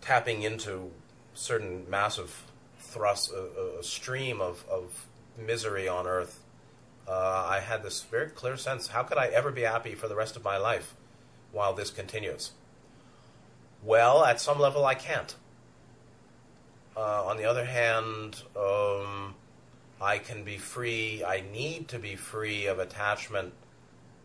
tapping 0.00 0.42
into 0.42 0.90
certain 1.34 1.84
massive 1.90 2.44
thrust, 2.78 3.32
a 3.32 3.82
stream 3.82 4.40
of, 4.40 4.64
of 4.70 5.06
misery 5.38 5.86
on 5.86 6.06
earth, 6.06 6.42
uh, 7.06 7.44
I 7.46 7.60
had 7.60 7.82
this 7.82 8.02
very 8.02 8.30
clear 8.30 8.56
sense 8.56 8.88
how 8.88 9.02
could 9.02 9.18
I 9.18 9.26
ever 9.26 9.50
be 9.50 9.62
happy 9.62 9.94
for 9.94 10.08
the 10.08 10.16
rest 10.16 10.36
of 10.36 10.44
my 10.44 10.56
life 10.56 10.94
while 11.52 11.74
this 11.74 11.90
continues? 11.90 12.52
Well, 13.82 14.24
at 14.24 14.40
some 14.40 14.58
level, 14.58 14.86
I 14.86 14.94
can't. 14.94 15.34
Uh, 16.96 17.24
on 17.26 17.36
the 17.36 17.44
other 17.44 17.64
hand, 17.64 18.42
um, 18.56 19.34
I 20.00 20.18
can 20.18 20.44
be 20.44 20.56
free, 20.56 21.22
I 21.24 21.42
need 21.52 21.88
to 21.88 21.98
be 21.98 22.16
free 22.16 22.66
of 22.66 22.78
attachment 22.78 23.52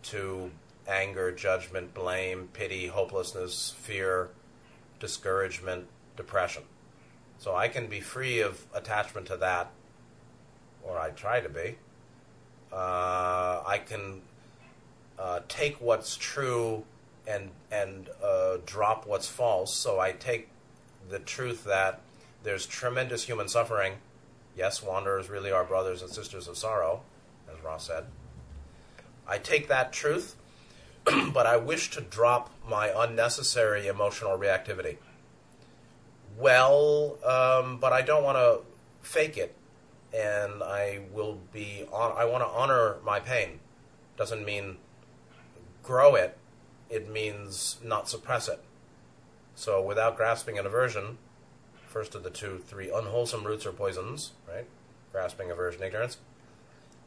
to 0.04 0.52
anger, 0.88 1.32
judgment, 1.32 1.94
blame, 1.94 2.50
pity, 2.54 2.88
hopelessness, 2.88 3.74
fear, 3.78 4.30
discouragement, 5.00 5.88
depression. 6.16 6.64
So 7.38 7.56
I 7.56 7.68
can 7.68 7.88
be 7.88 8.00
free 8.00 8.40
of 8.40 8.66
attachment 8.74 9.28
to 9.28 9.38
that, 9.38 9.72
or 10.84 10.98
I 10.98 11.10
try 11.10 11.42
to 11.42 11.50
be. 11.50 11.78
Uh, 12.72 13.62
I 13.66 13.82
can 13.86 14.22
uh, 15.20 15.42
take 15.48 15.80
what's 15.82 16.16
true 16.16 16.84
and 17.28 17.50
and 17.72 18.10
uh, 18.24 18.58
drop 18.66 19.06
what's 19.06 19.28
false. 19.28 19.74
So 19.74 20.00
I 20.00 20.12
take 20.12 20.50
the 21.10 21.20
truth 21.20 21.64
that 21.66 22.02
there's 22.44 22.66
tremendous 22.66 23.24
human 23.24 23.48
suffering. 23.48 23.94
Yes, 24.56 24.82
wanderers 24.82 25.30
really 25.30 25.52
are 25.52 25.66
brothers 25.66 26.02
and 26.02 26.10
sisters 26.10 26.48
of 26.48 26.58
sorrow, 26.58 27.02
as 27.52 27.62
Ra's 27.64 27.84
said. 27.84 28.06
I 29.28 29.38
take 29.38 29.68
that 29.68 29.92
truth, 29.92 30.36
but 31.34 31.46
I 31.46 31.58
wish 31.58 31.90
to 31.92 32.02
drop 32.02 32.52
my 32.68 32.92
unnecessary 32.96 33.88
emotional 33.88 34.38
reactivity. 34.38 34.98
Well, 36.38 37.18
um, 37.26 37.80
but 37.80 37.92
I 37.92 38.02
don't 38.02 38.24
want 38.24 38.38
to 38.38 38.62
fake 39.02 39.38
it, 39.38 39.56
and 40.14 40.64
I 40.64 41.02
will 41.12 41.40
be. 41.52 41.86
On, 41.92 42.14
I 42.18 42.26
want 42.26 42.44
to 42.44 42.48
honor 42.48 42.98
my 43.04 43.20
pain. 43.20 43.60
Doesn't 44.18 44.46
mean 44.46 44.78
grow 45.84 46.16
it. 46.16 46.38
It 46.90 47.10
means 47.10 47.78
not 47.84 48.08
suppress 48.08 48.48
it. 48.48 48.62
So, 49.56 49.82
without 49.82 50.18
grasping 50.18 50.58
an 50.60 50.66
aversion, 50.66 51.18
first 51.96 52.14
of 52.14 52.24
the 52.24 52.30
two, 52.30 52.62
three 52.68 52.92
unwholesome 52.92 53.46
roots 53.46 53.66
or 53.66 53.72
poisons, 53.72 54.34
right? 54.50 54.66
Grasping, 55.14 55.50
aversion, 55.50 55.82
ignorance. 55.82 56.18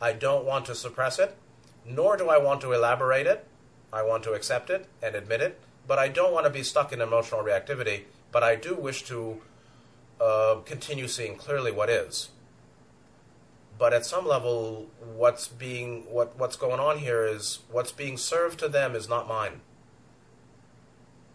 I 0.01 0.15
don't 0.15 0.47
want 0.47 0.65
to 0.65 0.75
suppress 0.75 1.19
it, 1.19 1.37
nor 1.85 2.17
do 2.17 2.31
I 2.31 2.39
want 2.39 2.63
to 2.63 2.73
elaborate 2.73 3.27
it. 3.27 3.47
I 3.93 4.03
want 4.03 4.23
to 4.23 4.33
accept 4.33 4.71
it 4.71 4.87
and 5.03 5.15
admit 5.15 5.43
it, 5.43 5.61
but 5.87 5.99
I 5.99 6.09
don't 6.09 6.33
want 6.33 6.47
to 6.47 6.51
be 6.51 6.63
stuck 6.63 6.91
in 6.91 7.03
emotional 7.03 7.43
reactivity. 7.43 8.05
But 8.33 8.43
I 8.43 8.57
do 8.57 8.75
wish 8.77 9.03
to 9.03 9.43
uh, 10.23 10.61
continue 10.65 11.07
seeing 11.07 11.37
clearly 11.37 11.71
what 11.71 11.91
is. 11.91 12.31
But 13.79 13.93
at 13.93 14.07
some 14.07 14.27
level, 14.27 14.87
what's 15.15 15.49
being 15.49 16.05
what 16.09 16.39
what's 16.39 16.57
going 16.57 16.81
on 16.81 17.01
here 17.01 17.27
is 17.27 17.59
what's 17.71 17.93
being 17.93 18.17
served 18.17 18.59
to 18.61 18.69
them 18.69 18.97
is 18.97 19.07
not 19.07 19.29
mine. 19.29 19.61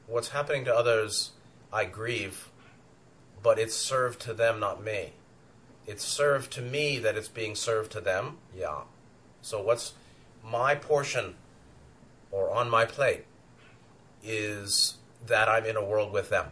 What's 0.08 0.30
happening 0.30 0.66
to 0.66 0.76
others, 0.76 1.34
I 1.72 1.86
grieve, 1.86 2.50
but 3.44 3.60
it's 3.60 3.76
served 3.76 4.22
to 4.22 4.34
them, 4.34 4.60
not 4.60 4.84
me. 4.84 5.12
It's 5.86 6.04
served 6.04 6.52
to 6.54 6.62
me 6.62 6.98
that 7.00 7.18
it's 7.18 7.28
being 7.28 7.56
served 7.56 7.92
to 7.92 8.02
them. 8.02 8.38
Yeah. 8.58 8.84
So 9.42 9.62
what's 9.62 9.94
my 10.44 10.76
portion 10.76 11.36
or 12.32 12.50
on 12.52 12.70
my 12.70 12.86
plate 12.86 13.26
is 14.24 14.96
that 15.28 15.50
I'm 15.50 15.66
in 15.66 15.76
a 15.76 15.84
world 15.84 16.12
with 16.12 16.30
them. 16.30 16.52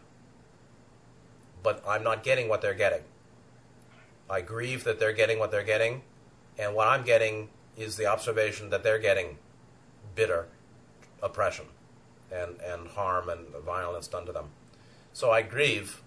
But 1.63 1.83
I'm 1.87 2.03
not 2.03 2.23
getting 2.23 2.49
what 2.49 2.61
they're 2.61 2.73
getting. 2.73 3.03
I 4.29 4.41
grieve 4.41 4.83
that 4.83 4.99
they're 4.99 5.13
getting 5.13 5.39
what 5.39 5.51
they're 5.51 5.63
getting, 5.63 6.03
and 6.57 6.73
what 6.73 6.87
I'm 6.87 7.03
getting 7.03 7.49
is 7.75 7.97
the 7.97 8.05
observation 8.05 8.69
that 8.69 8.81
they're 8.83 8.99
getting 8.99 9.37
bitter 10.15 10.47
oppression 11.21 11.65
and, 12.31 12.59
and 12.61 12.87
harm 12.87 13.29
and 13.29 13.47
violence 13.65 14.07
done 14.07 14.25
to 14.25 14.31
them. 14.31 14.49
So 15.13 15.31
I 15.31 15.41
grieve, 15.41 16.01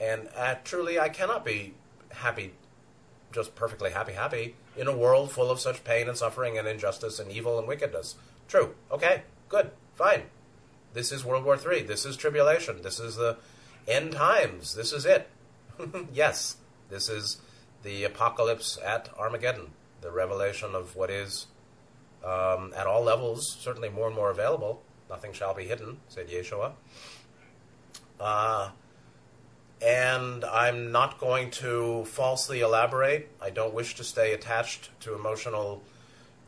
and 0.00 0.28
truly 0.64 0.98
I 0.98 1.08
cannot 1.08 1.44
be 1.44 1.74
happy, 2.10 2.52
just 3.32 3.54
perfectly 3.54 3.90
happy, 3.90 4.12
happy, 4.12 4.56
in 4.76 4.88
a 4.88 4.96
world 4.96 5.30
full 5.30 5.50
of 5.50 5.60
such 5.60 5.84
pain 5.84 6.08
and 6.08 6.16
suffering 6.16 6.58
and 6.58 6.68
injustice 6.68 7.18
and 7.18 7.30
evil 7.30 7.58
and 7.58 7.66
wickedness. 7.66 8.16
True. 8.48 8.74
Okay. 8.90 9.22
Good. 9.48 9.70
Fine. 9.94 10.22
This 10.92 11.12
is 11.12 11.24
World 11.24 11.44
War 11.44 11.56
III. 11.56 11.82
This 11.82 12.04
is 12.04 12.16
tribulation. 12.16 12.82
This 12.82 13.00
is 13.00 13.16
the 13.16 13.36
end 13.86 14.12
times. 14.12 14.74
This 14.74 14.92
is 14.92 15.06
it. 15.06 15.28
yes. 16.12 16.56
This 16.88 17.08
is 17.08 17.38
the 17.82 18.04
apocalypse 18.04 18.78
at 18.84 19.08
Armageddon, 19.18 19.70
the 20.00 20.10
revelation 20.10 20.74
of 20.74 20.96
what 20.96 21.10
is 21.10 21.46
um, 22.24 22.72
at 22.76 22.86
all 22.86 23.02
levels, 23.02 23.56
certainly 23.60 23.88
more 23.88 24.06
and 24.06 24.16
more 24.16 24.30
available. 24.30 24.82
Nothing 25.08 25.32
shall 25.32 25.54
be 25.54 25.64
hidden, 25.64 25.98
said 26.08 26.28
Yeshua. 26.28 26.72
Uh, 28.18 28.70
and 29.82 30.44
I'm 30.44 30.90
not 30.90 31.18
going 31.18 31.50
to 31.52 32.04
falsely 32.06 32.60
elaborate. 32.60 33.28
I 33.40 33.50
don't 33.50 33.74
wish 33.74 33.94
to 33.96 34.04
stay 34.04 34.32
attached 34.32 34.90
to 35.00 35.14
emotional 35.14 35.82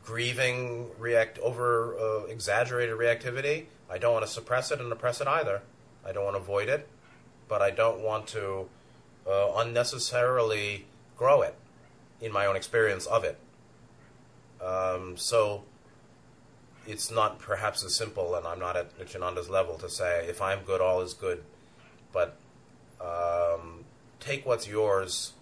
grieving, 0.03 0.87
react 0.97 1.37
over 1.39 1.95
uh, 1.97 2.23
exaggerated 2.25 2.97
reactivity. 2.97 3.65
I 3.89 3.97
don't 3.97 4.13
want 4.13 4.25
to 4.25 4.31
suppress 4.31 4.71
it 4.71 4.79
and 4.79 4.91
oppress 4.91 5.21
it 5.21 5.27
either. 5.27 5.61
I 6.05 6.11
don't 6.11 6.23
want 6.23 6.35
to 6.35 6.41
avoid 6.41 6.69
it, 6.69 6.87
but 7.47 7.61
I 7.61 7.69
don't 7.69 8.01
want 8.01 8.27
to 8.29 8.67
uh, 9.27 9.51
unnecessarily 9.57 10.87
grow 11.17 11.41
it 11.41 11.55
in 12.21 12.31
my 12.31 12.45
own 12.45 12.55
experience 12.55 13.05
of 13.05 13.23
it. 13.23 13.37
Um, 14.63 15.15
so 15.15 15.63
it's 16.87 17.11
not 17.11 17.39
perhaps 17.39 17.83
as 17.83 17.93
simple, 17.93 18.33
and 18.35 18.47
I'm 18.47 18.59
not 18.59 18.75
at 18.75 18.97
Nityananda's 18.97 19.49
level 19.49 19.75
to 19.77 19.89
say 19.89 20.25
if 20.27 20.41
I'm 20.41 20.61
good, 20.63 20.81
all 20.81 21.01
is 21.01 21.13
good. 21.13 21.43
But 22.11 22.35
take 24.19 24.45
what's 24.45 24.67
yours 24.67 25.33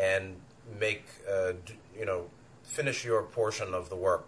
and 0.00 0.36
make 0.78 1.04
uh, 1.30 1.52
you 1.98 2.04
know 2.04 2.26
finish 2.62 3.04
your 3.04 3.22
portion 3.22 3.74
of 3.74 3.90
the 3.90 3.96
work, 3.96 4.26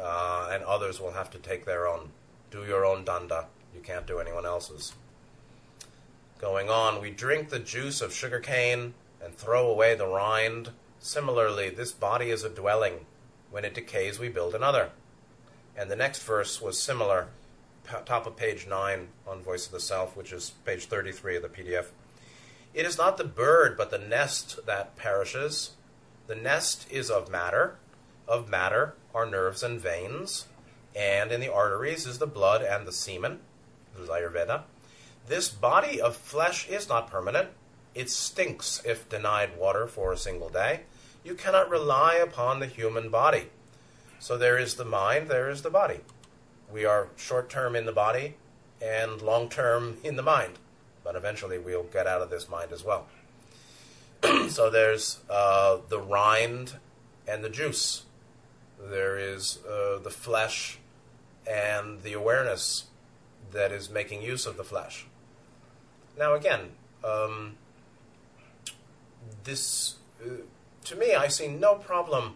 uh, 0.00 0.50
and 0.52 0.64
others 0.64 1.00
will 1.00 1.12
have 1.12 1.30
to 1.30 1.38
take 1.38 1.64
their 1.64 1.86
own. 1.86 2.10
Do 2.50 2.64
your 2.64 2.84
own 2.84 3.04
danda. 3.04 3.46
You 3.74 3.80
can't 3.80 4.06
do 4.06 4.18
anyone 4.18 4.46
else's. 4.46 4.94
Going 6.38 6.68
on, 6.68 7.00
we 7.00 7.10
drink 7.10 7.48
the 7.48 7.58
juice 7.58 8.00
of 8.00 8.12
sugarcane 8.12 8.94
and 9.24 9.34
throw 9.34 9.68
away 9.68 9.94
the 9.94 10.06
rind. 10.06 10.70
Similarly, 10.98 11.70
this 11.70 11.92
body 11.92 12.30
is 12.30 12.44
a 12.44 12.50
dwelling. 12.50 13.06
When 13.50 13.64
it 13.64 13.74
decays, 13.74 14.18
we 14.18 14.28
build 14.28 14.54
another. 14.54 14.90
And 15.76 15.90
the 15.90 15.96
next 15.96 16.22
verse 16.22 16.60
was 16.60 16.78
similar, 16.78 17.28
top 17.84 18.26
of 18.26 18.36
page 18.36 18.66
9 18.66 19.08
on 19.26 19.42
Voice 19.42 19.66
of 19.66 19.72
the 19.72 19.80
Self, 19.80 20.16
which 20.16 20.32
is 20.32 20.50
page 20.64 20.86
33 20.86 21.36
of 21.36 21.42
the 21.42 21.48
PDF. 21.48 21.86
It 22.76 22.84
is 22.84 22.98
not 22.98 23.16
the 23.16 23.24
bird, 23.24 23.78
but 23.78 23.90
the 23.90 23.96
nest 23.98 24.66
that 24.66 24.96
perishes. 24.96 25.70
The 26.26 26.34
nest 26.34 26.86
is 26.90 27.10
of 27.10 27.30
matter. 27.30 27.78
Of 28.28 28.50
matter 28.50 28.92
are 29.14 29.24
nerves 29.24 29.62
and 29.62 29.80
veins, 29.80 30.44
and 30.94 31.32
in 31.32 31.40
the 31.40 31.50
arteries 31.50 32.06
is 32.06 32.18
the 32.18 32.26
blood 32.26 32.60
and 32.60 32.86
the 32.86 32.92
semen. 32.92 33.40
This 33.94 34.02
is 34.02 34.10
Ayurveda. 34.10 34.64
This 35.26 35.48
body 35.48 35.98
of 36.02 36.18
flesh 36.18 36.68
is 36.68 36.86
not 36.86 37.10
permanent. 37.10 37.48
It 37.94 38.10
stinks 38.10 38.82
if 38.84 39.08
denied 39.08 39.56
water 39.56 39.86
for 39.86 40.12
a 40.12 40.18
single 40.18 40.50
day. 40.50 40.80
You 41.24 41.34
cannot 41.34 41.70
rely 41.70 42.16
upon 42.16 42.60
the 42.60 42.66
human 42.66 43.08
body. 43.08 43.44
So 44.18 44.36
there 44.36 44.58
is 44.58 44.74
the 44.74 44.84
mind, 44.84 45.28
there 45.28 45.48
is 45.48 45.62
the 45.62 45.70
body. 45.70 46.00
We 46.70 46.84
are 46.84 47.08
short 47.16 47.48
term 47.48 47.74
in 47.74 47.86
the 47.86 47.92
body 47.92 48.34
and 48.82 49.22
long 49.22 49.48
term 49.48 49.96
in 50.04 50.16
the 50.16 50.22
mind, 50.22 50.58
but 51.06 51.14
eventually 51.14 51.56
we'll 51.56 51.84
get 51.84 52.08
out 52.08 52.20
of 52.20 52.30
this 52.30 52.48
mind 52.48 52.72
as 52.72 52.84
well. 52.84 53.06
so 54.48 54.68
there's 54.68 55.20
uh, 55.30 55.78
the 55.88 56.00
rind 56.00 56.72
and 57.28 57.44
the 57.44 57.48
juice. 57.48 58.02
There 58.90 59.16
is 59.16 59.60
uh, 59.64 60.00
the 60.02 60.10
flesh 60.10 60.78
and 61.48 62.02
the 62.02 62.12
awareness 62.12 62.86
that 63.52 63.70
is 63.70 63.88
making 63.88 64.20
use 64.20 64.46
of 64.46 64.56
the 64.56 64.64
flesh. 64.64 65.06
Now, 66.18 66.34
again, 66.34 66.72
um, 67.04 67.56
this, 69.44 69.94
uh, 70.20 70.30
to 70.86 70.96
me, 70.96 71.14
I 71.14 71.28
see 71.28 71.46
no 71.46 71.76
problem 71.76 72.34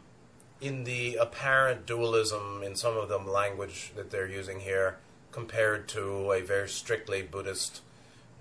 in 0.61 0.85
the 0.85 1.17
apparent 1.17 1.87
dualism 1.87 2.63
in 2.63 2.77
some 2.77 2.97
of 2.97 3.09
the 3.09 3.19
language 3.19 3.91
that 3.97 4.13
they're 4.13 4.29
using 4.29 4.61
here 4.61 4.99
compared 5.33 5.89
to 5.89 6.31
a 6.31 6.41
very 6.41 6.69
strictly 6.69 7.23
Buddhist 7.23 7.81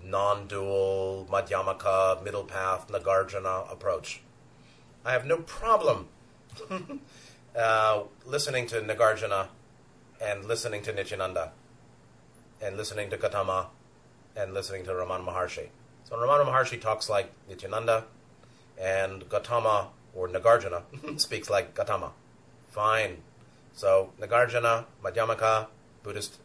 non-dual 0.04 1.26
Madhyamaka 1.30 2.22
middle 2.22 2.44
path 2.44 2.88
Nagarjuna 2.88 3.70
approach. 3.70 4.22
I 5.04 5.12
have 5.12 5.26
no 5.26 5.38
problem 5.38 6.08
uh, 7.56 8.02
listening 8.26 8.66
to 8.68 8.80
Nagarjuna 8.80 9.48
and 10.20 10.44
listening 10.44 10.82
to 10.82 10.92
Nityananda 10.92 11.52
and 12.60 12.76
listening 12.76 13.10
to 13.10 13.16
Gautama 13.16 13.68
and 14.36 14.52
listening 14.52 14.84
to 14.84 14.90
Ramana 14.90 15.24
Maharshi. 15.24 15.68
So 16.04 16.16
Ramana 16.16 16.46
Maharshi 16.46 16.80
talks 16.80 17.08
like 17.08 17.32
Nityananda 17.48 18.04
and 18.78 19.28
Gautama 19.28 19.88
or 20.14 20.28
Nagarjuna 20.28 20.82
speaks 21.20 21.48
like 21.48 21.74
Gautama. 21.74 22.12
Fine. 22.68 23.18
So 23.72 24.12
Nagarjuna, 24.20 24.84
Madhyamaka, 25.02 25.68
Buddhist, 26.02 26.38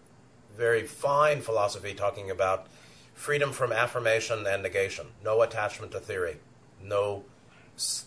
very 0.58 0.84
fine 0.84 1.42
philosophy 1.42 1.94
talking 1.94 2.32
about 2.32 2.68
freedom 3.16 3.52
from 3.52 3.72
affirmation 3.72 4.46
and 4.46 4.62
negation, 4.62 5.08
no 5.24 5.42
attachment 5.42 5.92
to 5.94 6.00
theory, 6.00 6.38
no 6.84 7.24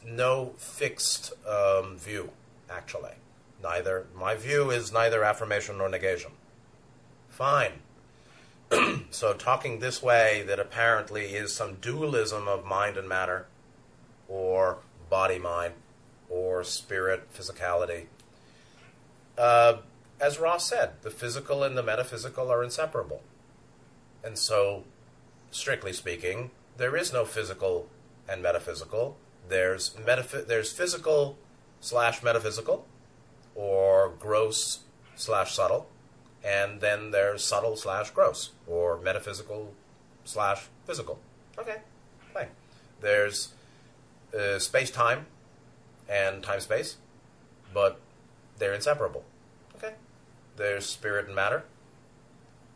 no 0.06 0.52
fixed 0.56 1.32
um, 1.46 1.98
view. 1.98 2.30
Actually, 2.70 3.14
neither 3.62 4.06
my 4.14 4.36
view 4.36 4.70
is 4.70 4.92
neither 4.92 5.24
affirmation 5.24 5.78
nor 5.78 5.88
negation. 5.88 6.30
Fine. 7.28 7.72
so 9.10 9.32
talking 9.32 9.78
this 9.78 10.02
way 10.02 10.44
that 10.46 10.60
apparently 10.60 11.34
is 11.34 11.54
some 11.54 11.76
dualism 11.76 12.46
of 12.46 12.64
mind 12.64 12.96
and 12.96 13.08
matter, 13.08 13.46
or 14.28 14.78
body 15.08 15.38
mind, 15.38 15.72
or 16.28 16.62
spirit 16.62 17.32
physicality. 17.34 18.04
Uh, 19.38 19.78
as 20.20 20.38
Ra's 20.38 20.64
said, 20.64 21.00
the 21.02 21.10
physical 21.10 21.62
and 21.62 21.76
the 21.76 21.82
metaphysical 21.82 22.50
are 22.50 22.62
inseparable. 22.62 23.22
And 24.24 24.36
so 24.36 24.84
strictly 25.50 25.92
speaking, 25.92 26.50
there 26.76 26.96
is 26.96 27.12
no 27.12 27.24
physical 27.24 27.88
and 28.28 28.42
metaphysical. 28.42 29.16
There's 29.48 29.90
metaph- 29.94 30.46
there's 30.46 30.72
physical 30.72 31.38
slash 31.80 32.22
metaphysical, 32.22 32.86
or 33.54 34.12
gross 34.18 34.80
slash 35.16 35.54
subtle, 35.54 35.88
and 36.44 36.80
then 36.80 37.10
there's 37.10 37.42
subtle 37.42 37.76
slash 37.76 38.10
gross, 38.10 38.50
or 38.66 38.98
metaphysical 39.00 39.74
slash 40.24 40.66
physical. 40.86 41.18
Okay, 41.58 41.76
fine. 42.32 42.48
There's 43.00 43.54
uh, 44.38 44.58
space 44.58 44.90
time 44.90 45.26
and 46.08 46.42
time 46.42 46.60
space, 46.60 46.96
but 47.72 48.00
they're 48.58 48.74
inseparable. 48.74 49.24
Okay, 49.76 49.94
there's 50.56 50.86
spirit 50.86 51.26
and 51.26 51.34
matter, 51.34 51.64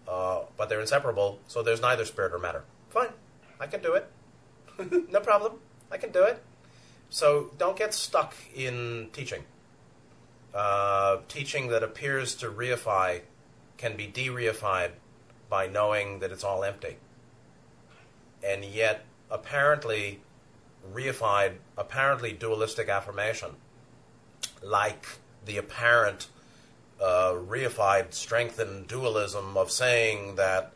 uh, 0.09 0.41
but 0.57 0.69
they're 0.69 0.81
inseparable, 0.81 1.41
so 1.47 1.63
there's 1.63 1.81
neither 1.81 2.05
spirit 2.05 2.33
or 2.33 2.39
matter. 2.39 2.65
Fine, 2.91 3.11
I 3.61 3.67
can 3.67 3.83
do 3.83 3.95
it. 3.95 4.11
no 5.11 5.21
problem. 5.21 5.55
I 5.91 5.97
can 5.99 6.11
do 6.11 6.25
it. 6.25 6.43
So 7.11 7.51
don't 7.59 7.77
get 7.77 7.93
stuck 7.93 8.35
in 8.55 9.09
teaching. 9.13 9.45
Uh, 10.55 11.19
teaching 11.29 11.69
that 11.69 11.83
appears 11.83 12.35
to 12.37 12.51
reify 12.51 13.21
can 13.77 13.97
be 13.97 14.07
de 14.07 14.29
reified 14.29 14.91
by 15.49 15.67
knowing 15.67 16.21
that 16.21 16.31
it's 16.33 16.45
all 16.45 16.65
empty. 16.65 16.97
And 18.43 18.65
yet, 18.65 19.05
apparently, 19.31 20.21
reified, 20.93 21.55
apparently 21.77 22.33
dualistic 22.33 22.89
affirmation, 22.89 23.51
like 24.63 25.07
the 25.45 25.59
apparent 25.59 26.29
uh, 27.03 27.33
reified, 27.33 28.15
strengthened 28.15 28.87
dualism 28.87 29.57
of 29.57 29.71
saying 29.71 30.37
that 30.37 30.73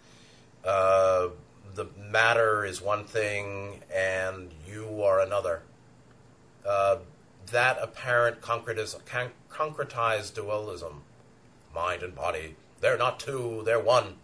uh, 0.65 1.29
the 1.75 1.87
matter 2.11 2.65
is 2.65 2.83
one 2.83 3.05
thing 3.05 3.81
and 3.95 4.51
you 4.67 5.03
are 5.03 5.21
another. 5.21 5.63
Uh, 6.67 6.97
that 7.53 7.79
apparent 7.81 8.41
concretized 8.41 10.35
dualism, 10.35 11.03
mind 11.73 12.03
and 12.03 12.15
body, 12.15 12.57
they're 12.81 12.99
not 12.99 13.21
two, 13.21 13.63
they're 13.65 13.79
one. 13.79 14.17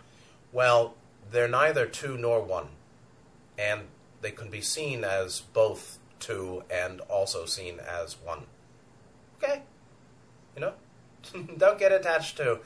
Well, 0.50 0.94
they're 1.30 1.48
neither 1.48 1.86
two 1.86 2.18
nor 2.18 2.42
one. 2.42 2.68
And 3.56 3.82
they 4.22 4.32
can 4.32 4.50
be 4.50 4.60
seen 4.60 5.04
as 5.04 5.40
both 5.40 5.98
two 6.18 6.64
and 6.68 7.00
also 7.02 7.46
seen 7.46 7.78
as 7.78 8.16
one. 8.24 8.46
Okay? 9.38 9.62
You 10.56 10.62
know? 10.62 10.72
don't 11.58 11.78
get 11.78 11.92
attached 11.92 12.36
to 12.38 12.60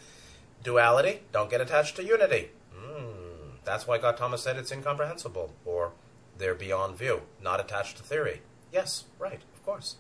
duality. 0.62 1.20
Don't 1.32 1.50
get 1.50 1.60
attached 1.60 1.96
to 1.96 2.04
unity. 2.04 2.50
Mm, 2.74 3.58
that's 3.64 3.86
why 3.86 3.98
Gautama 3.98 4.38
said 4.38 4.56
it's 4.56 4.72
incomprehensible, 4.72 5.54
or 5.64 5.92
they're 6.38 6.54
beyond 6.54 6.96
view, 6.96 7.22
not 7.42 7.60
attached 7.60 7.96
to 7.98 8.02
theory. 8.02 8.42
Yes, 8.72 9.04
right, 9.18 9.40
of 9.54 9.64
course. 9.64 9.96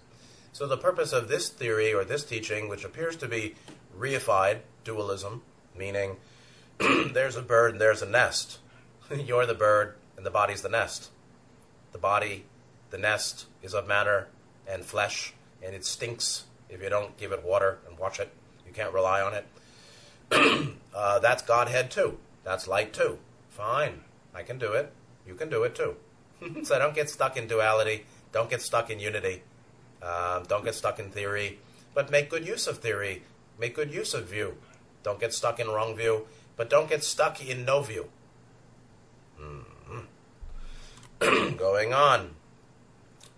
So 0.52 0.66
the 0.66 0.76
purpose 0.76 1.12
of 1.12 1.28
this 1.28 1.48
theory 1.48 1.92
or 1.92 2.04
this 2.04 2.24
teaching, 2.24 2.68
which 2.68 2.84
appears 2.84 3.16
to 3.16 3.28
be 3.28 3.54
reified 3.96 4.60
dualism, 4.84 5.42
meaning 5.76 6.16
there's 6.78 7.36
a 7.36 7.42
bird 7.42 7.72
and 7.72 7.80
there's 7.80 8.02
a 8.02 8.08
nest. 8.08 8.58
You're 9.14 9.46
the 9.46 9.54
bird 9.54 9.96
and 10.16 10.24
the 10.24 10.30
body's 10.30 10.62
the 10.62 10.68
nest. 10.68 11.10
The 11.92 11.98
body, 11.98 12.44
the 12.90 12.98
nest, 12.98 13.46
is 13.62 13.74
of 13.74 13.86
matter 13.86 14.28
and 14.66 14.84
flesh, 14.84 15.34
and 15.62 15.74
it 15.74 15.84
stinks 15.84 16.44
if 16.68 16.82
you 16.82 16.88
don't 16.88 17.16
give 17.16 17.32
it 17.32 17.44
water 17.44 17.78
and 17.88 17.98
watch 17.98 18.18
it 18.18 18.30
can't 18.76 18.92
rely 18.92 19.22
on 19.22 19.34
it. 19.34 19.46
uh, 20.94 21.18
that's 21.20 21.42
Godhead 21.42 21.90
too. 21.90 22.18
That's 22.44 22.68
light 22.68 22.92
too. 22.92 23.18
Fine. 23.48 24.02
I 24.34 24.42
can 24.42 24.58
do 24.58 24.72
it. 24.72 24.92
You 25.26 25.34
can 25.34 25.48
do 25.48 25.64
it 25.64 25.74
too. 25.74 25.96
so 26.62 26.78
don't 26.78 26.94
get 26.94 27.08
stuck 27.08 27.38
in 27.38 27.46
duality. 27.46 28.04
Don't 28.32 28.50
get 28.50 28.60
stuck 28.60 28.90
in 28.90 29.00
unity. 29.00 29.42
Uh, 30.02 30.40
don't 30.40 30.64
get 30.64 30.74
stuck 30.74 30.98
in 30.98 31.10
theory. 31.10 31.58
But 31.94 32.10
make 32.10 32.28
good 32.28 32.46
use 32.46 32.66
of 32.66 32.78
theory. 32.78 33.22
Make 33.58 33.74
good 33.74 33.92
use 33.92 34.12
of 34.12 34.28
view. 34.28 34.58
Don't 35.02 35.18
get 35.18 35.32
stuck 35.32 35.58
in 35.58 35.68
wrong 35.68 35.96
view. 35.96 36.26
But 36.56 36.68
don't 36.68 36.88
get 36.88 37.02
stuck 37.02 37.42
in 37.42 37.64
no 37.64 37.80
view. 37.80 38.10
Mm-hmm. 39.40 41.54
Going 41.56 41.94
on. 41.94 42.34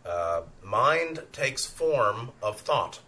Uh, 0.05 0.43
mind 0.65 1.23
takes 1.33 1.65
form 1.65 2.33
of 2.43 2.61
thought. 2.61 3.01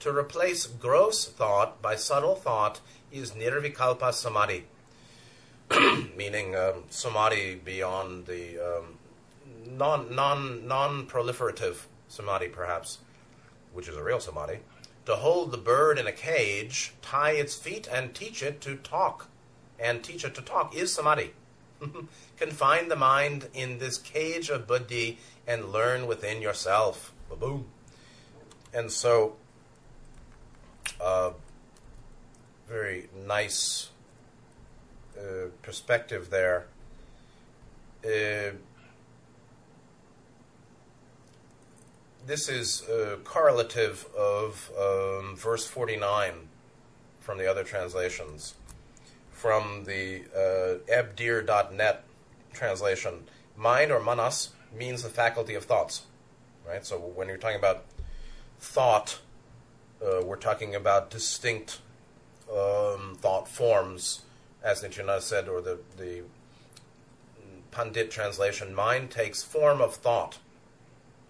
To 0.00 0.16
replace 0.16 0.66
gross 0.66 1.26
thought 1.28 1.82
by 1.82 1.94
subtle 1.94 2.34
thought 2.34 2.80
is 3.12 3.32
nirvikalpa 3.32 4.14
samadhi, 4.14 4.64
meaning 6.16 6.56
um, 6.56 6.84
samadhi 6.88 7.56
beyond 7.56 8.24
the 8.24 8.58
um, 8.58 8.98
non 9.66 10.14
non 10.14 10.66
non 10.66 11.06
proliferative 11.06 11.84
samadhi, 12.08 12.48
perhaps, 12.48 13.00
which 13.74 13.88
is 13.88 13.96
a 13.96 14.02
real 14.02 14.20
samadhi. 14.20 14.60
To 15.04 15.16
hold 15.16 15.52
the 15.52 15.58
bird 15.58 15.98
in 15.98 16.06
a 16.06 16.12
cage, 16.12 16.94
tie 17.02 17.32
its 17.32 17.54
feet, 17.54 17.86
and 17.86 18.14
teach 18.14 18.42
it 18.42 18.62
to 18.62 18.76
talk, 18.76 19.28
and 19.78 20.02
teach 20.02 20.24
it 20.24 20.34
to 20.36 20.40
talk 20.40 20.74
is 20.74 20.94
samadhi. 20.94 21.32
Confine 22.38 22.88
the 22.88 22.96
mind 22.96 23.48
in 23.52 23.78
this 23.78 23.98
cage 23.98 24.48
of 24.48 24.66
buddhi 24.66 25.18
and 25.46 25.72
learn 25.72 26.06
within 26.06 26.40
yourself. 26.40 27.12
Boom. 27.38 27.66
And 28.72 28.90
so, 28.90 29.36
uh, 31.00 31.30
very 32.68 33.08
nice 33.26 33.90
uh, 35.18 35.48
perspective 35.62 36.30
there. 36.30 36.66
Uh, 38.04 38.52
this 42.26 42.48
is 42.48 42.82
uh, 42.88 43.16
correlative 43.24 44.06
of 44.16 44.70
um, 44.78 45.36
verse 45.36 45.66
49 45.66 46.48
from 47.20 47.38
the 47.38 47.50
other 47.50 47.64
translations. 47.64 48.54
From 49.32 49.84
the 49.84 50.22
uh, 50.36 50.78
translation, 52.52 53.24
mind 53.56 53.90
or 53.90 54.00
manas 54.00 54.50
means 54.76 55.02
the 55.02 55.08
faculty 55.08 55.54
of 55.54 55.64
thoughts. 55.64 56.02
Right? 56.66 56.84
So 56.84 56.98
when 56.98 57.28
you're 57.28 57.36
talking 57.36 57.58
about 57.58 57.84
thought, 58.60 59.20
uh, 60.04 60.22
we're 60.24 60.36
talking 60.36 60.74
about 60.74 61.10
distinct 61.10 61.80
um, 62.50 63.16
thought 63.20 63.48
forms, 63.48 64.22
as 64.62 64.82
Nityananda 64.82 65.20
said, 65.20 65.48
or 65.48 65.60
the, 65.60 65.78
the 65.96 66.22
Pandit 67.70 68.10
translation, 68.10 68.74
mind 68.74 69.10
takes 69.10 69.42
form 69.42 69.80
of 69.80 69.94
thought. 69.94 70.38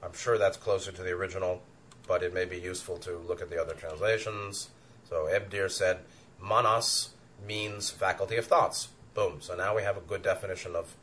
I'm 0.03 0.15
sure 0.15 0.39
that's 0.39 0.57
closer 0.57 0.91
to 0.91 1.03
the 1.03 1.11
original, 1.11 1.63
but 2.09 2.23
it 2.23 2.33
may 2.33 2.47
be 2.47 2.59
useful 2.59 2.97
to 2.99 3.19
look 3.19 3.43
at 3.43 3.51
the 3.51 3.61
other 3.61 3.75
translations. 3.75 4.71
So 5.09 5.25
Ebdir 5.25 5.71
said, 5.71 5.99
manas 6.41 7.11
means 7.47 7.91
faculty 7.91 8.37
of 8.37 8.47
thoughts. 8.47 8.89
Boom. 9.13 9.39
So 9.41 9.55
now 9.55 9.77
we 9.77 9.83
have 9.83 9.97
a 9.97 10.01
good 10.01 10.23
definition 10.23 10.75
of 10.75 10.95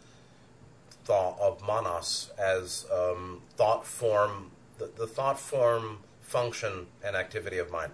thought 1.03 1.37
of 1.39 1.61
manas 1.65 2.31
as 2.37 2.85
um, 2.91 3.41
thought 3.55 3.85
form, 3.85 4.51
the, 4.79 4.89
the 4.97 5.07
thought 5.07 5.39
form, 5.39 5.99
function, 6.27 6.87
and 7.03 7.15
activity 7.15 7.57
of 7.57 7.71
mind. 7.71 7.93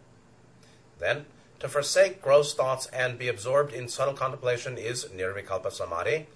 Then, 0.99 1.25
to 1.59 1.69
forsake 1.69 2.21
gross 2.21 2.53
thoughts 2.53 2.87
and 2.87 3.17
be 3.17 3.27
absorbed 3.27 3.73
in 3.73 3.87
subtle 3.87 4.15
contemplation 4.15 4.77
is 4.77 5.05
nirvikalpa 5.05 5.71
samadhi, 5.71 6.27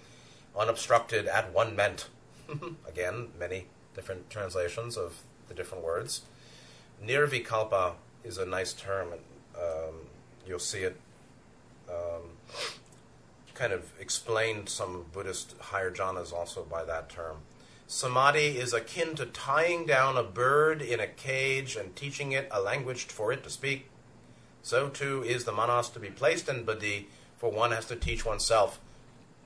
unobstructed 0.55 1.27
at 1.27 1.53
one 1.53 1.75
ment. 1.75 2.07
Again, 2.87 3.29
many 3.37 3.65
different 3.95 4.29
translations 4.29 4.95
of 4.95 5.23
the 5.49 5.53
different 5.53 5.83
words. 5.83 6.21
Nirvikalpa 7.03 7.93
is 8.23 8.37
a 8.37 8.45
nice 8.45 8.73
term, 8.73 9.11
and 9.11 9.21
um, 9.57 9.95
you'll 10.45 10.59
see 10.59 10.81
it 10.81 10.99
um, 11.89 12.37
kind 13.55 13.73
of 13.73 13.91
explained 13.99 14.69
some 14.69 15.05
Buddhist 15.11 15.55
higher 15.59 15.91
jhanas 15.91 16.31
also 16.31 16.63
by 16.63 16.85
that 16.85 17.09
term. 17.09 17.37
Samadhi 17.87 18.57
is 18.57 18.73
akin 18.73 19.15
to 19.15 19.25
tying 19.25 19.85
down 19.85 20.17
a 20.17 20.23
bird 20.23 20.81
in 20.81 20.99
a 20.99 21.07
cage 21.07 21.77
and 21.77 21.95
teaching 21.95 22.33
it 22.33 22.49
a 22.51 22.61
language 22.61 23.05
for 23.05 23.31
it 23.31 23.43
to 23.43 23.49
speak. 23.49 23.89
So 24.61 24.89
too 24.89 25.23
is 25.23 25.45
the 25.45 25.53
manas 25.53 25.87
to 25.91 25.99
be 25.99 26.09
placed 26.09 26.49
in 26.49 26.65
buddhi, 26.65 27.07
for 27.37 27.49
one 27.49 27.71
has 27.71 27.85
to 27.85 27.95
teach 27.95 28.25
oneself. 28.25 28.81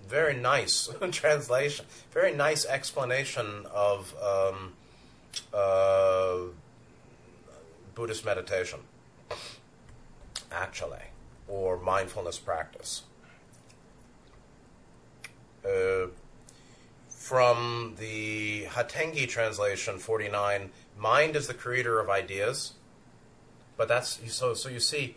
Very 0.08 0.36
nice 0.36 0.90
translation, 1.12 1.86
very 2.12 2.34
nice 2.34 2.66
explanation 2.66 3.68
of 3.72 4.16
um, 4.20 4.74
uh, 5.54 6.38
Buddhist 7.94 8.26
meditation, 8.26 8.80
actually, 10.52 11.04
or 11.48 11.78
mindfulness 11.78 12.40
practice. 12.40 13.04
Uh, 15.64 16.08
from 17.32 17.96
the 17.98 18.66
Hatengdi 18.66 19.26
translation 19.26 20.00
49, 20.00 20.70
mind 20.98 21.38
is 21.38 21.48
the 21.48 21.54
creator 21.54 21.98
of 21.98 22.10
ideas. 22.10 22.74
But 23.78 23.88
that's 23.88 24.20
so. 24.34 24.54
So 24.54 24.68
you 24.68 24.82
see, 24.82 25.16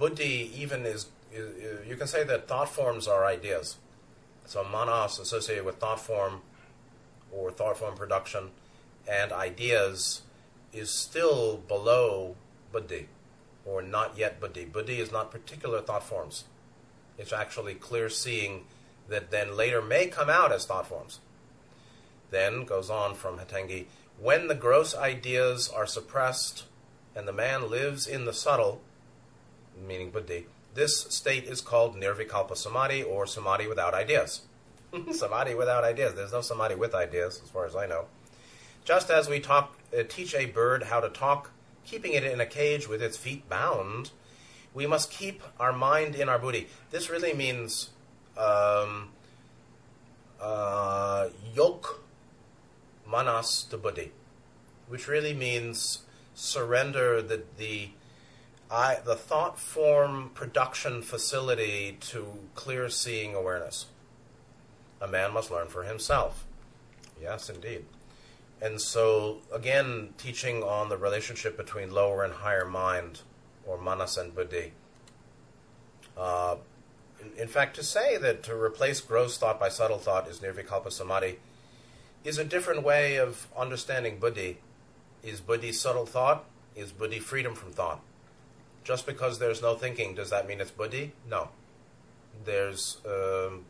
buddhi 0.00 0.50
even 0.56 0.84
is, 0.84 1.06
you 1.32 1.94
can 1.96 2.08
say 2.08 2.24
that 2.24 2.48
thought 2.48 2.68
forms 2.68 3.06
are 3.06 3.24
ideas. 3.24 3.76
So 4.46 4.64
manas 4.64 5.20
associated 5.20 5.64
with 5.64 5.76
thought 5.76 6.00
form 6.00 6.40
or 7.30 7.52
thought 7.52 7.78
form 7.78 7.94
production 7.94 8.50
and 9.08 9.30
ideas 9.30 10.22
is 10.72 10.90
still 10.90 11.58
below 11.68 12.34
buddhi 12.72 13.06
or 13.64 13.80
not 13.80 14.18
yet 14.18 14.40
buddhi. 14.40 14.64
Buddhi 14.64 14.98
is 14.98 15.12
not 15.12 15.30
particular 15.30 15.82
thought 15.82 16.02
forms. 16.02 16.46
It's 17.16 17.32
actually 17.32 17.74
clear 17.74 18.08
seeing 18.08 18.64
that 19.08 19.30
then 19.30 19.56
later 19.56 19.80
may 19.80 20.08
come 20.08 20.28
out 20.28 20.50
as 20.50 20.66
thought 20.66 20.88
forms. 20.88 21.20
Then 22.30 22.64
goes 22.64 22.90
on 22.90 23.14
from 23.14 23.38
Hatengdi, 23.38 23.86
when 24.18 24.48
the 24.48 24.54
gross 24.54 24.96
ideas 24.96 25.68
are 25.68 25.86
suppressed 25.86 26.64
and 27.14 27.26
the 27.26 27.32
man 27.32 27.70
lives 27.70 28.06
in 28.06 28.24
the 28.24 28.32
subtle, 28.32 28.80
meaning 29.86 30.10
buddhi, 30.10 30.46
this 30.74 31.02
state 31.02 31.44
is 31.44 31.60
called 31.60 31.96
nirvikalpa 31.96 32.56
samadhi 32.56 33.02
or 33.02 33.26
samadhi 33.26 33.66
without 33.66 33.94
ideas. 33.94 34.42
samadhi 35.12 35.54
without 35.54 35.84
ideas. 35.84 36.14
There's 36.14 36.32
no 36.32 36.40
samadhi 36.40 36.74
with 36.74 36.94
ideas, 36.94 37.40
as 37.42 37.50
far 37.50 37.66
as 37.66 37.74
I 37.74 37.86
know. 37.86 38.06
Just 38.84 39.10
as 39.10 39.28
we 39.28 39.40
talk, 39.40 39.76
uh, 39.96 40.02
teach 40.08 40.34
a 40.34 40.46
bird 40.46 40.84
how 40.84 41.00
to 41.00 41.08
talk, 41.08 41.50
keeping 41.84 42.12
it 42.12 42.24
in 42.24 42.40
a 42.40 42.46
cage 42.46 42.88
with 42.88 43.02
its 43.02 43.16
feet 43.16 43.48
bound, 43.48 44.10
we 44.74 44.86
must 44.86 45.10
keep 45.10 45.42
our 45.58 45.72
mind 45.72 46.14
in 46.14 46.28
our 46.28 46.38
buddhi. 46.38 46.68
This 46.90 47.10
really 47.10 47.34
means 47.34 47.90
um, 48.36 49.10
uh, 50.40 51.28
yoke 51.54 52.02
manas 53.08 53.64
to 53.70 53.78
buddhi, 53.78 54.12
which 54.86 55.08
really 55.08 55.34
means 55.34 56.00
surrender 56.34 57.22
the 57.22 57.42
the 57.56 57.90
I, 58.70 58.98
the 59.04 59.16
thought 59.16 59.58
form 59.58 60.30
production 60.34 61.00
facility 61.02 61.96
to 62.00 62.38
clear 62.54 62.90
seeing 62.90 63.34
awareness. 63.34 63.86
A 65.00 65.08
man 65.08 65.32
must 65.32 65.50
learn 65.50 65.68
for 65.68 65.84
himself. 65.84 66.44
Yes, 67.20 67.48
indeed. 67.48 67.86
And 68.60 68.80
so, 68.80 69.38
again, 69.52 70.14
teaching 70.18 70.62
on 70.62 70.88
the 70.88 70.96
relationship 70.96 71.56
between 71.56 71.92
lower 71.92 72.24
and 72.24 72.34
higher 72.34 72.66
mind, 72.66 73.20
or 73.64 73.80
manas 73.80 74.18
and 74.18 74.34
buddhi. 74.34 74.72
Uh, 76.16 76.56
in, 77.20 77.42
in, 77.42 77.48
fact, 77.48 77.76
to 77.76 77.82
say 77.82 78.16
that 78.18 78.42
to 78.42 78.54
replace 78.54 79.00
gross 79.00 79.38
thought 79.38 79.60
by 79.60 79.68
subtle 79.68 79.98
thought 79.98 80.28
is 80.28 80.40
nirvikalpa 80.40 80.90
samadhi 80.90 81.38
is 82.24 82.38
a 82.38 82.44
different 82.44 82.82
way 82.82 83.16
of 83.16 83.46
understanding 83.56 84.18
buddhi. 84.18 84.58
Is 85.22 85.40
buddhi 85.40 85.72
subtle 85.72 86.06
thought? 86.06 86.44
Is 86.76 86.92
buddhi 86.92 87.18
freedom 87.18 87.54
from 87.54 87.72
thought? 87.72 88.00
Just 88.84 89.06
because 89.06 89.38
there's 89.38 89.60
no 89.62 89.74
thinking, 89.74 90.14
does 90.14 90.30
that 90.30 90.46
mean 90.46 90.60
it's 90.60 90.70
buddhi? 90.70 91.12
No. 91.28 91.48
There's 92.44 92.98
um, 93.06 93.64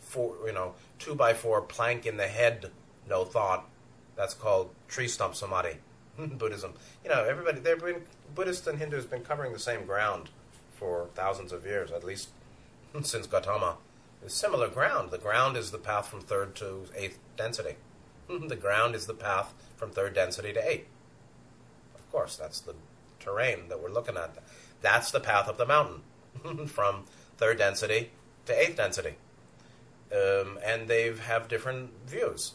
four, 0.00 0.34
you 0.46 0.52
know, 0.52 0.74
two 0.98 1.14
by 1.14 1.34
four 1.34 1.60
plank 1.62 2.06
in 2.06 2.16
the 2.16 2.26
head, 2.26 2.70
no 3.08 3.24
thought. 3.24 3.68
That's 4.16 4.34
called 4.34 4.70
tree 4.88 5.08
stump 5.08 5.34
samadhi. 5.34 5.78
Buddhism. 6.18 6.74
You 7.04 7.10
know, 7.10 7.24
everybody, 7.24 7.60
they've 7.60 7.78
been 7.78 8.02
Buddhists 8.34 8.66
and 8.66 8.78
Hindus 8.78 9.06
been 9.06 9.22
covering 9.22 9.52
the 9.52 9.58
same 9.58 9.86
ground 9.86 10.30
for 10.72 11.08
thousands 11.14 11.52
of 11.52 11.64
years, 11.64 11.90
at 11.90 12.04
least 12.04 12.30
since 13.02 13.26
Gautama. 13.26 13.76
It's 14.24 14.34
similar 14.34 14.68
ground. 14.68 15.10
The 15.10 15.18
ground 15.18 15.56
is 15.56 15.70
the 15.70 15.78
path 15.78 16.08
from 16.08 16.20
third 16.20 16.56
to 16.56 16.86
eighth 16.96 17.18
density. 17.36 17.76
the 18.48 18.56
ground 18.56 18.94
is 18.94 19.06
the 19.06 19.14
path 19.14 19.54
from 19.76 19.90
third 19.90 20.14
density 20.14 20.52
to 20.52 20.70
eight. 20.70 20.86
Of 21.94 22.10
course, 22.12 22.36
that's 22.36 22.60
the 22.60 22.74
terrain 23.20 23.68
that 23.68 23.80
we're 23.80 23.90
looking 23.90 24.16
at. 24.16 24.36
That's 24.80 25.10
the 25.10 25.20
path 25.20 25.48
up 25.48 25.58
the 25.58 25.66
mountain 25.66 26.02
from 26.66 27.04
third 27.36 27.58
density 27.58 28.10
to 28.46 28.60
eighth 28.60 28.76
density. 28.76 29.16
Um, 30.12 30.58
and 30.64 30.88
they 30.88 31.14
have 31.14 31.48
different 31.48 31.90
views. 32.06 32.54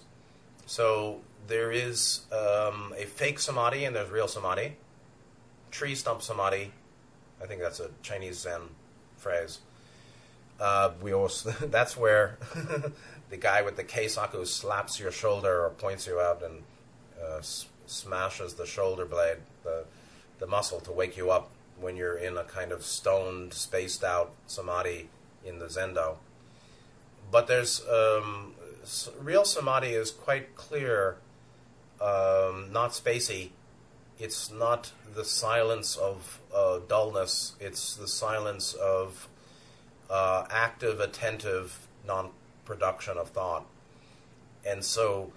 So 0.65 1.21
there 1.47 1.71
is 1.71 2.21
um, 2.31 2.93
a 2.97 3.05
fake 3.05 3.39
samadhi 3.39 3.85
and 3.85 3.95
there's 3.95 4.09
real 4.09 4.27
samadhi. 4.27 4.77
Tree 5.71 5.95
stump 5.95 6.21
samadhi. 6.21 6.71
I 7.41 7.45
think 7.45 7.61
that's 7.61 7.79
a 7.79 7.89
Chinese 8.01 8.39
Zen 8.39 8.61
phrase. 9.17 9.59
Uh, 10.59 10.91
we 11.01 11.13
also, 11.13 11.51
that's 11.67 11.97
where 11.97 12.37
the 13.33 13.39
guy 13.39 13.63
with 13.63 13.75
the 13.75 13.83
keisaku 13.83 14.45
slaps 14.45 14.99
your 14.99 15.11
shoulder 15.11 15.65
or 15.65 15.71
points 15.71 16.05
you 16.05 16.19
out 16.19 16.43
and 16.43 16.61
uh, 17.19 17.37
s- 17.37 17.65
smashes 17.87 18.53
the 18.53 18.65
shoulder 18.67 19.05
blade, 19.07 19.37
the, 19.63 19.85
the 20.37 20.45
muscle, 20.45 20.79
to 20.79 20.91
wake 20.91 21.17
you 21.17 21.31
up 21.31 21.49
when 21.79 21.97
you're 21.97 22.15
in 22.15 22.37
a 22.37 22.43
kind 22.43 22.71
of 22.71 22.85
stoned, 22.85 23.51
spaced 23.51 24.03
out 24.03 24.33
samadhi 24.45 25.09
in 25.43 25.57
the 25.57 25.65
zendo. 25.65 26.17
But 27.31 27.47
there's 27.47 27.81
um, 27.87 28.53
real 29.19 29.45
samadhi 29.45 29.93
is 29.93 30.11
quite 30.11 30.55
clear, 30.55 31.17
um, 31.99 32.71
not 32.71 32.91
spacey. 32.91 33.49
It's 34.19 34.51
not 34.51 34.91
the 35.15 35.25
silence 35.25 35.95
of 35.95 36.39
uh, 36.55 36.81
dullness. 36.87 37.53
It's 37.59 37.95
the 37.95 38.07
silence 38.07 38.75
of 38.75 39.27
uh, 40.07 40.45
active, 40.51 40.99
attentive, 40.99 41.87
non-production 42.63 43.17
of 43.17 43.29
thought. 43.29 43.65
And 44.65 44.83
so, 44.83 45.31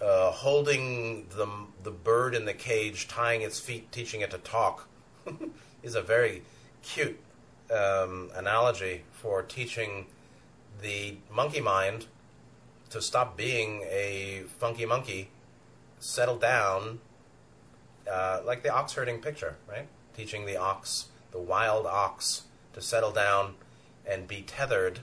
uh, 0.00 0.30
holding 0.30 1.26
the 1.28 1.48
the 1.82 1.90
bird 1.90 2.34
in 2.34 2.44
the 2.44 2.54
cage, 2.54 3.08
tying 3.08 3.42
its 3.42 3.60
feet, 3.60 3.92
teaching 3.92 4.20
it 4.20 4.30
to 4.30 4.38
talk, 4.38 4.88
is 5.82 5.94
a 5.94 6.02
very 6.02 6.42
cute 6.82 7.18
um, 7.70 8.30
analogy 8.34 9.02
for 9.12 9.42
teaching 9.42 10.06
the 10.82 11.16
monkey 11.30 11.60
mind 11.60 12.06
to 12.90 13.00
stop 13.00 13.36
being 13.36 13.82
a 13.82 14.44
funky 14.58 14.86
monkey, 14.86 15.30
settle 15.98 16.36
down, 16.36 17.00
uh, 18.10 18.40
like 18.44 18.62
the 18.62 18.72
ox 18.72 18.92
herding 18.94 19.20
picture, 19.20 19.56
right? 19.68 19.86
Teaching 20.16 20.46
the 20.46 20.56
ox, 20.56 21.06
the 21.32 21.38
wild 21.38 21.86
ox, 21.86 22.42
to 22.74 22.80
settle 22.80 23.10
down 23.10 23.54
and 24.06 24.28
be 24.28 24.42
tethered. 24.42 25.00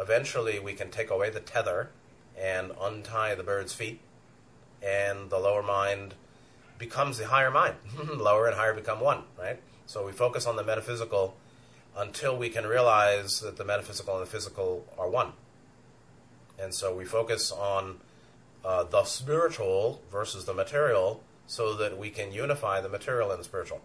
Eventually, 0.00 0.58
we 0.58 0.74
can 0.74 0.90
take 0.90 1.10
away 1.10 1.30
the 1.30 1.40
tether 1.40 1.90
and 2.38 2.72
untie 2.80 3.34
the 3.34 3.42
bird's 3.42 3.72
feet, 3.72 4.00
and 4.82 5.30
the 5.30 5.38
lower 5.38 5.62
mind 5.62 6.14
becomes 6.78 7.18
the 7.18 7.26
higher 7.26 7.50
mind. 7.50 7.76
lower 8.16 8.46
and 8.46 8.56
higher 8.56 8.74
become 8.74 9.00
one, 9.00 9.24
right? 9.38 9.60
So 9.86 10.04
we 10.04 10.12
focus 10.12 10.46
on 10.46 10.56
the 10.56 10.64
metaphysical 10.64 11.36
until 11.96 12.36
we 12.36 12.50
can 12.50 12.66
realize 12.66 13.40
that 13.40 13.56
the 13.56 13.64
metaphysical 13.64 14.14
and 14.14 14.26
the 14.26 14.30
physical 14.30 14.84
are 14.98 15.08
one. 15.08 15.32
And 16.58 16.74
so 16.74 16.94
we 16.94 17.04
focus 17.04 17.50
on 17.50 18.00
uh, 18.64 18.84
the 18.84 19.04
spiritual 19.04 20.02
versus 20.10 20.44
the 20.44 20.54
material 20.54 21.22
so 21.46 21.74
that 21.74 21.96
we 21.96 22.10
can 22.10 22.32
unify 22.32 22.80
the 22.80 22.88
material 22.88 23.30
and 23.30 23.40
the 23.40 23.44
spiritual. 23.44 23.80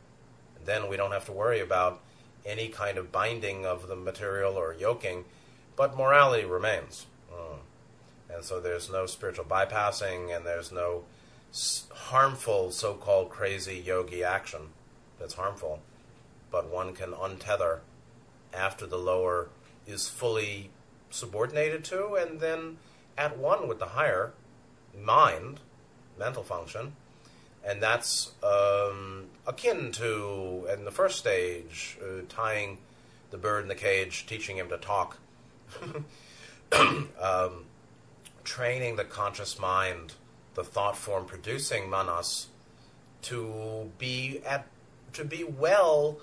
And 0.57 0.65
then 0.65 0.89
we 0.89 0.97
don't 0.97 1.11
have 1.11 1.25
to 1.25 1.31
worry 1.31 1.59
about 1.59 2.01
any 2.45 2.67
kind 2.69 2.97
of 2.97 3.11
binding 3.11 3.65
of 3.65 3.87
the 3.87 3.95
material 3.95 4.55
or 4.55 4.73
yoking, 4.73 5.25
but 5.81 5.97
morality 5.97 6.45
remains. 6.45 7.07
Mm. 7.33 7.57
And 8.35 8.45
so 8.45 8.59
there's 8.59 8.91
no 8.91 9.07
spiritual 9.07 9.45
bypassing 9.45 10.29
and 10.31 10.45
there's 10.45 10.71
no 10.71 11.05
harmful 11.89 12.69
so 12.69 12.93
called 12.93 13.31
crazy 13.31 13.81
yogi 13.83 14.23
action 14.23 14.61
that's 15.19 15.33
harmful. 15.33 15.79
But 16.51 16.71
one 16.71 16.93
can 16.93 17.13
untether 17.13 17.79
after 18.53 18.85
the 18.85 18.99
lower 18.99 19.47
is 19.87 20.07
fully 20.07 20.69
subordinated 21.09 21.83
to 21.85 22.13
and 22.13 22.39
then 22.39 22.77
at 23.17 23.39
one 23.39 23.67
with 23.67 23.79
the 23.79 23.87
higher 23.97 24.33
mind, 24.95 25.61
mental 26.15 26.43
function. 26.43 26.95
And 27.65 27.81
that's 27.81 28.33
um, 28.43 29.29
akin 29.47 29.91
to, 29.93 30.67
in 30.71 30.85
the 30.85 30.91
first 30.91 31.17
stage, 31.17 31.97
uh, 32.03 32.21
tying 32.29 32.77
the 33.31 33.37
bird 33.39 33.63
in 33.63 33.67
the 33.67 33.73
cage, 33.73 34.27
teaching 34.27 34.57
him 34.57 34.69
to 34.69 34.77
talk, 34.77 35.17
um, 37.21 37.65
training 38.43 38.95
the 38.95 39.03
conscious 39.03 39.59
mind, 39.59 40.13
the 40.55 40.63
thought 40.63 40.97
form 40.97 41.25
producing 41.25 41.89
manas, 41.89 42.47
to 43.23 43.91
be 43.97 44.41
at, 44.45 44.67
to 45.13 45.23
be 45.23 45.43
well, 45.43 46.17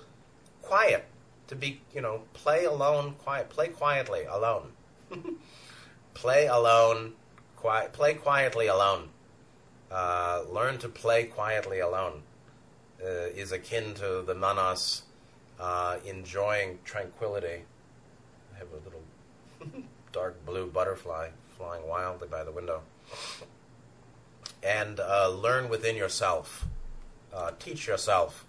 quiet, 0.61 1.05
to 1.47 1.55
be, 1.55 1.81
you 1.93 2.01
know, 2.01 2.23
play 2.33 2.65
alone, 2.65 3.15
quiet, 3.19 3.49
play 3.49 3.67
quietly 3.67 4.25
alone, 4.25 4.71
play 6.13 6.47
alone, 6.47 7.13
quiet, 7.55 7.93
play 7.93 8.13
quietly 8.13 8.67
alone. 8.67 9.09
Uh, 9.91 10.43
learn 10.51 10.77
to 10.77 10.87
play 10.87 11.23
quietly 11.23 11.79
alone 11.79 12.21
uh, 13.03 13.27
is 13.35 13.51
akin 13.51 13.93
to 13.95 14.23
the 14.25 14.35
manas 14.35 15.03
uh, 15.59 15.97
enjoying 16.05 16.79
tranquility. 16.85 17.63
I 18.53 18.57
have 18.57 18.67
a 18.71 18.83
little 18.83 18.98
dark 20.11 20.45
blue 20.45 20.67
butterfly 20.67 21.29
flying 21.57 21.87
wildly 21.87 22.27
by 22.29 22.43
the 22.43 22.51
window. 22.51 22.81
And 24.63 24.99
uh, 24.99 25.29
learn 25.29 25.69
within 25.69 25.95
yourself, 25.95 26.65
uh, 27.33 27.51
teach 27.59 27.85
yourself. 27.87 28.45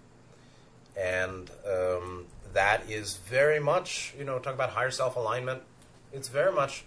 And 0.97 1.49
um, 1.65 2.25
that 2.53 2.89
is 2.89 3.17
very 3.17 3.59
much, 3.59 4.13
you 4.17 4.23
know, 4.23 4.39
talk 4.39 4.53
about 4.53 4.71
higher 4.71 4.91
self 4.91 5.15
alignment. 5.15 5.61
It's 6.13 6.29
very 6.29 6.51
much 6.51 6.83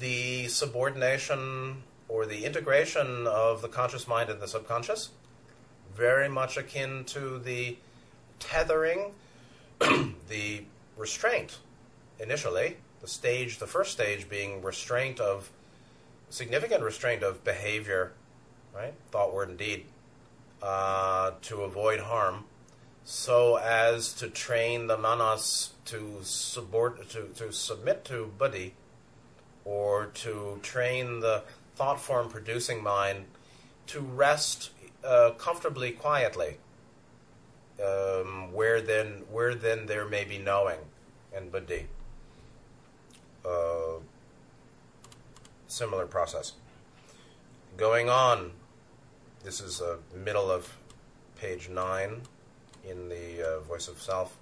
the 0.00 0.48
subordination 0.48 1.82
or 2.08 2.26
the 2.26 2.44
integration 2.44 3.26
of 3.26 3.62
the 3.62 3.68
conscious 3.68 4.06
mind 4.06 4.30
and 4.30 4.40
the 4.40 4.48
subconscious, 4.48 5.10
very 5.94 6.28
much 6.28 6.56
akin 6.56 7.04
to 7.06 7.38
the 7.38 7.76
tethering, 8.38 9.12
the 10.28 10.64
restraint 10.96 11.58
initially, 12.20 12.76
the 13.04 13.10
stage, 13.10 13.58
the 13.58 13.66
first 13.66 13.92
stage 13.92 14.30
being 14.30 14.62
restraint 14.62 15.20
of, 15.20 15.50
significant 16.30 16.82
restraint 16.82 17.22
of 17.22 17.44
behavior, 17.44 18.12
right? 18.74 18.94
Thought, 19.10 19.34
word, 19.34 19.50
and 19.50 19.58
deed, 19.58 19.84
uh, 20.62 21.32
to 21.42 21.60
avoid 21.64 22.00
harm, 22.00 22.44
so 23.04 23.56
as 23.56 24.14
to 24.14 24.28
train 24.28 24.86
the 24.86 24.96
manas 24.96 25.74
to, 25.84 26.16
subord- 26.22 27.06
to, 27.10 27.28
to 27.34 27.52
submit 27.52 28.06
to 28.06 28.32
buddhi, 28.38 28.72
or 29.66 30.06
to 30.14 30.58
train 30.62 31.20
the 31.20 31.42
thought 31.76 32.00
form 32.00 32.30
producing 32.30 32.82
mind 32.82 33.26
to 33.86 34.00
rest 34.00 34.70
uh, 35.04 35.32
comfortably, 35.36 35.90
quietly, 35.90 36.56
um, 37.84 38.50
where 38.50 38.80
then 38.80 39.24
where 39.30 39.54
then 39.54 39.84
there 39.84 40.06
may 40.06 40.24
be 40.24 40.38
knowing 40.38 40.78
and 41.34 41.52
buddhi. 41.52 41.86
Uh, 43.44 44.00
similar 45.66 46.06
process. 46.06 46.52
Going 47.76 48.08
on, 48.08 48.52
this 49.42 49.60
is 49.60 49.82
uh, 49.82 49.96
middle 50.14 50.50
of 50.50 50.76
page 51.38 51.68
nine 51.68 52.22
in 52.88 53.08
the 53.08 53.56
uh, 53.56 53.60
Voice 53.60 53.88
of 53.88 54.00
Self. 54.00 54.36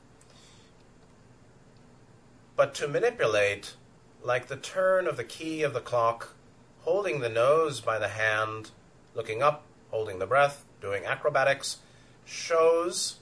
But 2.55 2.75
to 2.75 2.87
manipulate, 2.87 3.75
like 4.23 4.49
the 4.49 4.57
turn 4.57 5.07
of 5.07 5.17
the 5.17 5.25
key 5.25 5.63
of 5.63 5.73
the 5.73 5.81
clock, 5.81 6.37
holding 6.83 7.21
the 7.21 7.29
nose 7.29 7.81
by 7.81 7.99
the 7.99 8.09
hand, 8.09 8.71
looking 9.15 9.43
up, 9.43 9.65
holding 9.91 10.19
the 10.19 10.27
breath, 10.27 10.65
doing 10.81 11.05
acrobatics, 11.05 11.79
shows, 12.25 13.17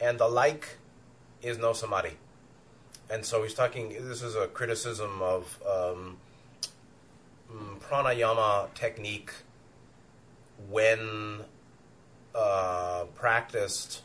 and 0.00 0.18
the 0.18 0.28
like 0.28 0.78
is 1.42 1.58
no 1.58 1.72
samadhi. 1.72 2.16
And 3.10 3.24
so 3.24 3.42
he's 3.42 3.54
talking, 3.54 3.90
this 3.90 4.22
is 4.22 4.34
a 4.34 4.46
criticism 4.46 5.20
of 5.20 5.58
um, 5.68 6.16
pranayama 7.80 8.72
technique 8.74 9.30
when 10.70 11.40
uh, 12.34 13.04
practiced 13.14 14.02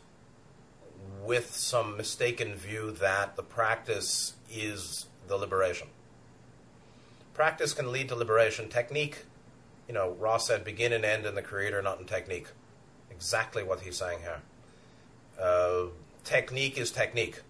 with 1.23 1.53
some 1.53 1.97
mistaken 1.97 2.55
view 2.55 2.91
that 2.91 3.35
the 3.35 3.43
practice 3.43 4.33
is 4.51 5.07
the 5.27 5.37
liberation. 5.37 5.87
Practice 7.33 7.73
can 7.73 7.91
lead 7.91 8.09
to 8.09 8.15
liberation. 8.15 8.69
Technique, 8.69 9.25
you 9.87 9.93
know, 9.93 10.15
Ra's 10.19 10.45
said, 10.45 10.63
begin 10.63 10.91
and 10.91 11.05
end 11.05 11.25
in 11.25 11.35
the 11.35 11.41
creator, 11.41 11.81
not 11.81 11.99
in 11.99 12.05
technique. 12.05 12.47
Exactly 13.09 13.63
what 13.63 13.81
he's 13.81 13.97
saying 13.97 14.19
here. 14.19 14.41
Uh, 15.41 15.85
technique 16.23 16.77
is 16.77 16.91
technique. 16.91 17.41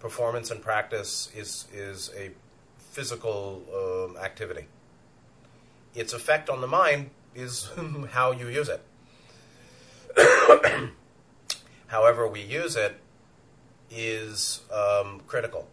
Performance 0.00 0.50
and 0.50 0.62
practice 0.62 1.30
is 1.34 1.66
is 1.72 2.10
a 2.16 2.30
physical 2.78 3.62
um, 3.74 4.16
activity. 4.22 4.66
Its 5.94 6.12
effect 6.12 6.48
on 6.48 6.60
the 6.60 6.66
mind 6.66 7.10
is 7.34 7.70
how 8.10 8.32
you 8.32 8.48
use 8.48 8.68
it. 8.68 8.82
However, 11.88 12.28
we 12.28 12.40
use 12.40 12.76
it 12.76 13.00
is 13.90 14.60
um, 14.72 15.20
critical, 15.26 15.68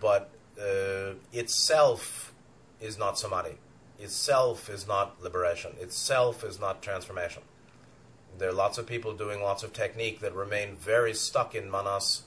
but 0.00 0.30
uh, 0.60 1.14
itself 1.32 2.32
is 2.80 2.98
not 2.98 3.18
samadhi. 3.18 3.56
Itself 3.98 4.68
is 4.68 4.86
not 4.86 5.20
liberation. 5.22 5.72
Itself 5.80 6.44
is 6.44 6.60
not 6.60 6.82
transformation. 6.82 7.42
There 8.38 8.48
are 8.48 8.52
lots 8.52 8.78
of 8.78 8.86
people 8.86 9.14
doing 9.14 9.42
lots 9.42 9.62
of 9.64 9.72
technique 9.72 10.20
that 10.20 10.34
remain 10.34 10.76
very 10.76 11.14
stuck 11.14 11.54
in 11.54 11.70
manas 11.70 12.22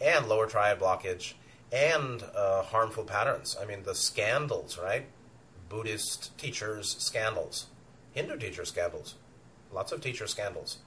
and 0.00 0.28
lower 0.28 0.46
triad 0.46 0.80
blockage 0.80 1.34
and 1.72 2.22
uh, 2.36 2.62
harmful 2.62 3.04
patterns. 3.04 3.56
I 3.60 3.64
mean, 3.64 3.82
the 3.84 3.94
scandals, 3.94 4.78
right? 4.78 5.06
Buddhist 5.68 6.36
teachers' 6.36 6.96
scandals, 6.98 7.66
Hindu 8.12 8.36
teacher 8.36 8.64
scandals, 8.64 9.14
lots 9.72 9.90
of 9.90 10.02
teacher 10.02 10.26
scandals, 10.26 10.78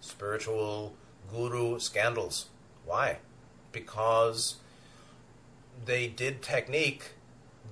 spiritual 0.00 0.94
guru 1.32 1.78
scandals. 1.78 2.46
Why? 2.84 3.18
Because 3.70 4.56
they 5.84 6.08
did 6.08 6.42
technique, 6.42 7.12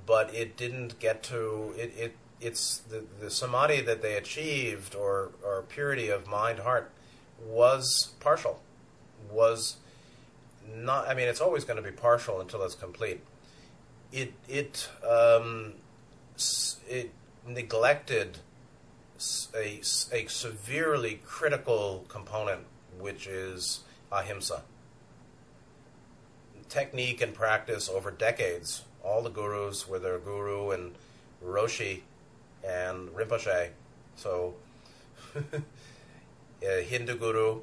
but 0.07 0.33
it 0.35 0.57
didn't 0.57 1.01
get 1.01 1.23
to 1.25 1.75
it. 1.77 1.93
it 1.99 2.17
it's 2.41 2.79
the, 2.79 3.05
the 3.21 3.31
samadhi 3.31 3.83
that 3.83 4.01
they 4.01 4.15
achieved 4.15 4.95
or, 4.95 5.33
or 5.45 5.63
purity 5.69 6.09
of 6.09 6.27
mind 6.27 6.61
heart 6.61 6.91
was 7.45 8.13
partial 8.19 8.63
was 9.31 9.77
not 10.75 11.09
i 11.09 11.15
mean 11.15 11.29
it's 11.29 11.41
always 11.41 11.65
going 11.65 11.77
to 11.77 11.83
be 11.83 11.95
partial 11.95 12.41
until 12.41 12.63
it's 12.63 12.75
complete 12.75 13.21
it 14.13 14.33
it 14.49 14.89
um, 15.09 15.75
it 16.89 17.13
neglected 17.47 18.39
a, 19.55 19.81
a 20.13 20.27
severely 20.27 21.21
critical 21.25 22.05
component 22.09 22.63
which 22.99 23.27
is 23.27 23.81
ahimsa 24.11 24.63
technique 26.69 27.21
and 27.21 27.35
practice 27.35 27.89
over 27.89 28.11
decades 28.11 28.85
all 29.03 29.23
the 29.23 29.31
gurus 29.31 29.89
were 29.89 29.99
their 29.99 30.19
guru 30.19 30.71
and 30.71 30.95
roshi 31.45 32.01
and 32.67 33.09
Rinpoche. 33.11 33.71
So, 34.17 34.55
Hindu 36.61 37.17
Guru, 37.17 37.61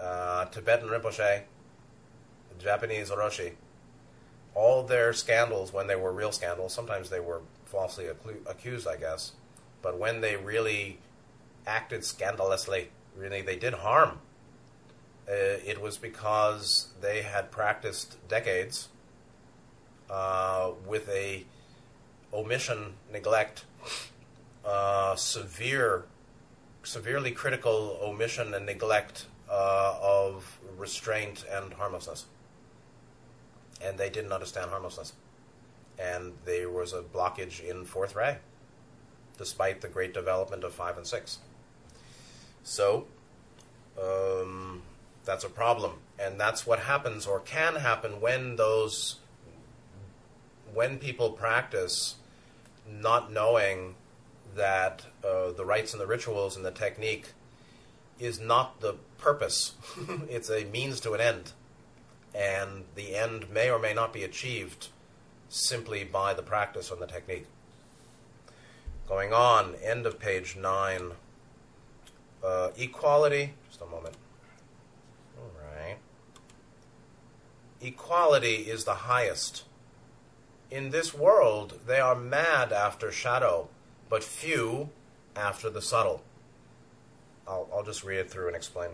uh, 0.00 0.44
Tibetan 0.46 0.88
Rinpoche, 0.88 1.42
Japanese 2.58 3.10
Roshi, 3.10 3.52
all 4.54 4.82
their 4.82 5.12
scandals, 5.12 5.72
when 5.72 5.86
they 5.86 5.96
were 5.96 6.12
real 6.12 6.32
scandals, 6.32 6.72
sometimes 6.72 7.10
they 7.10 7.20
were 7.20 7.42
falsely 7.64 8.06
accused, 8.46 8.88
I 8.88 8.96
guess, 8.96 9.32
but 9.82 9.98
when 9.98 10.20
they 10.20 10.36
really 10.36 10.98
acted 11.66 12.04
scandalously, 12.04 12.88
really 13.16 13.42
they 13.42 13.56
did 13.56 13.74
harm, 13.74 14.20
uh, 15.28 15.32
it 15.32 15.80
was 15.80 15.98
because 15.98 16.88
they 17.00 17.22
had 17.22 17.50
practiced 17.50 18.16
decades 18.28 18.88
uh, 20.08 20.70
with 20.86 21.08
a 21.08 21.44
omission, 22.32 22.94
neglect, 23.12 23.64
uh, 24.64 25.16
severe, 25.16 26.04
severely 26.82 27.32
critical 27.32 27.98
omission 28.02 28.54
and 28.54 28.66
neglect 28.66 29.26
uh, 29.50 29.98
of 30.00 30.58
restraint 30.76 31.44
and 31.50 31.72
harmlessness. 31.74 32.26
And 33.82 33.98
they 33.98 34.10
didn't 34.10 34.32
understand 34.32 34.70
harmlessness. 34.70 35.12
And 35.98 36.32
there 36.44 36.70
was 36.70 36.92
a 36.92 37.02
blockage 37.02 37.64
in 37.64 37.84
fourth 37.84 38.14
ray, 38.14 38.38
despite 39.38 39.80
the 39.80 39.88
great 39.88 40.12
development 40.12 40.64
of 40.64 40.72
five 40.72 40.96
and 40.96 41.06
six. 41.06 41.38
So, 42.62 43.06
um, 44.00 44.82
that's 45.24 45.44
a 45.44 45.48
problem. 45.48 45.92
And 46.18 46.40
that's 46.40 46.66
what 46.66 46.80
happens 46.80 47.26
or 47.26 47.40
can 47.40 47.76
happen 47.76 48.20
when 48.20 48.56
those 48.56 49.16
when 50.74 50.98
people 50.98 51.30
practice 51.30 52.16
not 52.86 53.32
knowing 53.32 53.94
that 54.54 55.06
uh, 55.24 55.50
the 55.52 55.64
rites 55.64 55.92
and 55.92 56.00
the 56.00 56.06
rituals 56.06 56.56
and 56.56 56.64
the 56.64 56.70
technique 56.70 57.28
is 58.18 58.40
not 58.40 58.80
the 58.80 58.94
purpose. 59.18 59.72
it's 60.28 60.50
a 60.50 60.64
means 60.64 61.00
to 61.00 61.12
an 61.12 61.20
end. 61.20 61.52
And 62.36 62.84
the 62.94 63.16
end 63.16 63.50
may 63.50 63.70
or 63.70 63.78
may 63.78 63.94
not 63.94 64.12
be 64.12 64.22
achieved 64.22 64.88
simply 65.48 66.04
by 66.04 66.34
the 66.34 66.42
practice 66.42 66.90
and 66.90 67.00
the 67.00 67.06
technique. 67.06 67.46
Going 69.08 69.32
on, 69.32 69.74
end 69.82 70.04
of 70.04 70.18
page 70.18 70.56
9. 70.56 71.12
Uh, 72.44 72.70
equality, 72.76 73.54
just 73.68 73.80
a 73.80 73.86
moment. 73.86 74.16
All 75.38 75.50
right. 75.74 75.96
Equality 77.80 78.54
is 78.54 78.84
the 78.84 78.94
highest 78.94 79.64
in 80.70 80.90
this 80.90 81.14
world, 81.14 81.80
they 81.86 82.00
are 82.00 82.14
mad 82.14 82.72
after 82.72 83.12
shadow, 83.12 83.68
but 84.08 84.24
few 84.24 84.90
after 85.34 85.70
the 85.70 85.82
subtle. 85.82 86.22
I'll, 87.46 87.68
I'll 87.72 87.84
just 87.84 88.04
read 88.04 88.18
it 88.18 88.30
through 88.30 88.48
and 88.48 88.56
explain. 88.56 88.90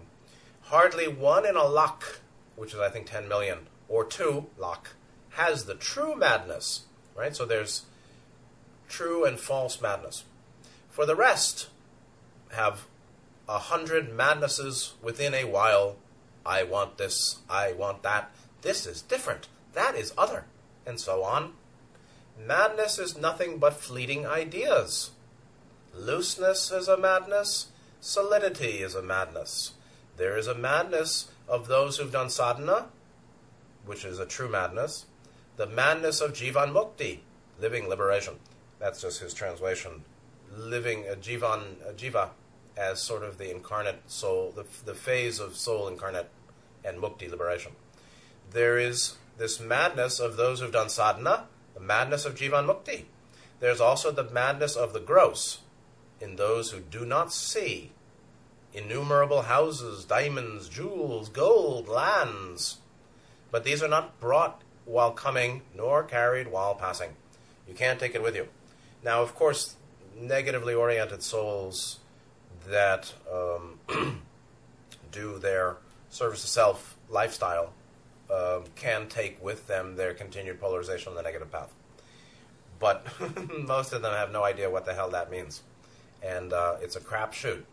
Hardly 0.62 1.08
one 1.08 1.46
in 1.46 1.56
a 1.56 1.64
lakh, 1.64 2.20
which 2.62 2.74
is, 2.74 2.78
I 2.78 2.90
think, 2.90 3.10
10 3.10 3.26
million, 3.26 3.66
or 3.88 4.04
two 4.04 4.46
lakh, 4.56 4.90
has 5.30 5.64
the 5.64 5.74
true 5.74 6.14
madness, 6.14 6.82
right? 7.16 7.34
So 7.34 7.44
there's 7.44 7.86
true 8.88 9.24
and 9.24 9.36
false 9.36 9.80
madness. 9.82 10.22
For 10.88 11.04
the 11.04 11.16
rest, 11.16 11.70
have 12.52 12.86
a 13.48 13.58
hundred 13.58 14.14
madnesses 14.14 14.94
within 15.02 15.34
a 15.34 15.42
while. 15.42 15.96
I 16.46 16.62
want 16.62 16.98
this, 16.98 17.40
I 17.50 17.72
want 17.72 18.04
that. 18.04 18.30
This 18.60 18.86
is 18.86 19.02
different, 19.02 19.48
that 19.72 19.96
is 19.96 20.14
other, 20.16 20.44
and 20.86 21.00
so 21.00 21.24
on. 21.24 21.54
Madness 22.38 22.96
is 22.96 23.18
nothing 23.18 23.58
but 23.58 23.74
fleeting 23.74 24.24
ideas. 24.24 25.10
Looseness 25.92 26.70
is 26.70 26.86
a 26.86 26.96
madness. 26.96 27.72
Solidity 28.00 28.84
is 28.84 28.94
a 28.94 29.02
madness. 29.02 29.72
There 30.16 30.38
is 30.38 30.46
a 30.46 30.54
madness 30.54 31.32
of 31.48 31.68
those 31.68 31.96
who've 31.96 32.12
done 32.12 32.30
sadhana, 32.30 32.86
which 33.84 34.04
is 34.04 34.18
a 34.18 34.26
true 34.26 34.48
madness. 34.48 35.06
The 35.56 35.66
madness 35.66 36.20
of 36.20 36.32
jivan 36.32 36.72
mukti, 36.72 37.20
living 37.60 37.88
liberation. 37.88 38.34
That's 38.78 39.00
just 39.00 39.20
his 39.20 39.34
translation. 39.34 40.04
Living 40.54 41.04
a 41.08 41.14
jivan, 41.14 41.86
a 41.88 41.92
jiva, 41.92 42.30
as 42.76 43.00
sort 43.00 43.22
of 43.22 43.38
the 43.38 43.50
incarnate 43.50 44.02
soul, 44.10 44.52
the, 44.54 44.64
the 44.84 44.94
phase 44.94 45.38
of 45.38 45.56
soul 45.56 45.88
incarnate 45.88 46.28
and 46.84 46.98
mukti, 46.98 47.30
liberation. 47.30 47.72
There 48.50 48.78
is 48.78 49.16
this 49.38 49.60
madness 49.60 50.20
of 50.20 50.36
those 50.36 50.60
who've 50.60 50.72
done 50.72 50.88
sadhana, 50.88 51.46
the 51.74 51.80
madness 51.80 52.24
of 52.24 52.34
Jivan 52.34 52.66
Mukti. 52.66 53.04
There's 53.60 53.80
also 53.80 54.10
the 54.10 54.24
madness 54.24 54.76
of 54.76 54.92
the 54.92 55.00
gross 55.00 55.58
in 56.20 56.36
those 56.36 56.70
who 56.70 56.80
do 56.80 57.04
not 57.04 57.32
see 57.32 57.92
innumerable 58.74 59.42
houses, 59.42 60.04
diamonds, 60.04 60.68
jewels, 60.68 61.28
gold, 61.28 61.88
lands. 61.88 62.78
But 63.50 63.64
these 63.64 63.82
are 63.82 63.88
not 63.88 64.18
brought 64.20 64.62
while 64.84 65.12
coming, 65.12 65.62
nor 65.74 66.02
carried 66.02 66.48
while 66.48 66.74
passing. 66.74 67.10
You 67.68 67.74
can't 67.74 68.00
take 68.00 68.14
it 68.14 68.22
with 68.22 68.34
you. 68.34 68.48
Now, 69.04 69.22
of 69.22 69.34
course, 69.34 69.76
negatively 70.16 70.74
oriented 70.74 71.22
souls 71.22 71.98
that 72.68 73.12
um, 73.32 73.78
do 75.12 75.38
their 75.38 75.76
service 76.10 76.42
to 76.42 76.46
self 76.46 76.96
lifestyle 77.08 77.72
um, 78.30 78.64
can 78.76 79.08
take 79.08 79.42
with 79.42 79.66
them 79.66 79.96
their 79.96 80.14
continued 80.14 80.60
polarization 80.60 81.10
on 81.10 81.16
the 81.16 81.22
negative 81.22 81.50
path. 81.50 81.72
But 82.78 83.06
most 83.66 83.92
of 83.92 84.02
them 84.02 84.12
have 84.12 84.32
no 84.32 84.42
idea 84.42 84.70
what 84.70 84.84
the 84.84 84.94
hell 84.94 85.10
that 85.10 85.30
means. 85.30 85.62
And 86.22 86.52
uh, 86.52 86.76
it's 86.80 86.96
a 86.96 87.00
crap 87.00 87.32
shoot. 87.32 87.64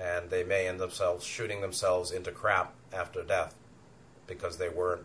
And 0.00 0.30
they 0.30 0.44
may 0.44 0.66
end 0.66 0.80
themselves 0.80 1.24
shooting 1.24 1.60
themselves 1.60 2.10
into 2.10 2.30
crap 2.30 2.72
after 2.92 3.22
death 3.22 3.54
because 4.26 4.56
they 4.56 4.68
weren't, 4.68 5.02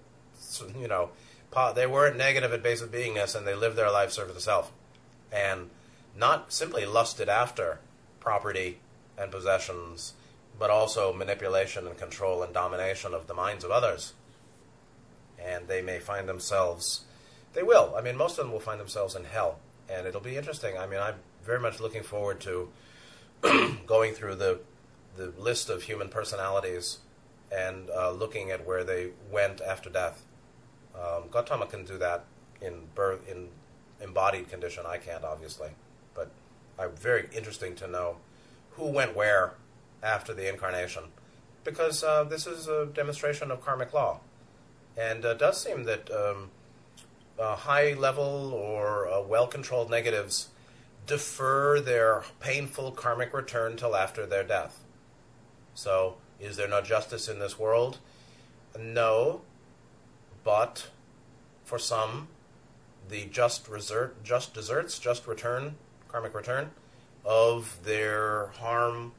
you 0.79 0.87
know, 0.87 1.09
they 1.75 1.87
weren't 1.87 2.17
negative 2.17 2.53
at 2.53 2.63
base 2.63 2.81
of 2.81 2.91
beingness 2.91 3.35
and 3.35 3.45
they 3.45 3.55
lived 3.55 3.75
their 3.75 3.91
life 3.91 4.11
serving 4.11 4.35
the 4.35 4.41
self. 4.41 4.71
And 5.31 5.69
not 6.17 6.53
simply 6.53 6.85
lusted 6.85 7.27
after 7.27 7.79
property 8.21 8.79
and 9.17 9.31
possessions, 9.31 10.13
but 10.57 10.69
also 10.69 11.11
manipulation 11.11 11.87
and 11.87 11.97
control 11.97 12.41
and 12.41 12.53
domination 12.53 13.13
of 13.13 13.27
the 13.27 13.33
minds 13.33 13.63
of 13.63 13.71
others 13.71 14.13
and 15.45 15.67
they 15.67 15.81
may 15.81 15.99
find 15.99 16.27
themselves. 16.27 17.01
They 17.53 17.63
will. 17.63 17.93
I 17.97 18.01
mean, 18.01 18.17
most 18.17 18.37
of 18.37 18.45
them 18.45 18.51
will 18.51 18.59
find 18.59 18.79
themselves 18.79 19.15
in 19.15 19.25
hell, 19.25 19.59
and 19.89 20.07
it'll 20.07 20.21
be 20.21 20.37
interesting. 20.37 20.77
I 20.77 20.87
mean, 20.87 20.99
I'm 20.99 21.15
very 21.43 21.59
much 21.59 21.79
looking 21.79 22.03
forward 22.03 22.39
to 22.41 22.69
going 23.85 24.13
through 24.13 24.35
the 24.35 24.59
the 25.15 25.33
list 25.37 25.69
of 25.69 25.83
human 25.83 26.09
personalities 26.09 26.99
and 27.51 27.89
uh, 27.89 28.11
looking 28.11 28.51
at 28.51 28.65
where 28.65 28.83
they 28.83 29.09
went 29.31 29.61
after 29.61 29.89
death. 29.89 30.23
Um, 30.95 31.23
Gautama 31.29 31.67
can 31.67 31.85
do 31.85 31.97
that 31.97 32.25
in 32.61 32.87
birth 32.95 33.29
in 33.29 33.49
embodied 34.01 34.49
condition. 34.49 34.85
I 34.87 34.97
can't, 34.97 35.23
obviously, 35.23 35.69
but 36.13 36.31
I'm 36.79 36.95
very 36.95 37.29
interesting 37.35 37.75
to 37.75 37.87
know 37.87 38.17
who 38.71 38.87
went 38.87 39.15
where 39.15 39.53
after 40.03 40.33
the 40.33 40.49
incarnation 40.49 41.03
because 41.63 42.03
uh, 42.03 42.23
this 42.23 42.47
is 42.47 42.67
a 42.67 42.85
demonstration 42.85 43.51
of 43.51 43.59
karmic 43.59 43.93
law. 43.93 44.19
And 44.97 45.25
uh, 45.25 45.29
it 45.29 45.39
does 45.39 45.61
seem 45.61 45.83
that 45.83 46.09
um, 46.11 46.51
uh, 47.37 47.55
high 47.55 47.93
level 47.93 48.53
or 48.53 49.09
uh, 49.09 49.21
well 49.21 49.47
controlled 49.47 49.89
negatives 49.89 50.49
defer 51.05 51.81
their 51.81 52.23
painful 52.39 52.91
karmic 52.91 53.33
return 53.33 53.75
till 53.75 53.95
after 53.95 54.25
their 54.25 54.43
death. 54.43 54.84
So, 55.75 56.15
is 56.39 56.57
there 56.57 56.67
no 56.67 56.81
justice 56.81 57.29
in 57.29 57.39
this 57.39 57.59
world? 57.59 57.99
No, 58.79 59.41
but 60.43 60.87
for 61.63 61.77
some, 61.77 62.29
the 63.09 63.25
just 63.25 63.69
resert, 63.69 64.11
just 64.23 64.53
deserts, 64.53 64.97
just 64.99 65.27
return, 65.27 65.75
karmic 66.07 66.33
return 66.33 66.71
of 67.23 67.79
their 67.83 68.47
harm 68.59 69.11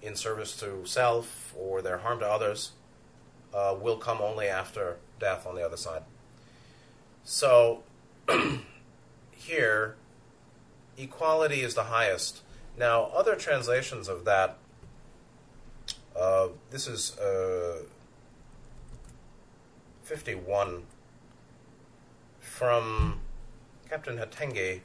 in 0.00 0.14
service 0.14 0.56
to 0.56 0.82
self 0.84 1.54
or 1.58 1.82
their 1.82 1.98
harm 1.98 2.20
to 2.20 2.26
others 2.26 2.72
uh, 3.52 3.74
will 3.80 3.96
come 3.96 4.20
only 4.20 4.46
after 4.46 4.96
death 5.18 5.46
on 5.46 5.54
the 5.54 5.64
other 5.64 5.76
side. 5.76 6.02
So 7.24 7.82
here, 9.32 9.96
equality 10.96 11.62
is 11.62 11.74
the 11.74 11.84
highest. 11.84 12.42
Now, 12.78 13.04
other 13.14 13.34
translations 13.34 14.08
of 14.08 14.24
that, 14.26 14.58
uh, 16.18 16.48
this 16.70 16.86
is 16.86 17.18
uh, 17.18 17.82
51 20.02 20.82
from 22.40 23.20
Captain 23.90 24.16
Hatengdi, 24.16 24.80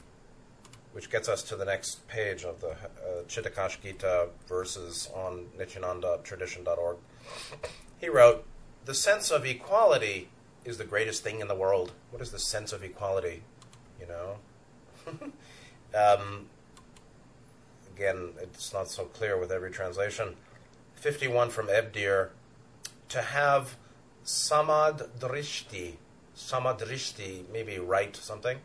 which 0.92 1.10
gets 1.10 1.28
us 1.28 1.42
to 1.44 1.56
the 1.56 1.64
next 1.64 2.06
page 2.08 2.44
of 2.44 2.60
the 2.60 2.70
uh, 2.70 3.22
Chidakash 3.28 3.80
Gita 3.80 4.28
verses 4.46 5.08
on 5.14 5.46
Nityananda 5.56 6.18
He 7.98 8.08
wrote, 8.08 8.44
The 8.84 8.94
sense 8.94 9.30
of 9.30 9.46
equality 9.46 10.28
is 10.64 10.78
the 10.78 10.84
greatest 10.84 11.22
thing 11.22 11.40
in 11.40 11.48
the 11.48 11.54
world. 11.54 11.92
What 12.10 12.20
is 12.20 12.30
the 12.30 12.38
sense 12.38 12.72
of 12.72 12.84
equality? 12.84 13.42
You 14.00 14.06
know? 14.08 14.36
um, 15.98 16.46
again, 17.96 18.30
it's 18.40 18.72
not 18.72 18.88
so 18.88 19.04
clear 19.04 19.38
with 19.38 19.50
every 19.50 19.70
translation. 19.70 20.36
51 21.02 21.50
from 21.50 21.66
Ebdir. 21.66 22.28
To 23.08 23.22
have 23.22 23.76
samad 24.24 25.08
drishti, 25.18 25.94
samadrishti, 26.36 27.42
maybe 27.52 27.78
right 27.78 28.14
something, 28.14 28.58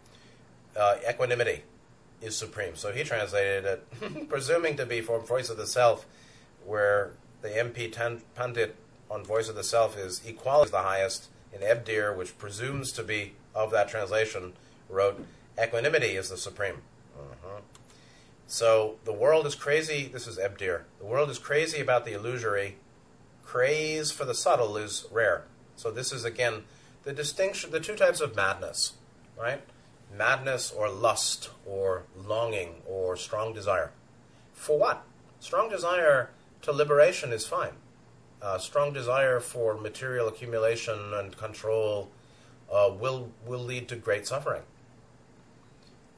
uh, 0.79 0.97
equanimity 1.09 1.63
is 2.21 2.37
supreme. 2.37 2.75
So 2.75 2.91
he 2.91 3.03
translated 3.03 3.65
it, 3.65 4.29
presuming 4.29 4.77
to 4.77 4.85
be 4.85 5.01
from 5.01 5.25
Voice 5.25 5.49
of 5.49 5.57
the 5.57 5.65
Self, 5.65 6.05
where 6.63 7.13
the 7.41 7.49
MP 7.49 7.91
ten, 7.91 8.21
Pandit 8.35 8.75
on 9.09 9.25
Voice 9.25 9.49
of 9.49 9.55
the 9.55 9.63
Self 9.63 9.97
is 9.97 10.21
equality 10.23 10.67
is 10.67 10.71
the 10.71 10.83
highest. 10.83 11.29
In 11.51 11.61
Ebdir, 11.61 12.15
which 12.15 12.37
presumes 12.37 12.91
to 12.91 13.03
be 13.03 13.33
of 13.55 13.71
that 13.71 13.89
translation, 13.89 14.53
wrote 14.89 15.25
equanimity 15.59 16.15
is 16.15 16.29
the 16.29 16.37
supreme. 16.37 16.83
So 18.47 18.95
the 19.03 19.13
world 19.13 19.45
is 19.45 19.55
crazy. 19.55 20.09
This 20.11 20.25
is 20.25 20.37
Ebdir. 20.37 20.83
The 20.99 21.05
world 21.05 21.29
is 21.29 21.37
crazy 21.37 21.81
about 21.81 22.05
the 22.05 22.13
illusory. 22.13 22.77
Craze 23.43 24.09
for 24.09 24.23
the 24.23 24.33
subtle 24.33 24.77
is 24.77 25.05
rare. 25.11 25.43
So 25.75 25.91
this 25.91 26.13
is 26.13 26.23
again 26.23 26.63
the 27.03 27.11
distinction, 27.11 27.71
the 27.71 27.81
two 27.81 27.95
types 27.95 28.21
of 28.21 28.35
madness, 28.37 28.93
right? 29.37 29.61
Madness 30.15 30.71
or 30.71 30.89
lust 30.89 31.49
or 31.65 32.03
longing 32.15 32.75
or 32.85 33.17
strong 33.17 33.53
desire. 33.53 33.91
For 34.53 34.79
what? 34.79 35.03
Strong 35.41 35.69
desire 35.69 36.29
to 36.61 36.71
liberation 36.71 37.33
is 37.33 37.45
fine. 37.45 37.73
Uh, 38.41 38.57
strong 38.57 38.93
desire 38.93 39.41
for 39.41 39.75
material 39.75 40.27
accumulation 40.29 41.13
and 41.13 41.35
control 41.37 42.09
uh, 42.71 42.89
will 42.97 43.29
will 43.45 43.63
lead 43.63 43.89
to 43.89 43.97
great 43.97 44.25
suffering. 44.25 44.63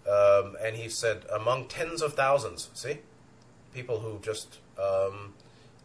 Um, 0.10 0.58
and 0.64 0.76
he 0.76 0.90
said, 0.90 1.26
among 1.32 1.66
tens 1.66 2.02
of 2.02 2.14
thousands, 2.14 2.70
see, 2.74 3.00
people 3.74 4.00
who 4.00 4.20
just 4.22 4.58
um, 4.82 5.34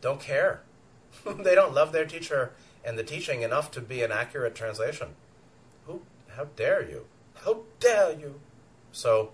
don't 0.01 0.20
care, 0.20 0.62
they 1.41 1.55
don't 1.55 1.75
love 1.75 1.93
their 1.93 2.07
teacher 2.07 2.53
and 2.85 2.99
the 2.99 3.03
teaching 3.03 3.43
enough 3.43 3.70
to 3.72 3.81
be 3.81 4.03
an 4.03 4.12
accurate 4.12 4.55
translation. 4.55 5.09
Who? 5.87 6.03
How 6.37 6.45
dare 6.57 6.89
you? 6.89 7.07
How 7.45 7.61
dare 7.81 8.12
you? 8.12 8.41
So, 8.93 9.31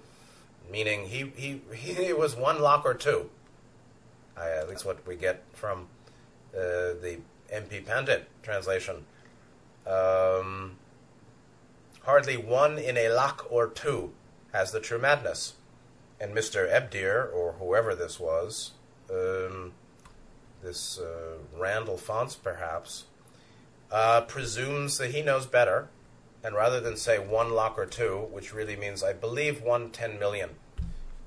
meaning 0.70 1.06
he 1.06 1.32
he 1.36 1.60
he 1.74 2.12
was 2.12 2.34
one 2.34 2.60
lakh 2.60 2.84
or 2.84 2.94
two. 2.94 3.30
I, 4.36 4.50
at 4.50 4.68
least 4.68 4.84
what 4.84 5.06
we 5.06 5.16
get 5.16 5.44
from 5.52 5.86
uh, 6.54 6.96
the 7.00 7.18
MP 7.52 7.84
Pandit 7.84 8.28
translation. 8.42 9.04
Um, 9.86 10.76
hardly 12.02 12.36
one 12.36 12.78
in 12.78 12.96
a 12.96 13.08
lakh 13.08 13.50
or 13.50 13.66
two 13.66 14.12
has 14.52 14.72
the 14.72 14.80
true 14.80 14.98
madness. 14.98 15.54
And 16.20 16.34
Mr. 16.34 16.70
Ebdir, 16.70 17.32
or 17.32 17.52
whoever 17.58 17.94
this 17.94 18.20
was, 18.20 18.72
um, 19.10 19.72
this 20.62 20.98
uh, 20.98 21.38
Randall 21.56 21.96
Fonts 21.96 22.36
perhaps, 22.36 23.04
uh, 23.90 24.22
presumes 24.22 24.98
that 24.98 25.12
he 25.12 25.22
knows 25.22 25.46
better, 25.46 25.88
and 26.44 26.54
rather 26.54 26.80
than 26.80 26.96
say 26.96 27.18
one 27.18 27.52
lakh 27.52 27.78
or 27.78 27.86
two, 27.86 28.28
which 28.30 28.52
really 28.52 28.76
means, 28.76 29.02
I 29.02 29.12
believe, 29.12 29.62
one 29.62 29.90
ten 29.90 30.18
million, 30.18 30.50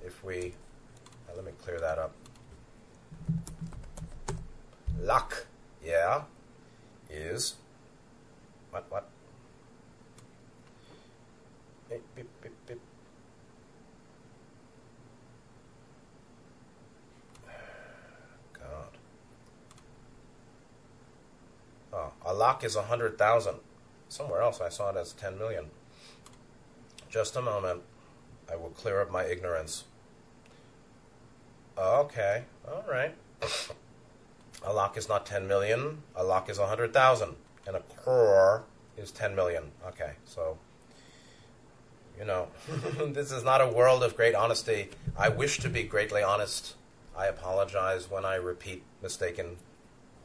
if 0.04 0.24
we. 0.24 0.54
Let 1.36 1.46
me 1.46 1.52
clear 1.64 1.80
that 1.80 1.98
up. 1.98 2.14
Luck, 5.02 5.48
yeah, 5.84 6.24
is. 7.10 7.56
What, 8.70 8.86
what? 8.90 9.10
Beep, 11.90 12.02
beep, 12.16 12.28
beep, 12.42 12.54
beep. 12.68 12.80
Oh, 21.96 22.13
a 22.26 22.34
lakh 22.34 22.64
is 22.64 22.76
a 22.76 22.84
hundred 22.84 23.18
thousand. 23.18 23.56
Somewhere 24.10 24.42
else 24.42 24.62
I 24.62 24.70
saw 24.70 24.90
it 24.90 24.98
as 24.98 25.14
ten 25.14 25.38
million. 25.38 25.66
Just 27.10 27.36
a 27.36 27.42
moment. 27.42 27.82
I 28.52 28.56
will 28.56 28.70
clear 28.70 29.02
up 29.02 29.12
my 29.12 29.24
ignorance. 29.24 29.86
Okay, 31.78 32.44
all 32.68 32.86
right. 32.90 33.16
A 34.64 34.74
lakh 34.74 34.98
is 34.98 35.10
not 35.10 35.26
ten 35.26 35.48
million. 35.48 36.04
A 36.16 36.24
lakh 36.24 36.50
is 36.50 36.60
a 36.60 36.68
hundred 36.68 36.94
thousand, 36.94 37.36
and 37.66 37.76
a 37.76 37.82
crore 37.82 38.64
is 38.98 39.12
ten 39.12 39.36
million. 39.36 39.72
Okay, 39.88 40.12
so 40.26 40.58
you 42.18 42.26
know, 42.26 42.48
this 43.08 43.32
is 43.32 43.44
not 43.44 43.62
a 43.62 43.68
world 43.68 44.04
of 44.04 44.16
great 44.16 44.36
honesty. 44.36 44.90
I 45.18 45.30
wish 45.30 45.60
to 45.60 45.70
be 45.70 45.84
greatly 45.84 46.22
honest. 46.22 46.76
I 47.18 47.28
apologize 47.28 48.10
when 48.10 48.26
I 48.26 48.36
repeat 48.36 48.84
mistaken 49.02 49.58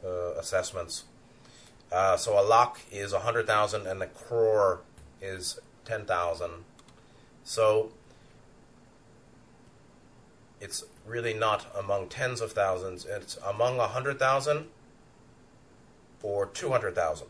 uh, 0.03 0.33
assessments. 0.33 1.03
Uh, 1.91 2.15
so 2.15 2.39
a 2.39 2.43
lakh 2.43 2.85
is 2.91 3.13
100,000 3.13 3.87
and 3.87 4.03
a 4.03 4.07
crore 4.07 4.81
is 5.21 5.59
10,000. 5.85 6.51
So 7.43 7.91
it's 10.61 10.83
really 11.05 11.33
not 11.33 11.65
among 11.75 12.09
tens 12.09 12.41
of 12.41 12.51
thousands, 12.51 13.05
it's 13.05 13.37
among 13.45 13.77
100,000 13.77 14.67
or 16.21 16.45
200,000. 16.45 17.27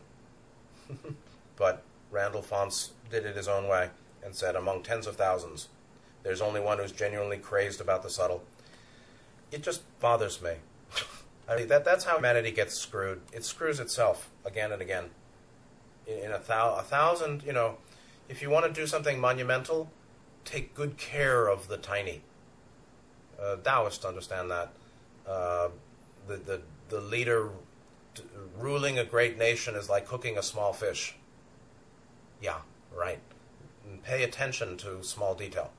but 1.56 1.82
Randall 2.10 2.42
Fonts 2.42 2.90
did 3.10 3.24
it 3.24 3.36
his 3.36 3.48
own 3.48 3.68
way 3.68 3.90
and 4.22 4.34
said 4.34 4.56
among 4.56 4.82
tens 4.82 5.06
of 5.06 5.16
thousands. 5.16 5.68
There's 6.22 6.40
only 6.40 6.60
one 6.60 6.78
who's 6.78 6.92
genuinely 6.92 7.38
crazed 7.38 7.80
about 7.80 8.02
the 8.02 8.10
subtle. 8.10 8.42
It 9.50 9.62
just 9.62 9.82
bothers 10.00 10.42
me. 10.42 10.54
I 11.50 11.56
mean, 11.56 11.68
that, 11.68 11.84
that's 11.84 12.04
how 12.04 12.16
humanity 12.16 12.52
gets 12.52 12.76
screwed. 12.76 13.22
It 13.32 13.44
screws 13.44 13.80
itself 13.80 14.30
again 14.44 14.70
and 14.70 14.80
again. 14.80 15.06
In, 16.06 16.18
in 16.18 16.32
a, 16.32 16.38
thou, 16.38 16.76
a 16.76 16.82
thousand, 16.82 17.42
you 17.42 17.52
know, 17.52 17.78
if 18.28 18.40
you 18.40 18.50
want 18.50 18.72
to 18.72 18.72
do 18.72 18.86
something 18.86 19.18
monumental, 19.18 19.90
take 20.44 20.74
good 20.74 20.96
care 20.96 21.48
of 21.48 21.66
the 21.66 21.76
tiny. 21.76 22.22
Uh, 23.42 23.56
Taoists 23.56 24.04
understand 24.04 24.50
that. 24.52 24.72
Uh, 25.26 25.70
the, 26.28 26.36
the, 26.36 26.60
the 26.88 27.00
leader 27.00 27.48
t- 28.14 28.22
ruling 28.56 28.98
a 28.98 29.04
great 29.04 29.36
nation 29.36 29.74
is 29.74 29.90
like 29.90 30.06
cooking 30.06 30.38
a 30.38 30.42
small 30.42 30.72
fish. 30.72 31.16
Yeah, 32.40 32.58
right. 32.96 33.18
And 33.88 34.02
pay 34.04 34.22
attention 34.22 34.76
to 34.78 35.02
small 35.02 35.34
detail. 35.34 35.72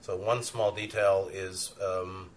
So, 0.00 0.16
one 0.16 0.42
small 0.42 0.72
detail 0.72 1.30
is 1.32 1.72
um, 1.82 2.30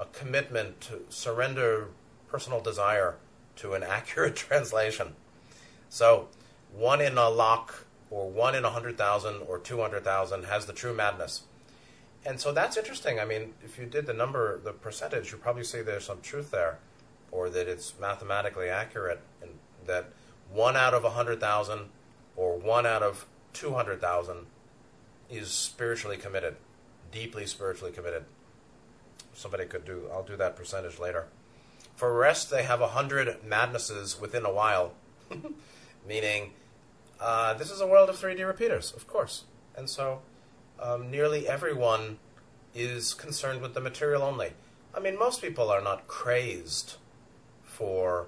a 0.00 0.04
commitment 0.06 0.80
to 0.82 1.00
surrender 1.08 1.88
personal 2.28 2.60
desire 2.60 3.16
to 3.56 3.74
an 3.74 3.82
accurate 3.96 4.36
translation. 4.36 5.14
So, 5.88 6.28
one 6.74 7.00
in 7.00 7.16
a 7.16 7.30
lakh, 7.30 7.72
or 8.10 8.28
one 8.30 8.54
in 8.54 8.64
a 8.64 8.70
hundred 8.70 8.98
thousand, 8.98 9.42
or 9.48 9.58
two 9.58 9.80
hundred 9.80 10.04
thousand 10.04 10.44
has 10.44 10.66
the 10.66 10.72
true 10.72 10.94
madness. 10.94 11.42
And 12.24 12.40
so 12.40 12.52
that's 12.52 12.76
interesting. 12.76 13.20
I 13.20 13.24
mean, 13.24 13.54
if 13.64 13.78
you 13.78 13.86
did 13.86 14.06
the 14.06 14.12
number, 14.12 14.58
the 14.58 14.72
percentage, 14.72 15.30
you 15.30 15.38
probably 15.38 15.62
see 15.62 15.80
there's 15.80 16.04
some 16.04 16.20
truth 16.20 16.50
there. 16.50 16.78
or 17.30 17.50
that 17.50 17.68
it's 17.68 17.94
mathematically 18.00 18.68
accurate, 18.68 19.20
and 19.42 19.50
that 19.86 20.10
one 20.50 20.76
out 20.76 20.94
of 20.94 21.04
a 21.04 21.10
hundred 21.10 21.40
thousand 21.40 21.88
or 22.36 22.56
one 22.56 22.86
out 22.86 23.02
of 23.02 23.26
two 23.52 23.74
hundred 23.74 24.00
thousand 24.00 24.46
is 25.30 25.48
spiritually 25.50 26.16
committed, 26.16 26.56
deeply 27.12 27.46
spiritually 27.46 27.92
committed. 27.92 28.24
Somebody 29.34 29.66
could 29.66 29.84
do. 29.84 30.08
I'll 30.12 30.22
do 30.22 30.36
that 30.36 30.56
percentage 30.56 30.98
later. 30.98 31.26
For 31.96 32.12
rest, 32.12 32.50
they 32.50 32.62
have 32.62 32.80
a 32.82 32.88
hundred 32.88 33.42
madnesses 33.42 34.20
within 34.20 34.44
a 34.44 34.52
while, 34.52 34.92
meaning 36.06 36.52
uh, 37.18 37.54
this 37.54 37.70
is 37.70 37.80
a 37.80 37.86
world 37.86 38.10
of 38.10 38.16
3D 38.16 38.46
repeaters, 38.46 38.92
of 38.92 39.06
course, 39.06 39.44
and 39.74 39.88
so 39.88 40.20
um, 40.78 41.10
nearly 41.10 41.48
everyone 41.48 42.18
is 42.74 43.14
concerned 43.14 43.62
with 43.62 43.72
the 43.72 43.80
material 43.80 44.22
only. 44.22 44.52
I 44.94 45.00
mean, 45.00 45.18
most 45.18 45.40
people 45.40 45.70
are 45.70 45.80
not 45.80 46.06
crazed 46.06 46.96
for 47.64 48.26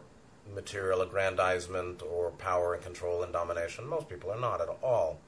material 0.54 1.02
aggrandizement 1.02 2.02
or 2.02 2.30
power 2.30 2.72
and 2.72 2.82
control 2.82 3.22
and 3.22 3.32
domination. 3.32 3.86
Most 3.86 4.08
people 4.08 4.30
are 4.30 4.40
not 4.40 4.62
at 4.62 4.68
all. 4.82 5.18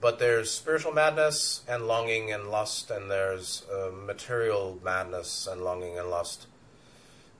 But 0.00 0.18
there's 0.18 0.50
spiritual 0.50 0.92
madness 0.92 1.62
and 1.66 1.86
longing 1.86 2.32
and 2.32 2.50
lust, 2.50 2.90
and 2.90 3.10
there's 3.10 3.64
uh, 3.72 3.90
material 3.90 4.78
madness 4.84 5.48
and 5.50 5.62
longing 5.62 5.98
and 5.98 6.10
lust. 6.10 6.46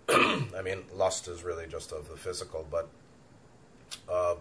I 0.09 0.63
mean, 0.63 0.85
lust 0.95 1.29
is 1.29 1.43
really 1.43 1.67
just 1.67 1.93
of 1.93 2.09
the 2.09 2.17
physical, 2.17 2.67
but 2.71 2.89
uh, 4.11 4.35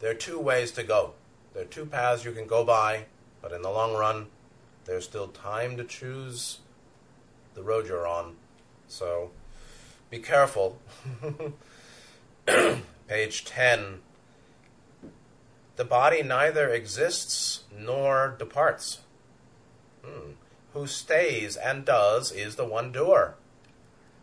there 0.00 0.10
are 0.10 0.14
two 0.14 0.38
ways 0.38 0.70
to 0.72 0.82
go. 0.82 1.12
There 1.54 1.62
are 1.62 1.66
two 1.66 1.86
paths 1.86 2.24
you 2.24 2.32
can 2.32 2.46
go 2.46 2.64
by, 2.64 3.04
but 3.40 3.52
in 3.52 3.62
the 3.62 3.70
long 3.70 3.94
run, 3.94 4.26
there's 4.84 5.04
still 5.04 5.28
time 5.28 5.76
to 5.76 5.84
choose 5.84 6.60
the 7.54 7.62
road 7.62 7.86
you're 7.86 8.06
on. 8.06 8.36
So 8.88 9.30
be 10.10 10.18
careful. 10.18 10.78
Page 13.08 13.44
10. 13.44 14.00
The 15.76 15.84
body 15.84 16.22
neither 16.22 16.68
exists 16.68 17.64
nor 17.76 18.34
departs. 18.38 19.00
Hmm. 20.04 20.32
Who 20.72 20.86
stays 20.86 21.56
and 21.56 21.84
does 21.84 22.32
is 22.32 22.56
the 22.56 22.64
one 22.64 22.92
doer. 22.92 23.34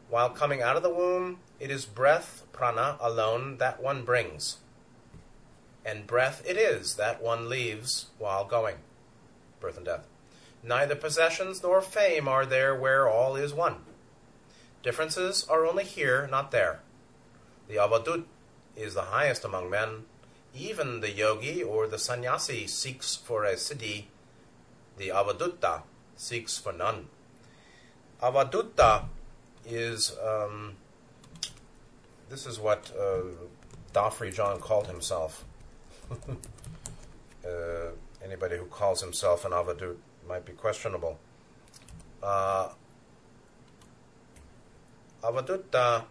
While 0.09 0.31
coming 0.31 0.61
out 0.61 0.75
of 0.75 0.81
the 0.83 0.89
womb, 0.89 1.39
it 1.59 1.69
is 1.69 1.85
breath, 1.85 2.43
prana, 2.51 2.97
alone 2.99 3.57
that 3.57 3.81
one 3.81 4.03
brings. 4.03 4.57
And 5.85 6.07
breath 6.07 6.41
it 6.45 6.57
is 6.57 6.95
that 6.95 7.21
one 7.21 7.47
leaves 7.47 8.07
while 8.17 8.45
going. 8.45 8.77
Birth 9.59 9.77
and 9.77 9.85
death. 9.85 10.07
Neither 10.63 10.95
possessions 10.95 11.61
nor 11.61 11.81
fame 11.81 12.27
are 12.27 12.45
there 12.45 12.75
where 12.75 13.07
all 13.07 13.35
is 13.35 13.53
one. 13.53 13.77
Differences 14.81 15.45
are 15.47 15.65
only 15.65 15.83
here, 15.83 16.27
not 16.29 16.51
there. 16.51 16.81
The 17.67 17.75
avadhut 17.75 18.23
is 18.75 18.95
the 18.95 19.03
highest 19.03 19.45
among 19.45 19.69
men. 19.69 20.05
Even 20.55 21.01
the 21.01 21.11
yogi 21.11 21.61
or 21.61 21.87
the 21.87 21.99
sannyasi 21.99 22.65
seeks 22.65 23.15
for 23.15 23.43
a 23.43 23.53
siddhi. 23.53 24.05
The 24.97 25.09
avadhuta 25.09 25.83
seeks 26.15 26.57
for 26.57 26.73
none. 26.73 27.09
Avadhuta 28.23 29.05
is 29.65 30.15
um, 30.25 30.75
this 32.29 32.45
is 32.45 32.59
what 32.59 32.91
uh, 32.99 33.21
Da 33.93 34.09
Free 34.09 34.31
John 34.31 34.59
called 34.59 34.87
himself. 34.87 35.45
uh, 36.11 37.47
anybody 38.23 38.57
who 38.57 38.65
calls 38.65 39.01
himself 39.01 39.45
an 39.45 39.51
avadhut 39.51 39.97
might 40.27 40.45
be 40.45 40.53
questionable. 40.53 41.19
Uh, 42.21 42.69
avadhuta, 45.23 46.03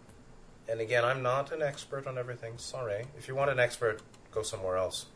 and 0.68 0.80
again, 0.80 1.04
I'm 1.04 1.22
not 1.22 1.52
an 1.52 1.62
expert 1.62 2.06
on 2.06 2.18
everything. 2.18 2.58
Sorry. 2.58 3.04
If 3.16 3.28
you 3.28 3.34
want 3.34 3.50
an 3.50 3.60
expert, 3.60 4.02
go 4.32 4.42
somewhere 4.42 4.76
else. 4.76 5.06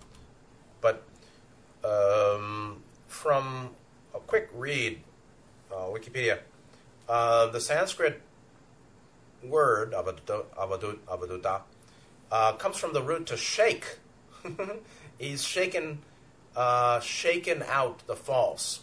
But 0.80 1.05
um, 1.85 2.83
from 3.07 3.70
a 4.14 4.18
quick 4.18 4.49
read, 4.55 5.01
uh, 5.70 5.87
Wikipedia, 5.87 6.39
uh, 7.09 7.46
the 7.46 7.61
Sanskrit 7.61 8.20
word 9.42 9.92
avadhut, 9.92 10.44
avadhut, 10.57 11.62
uh, 12.30 12.53
comes 12.55 12.76
from 12.76 12.92
the 12.92 13.03
root 13.03 13.26
to 13.26 13.36
shake. 13.36 13.98
He's 15.18 15.44
shaken, 15.44 15.98
uh, 16.57 17.00
shaken 17.00 17.62
out 17.68 18.07
the 18.07 18.16
false, 18.16 18.80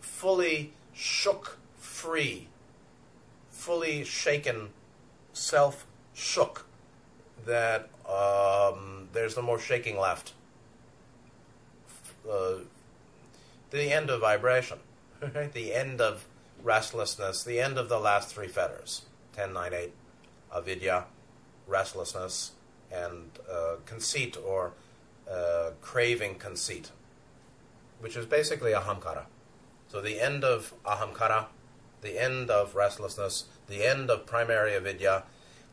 fully 0.00 0.72
shook 0.92 1.58
free, 1.78 2.48
fully 3.50 4.04
shaken, 4.04 4.70
self 5.32 5.86
shook. 6.14 6.66
That 7.46 7.88
um, 8.06 9.08
there's 9.12 9.36
no 9.36 9.42
more 9.42 9.58
shaking 9.58 9.98
left. 9.98 10.34
Uh, 12.30 12.56
the 13.70 13.92
end 13.92 14.10
of 14.10 14.20
vibration, 14.20 14.78
the 15.52 15.74
end 15.74 16.00
of 16.00 16.26
restlessness, 16.62 17.42
the 17.42 17.60
end 17.60 17.78
of 17.78 17.88
the 17.88 17.98
last 17.98 18.34
three 18.34 18.48
fetters 18.48 19.02
10, 19.34 19.52
9, 19.52 19.72
8, 19.74 19.92
avidya, 20.54 21.04
restlessness, 21.66 22.52
and 22.90 23.30
uh, 23.50 23.76
conceit 23.86 24.36
or 24.44 24.72
uh, 25.30 25.70
craving 25.80 26.34
conceit, 26.34 26.90
which 28.00 28.16
is 28.16 28.26
basically 28.26 28.72
ahamkara. 28.72 29.24
So 29.88 30.00
the 30.00 30.20
end 30.20 30.44
of 30.44 30.74
ahamkara, 30.84 31.46
the 32.00 32.20
end 32.20 32.50
of 32.50 32.74
restlessness, 32.74 33.44
the 33.68 33.86
end 33.86 34.10
of 34.10 34.26
primary 34.26 34.74
avidya, 34.74 35.24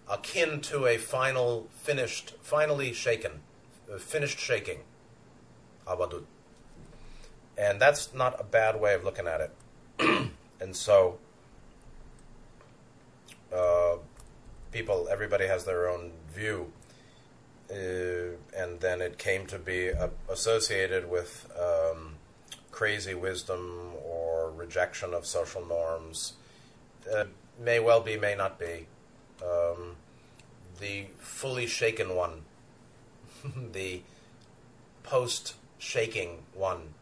akin 0.10 0.62
to 0.62 0.86
a 0.86 0.98
final, 0.98 1.68
finished, 1.72 2.36
finally 2.42 2.94
shaken, 2.94 3.42
uh, 3.92 3.98
finished 3.98 4.40
shaking, 4.40 4.80
avadhut. 5.88 6.24
And 7.58 7.82
that's 7.82 8.14
not 8.14 8.40
a 8.40 8.44
bad 8.44 8.80
way 8.80 8.94
of 8.94 9.04
looking 9.04 9.28
at 9.28 9.42
it. 9.42 9.52
and 10.60 10.76
so, 10.76 11.18
uh, 13.54 13.96
people, 14.72 15.08
everybody 15.10 15.48
has 15.48 15.66
their 15.66 15.90
own 15.90 16.12
view 16.34 16.72
uh, 17.70 18.36
and 18.56 18.80
then 18.80 19.02
it 19.02 19.18
came 19.18 19.46
to 19.46 19.60
be 19.60 19.92
uh, 19.92 20.08
associated 20.30 21.10
with 21.10 21.52
um, 21.60 22.16
crazy 22.72 23.14
wisdom 23.14 23.92
or 24.06 24.52
rejection 24.52 25.14
of 25.14 25.26
social 25.26 25.66
norms. 25.66 26.34
Uh, 27.14 27.26
may 27.60 27.80
well 27.80 28.00
be, 28.00 28.18
may 28.18 28.36
not 28.36 28.58
be. 28.58 28.88
Um, 29.44 29.98
the 30.80 31.08
fully 31.18 31.68
shaken 31.68 32.16
one, 32.16 32.44
the 33.74 34.02
post 35.04 35.56
shaking 35.78 36.44
one, 36.54 36.94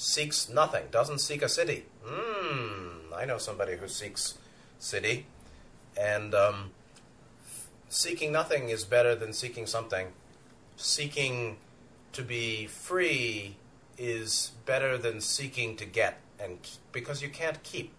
seeks 0.00 0.48
nothing, 0.48 0.84
doesn't 0.90 1.18
seek 1.18 1.42
a 1.42 1.48
city. 1.48 1.84
Hmm, 2.02 3.12
I 3.14 3.26
know 3.26 3.36
somebody 3.36 3.76
who 3.76 3.86
seeks 3.86 4.38
city. 4.78 5.26
And 5.94 6.34
um, 6.34 6.70
seeking 7.90 8.32
nothing 8.32 8.70
is 8.70 8.84
better 8.84 9.14
than 9.14 9.34
seeking 9.34 9.66
something. 9.66 10.08
Seeking 10.78 11.58
to 12.12 12.22
be 12.22 12.66
free 12.66 13.56
is 13.98 14.52
better 14.64 14.96
than 14.96 15.20
seeking 15.20 15.76
to 15.76 15.84
get 15.84 16.18
and 16.42 16.58
because 16.92 17.20
you 17.20 17.28
can't 17.28 17.62
keep. 17.62 17.92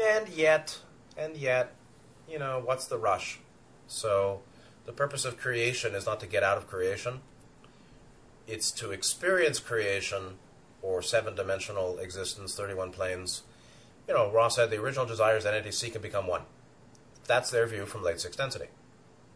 And 0.00 0.30
yet, 0.30 0.78
and 1.18 1.36
yet, 1.36 1.74
you 2.26 2.38
know, 2.38 2.62
what's 2.64 2.86
the 2.86 2.96
rush? 2.96 3.38
So, 3.86 4.40
the 4.86 4.92
purpose 4.92 5.26
of 5.26 5.36
creation 5.36 5.94
is 5.94 6.06
not 6.06 6.20
to 6.20 6.26
get 6.26 6.42
out 6.42 6.56
of 6.56 6.66
creation. 6.66 7.20
It's 8.46 8.70
to 8.72 8.92
experience 8.92 9.58
creation 9.58 10.38
or 10.86 11.02
seven-dimensional 11.02 11.98
existence, 11.98 12.54
31 12.54 12.92
planes. 12.92 13.42
You 14.06 14.14
know, 14.14 14.30
Ra's 14.30 14.54
said 14.54 14.70
the 14.70 14.80
original 14.80 15.04
desires 15.04 15.44
entity 15.44 15.72
seek 15.72 15.94
and 15.94 16.02
become 16.02 16.28
one. 16.28 16.42
That's 17.26 17.50
their 17.50 17.66
view 17.66 17.86
from 17.86 18.04
late 18.04 18.20
sixth 18.20 18.38
density. 18.38 18.66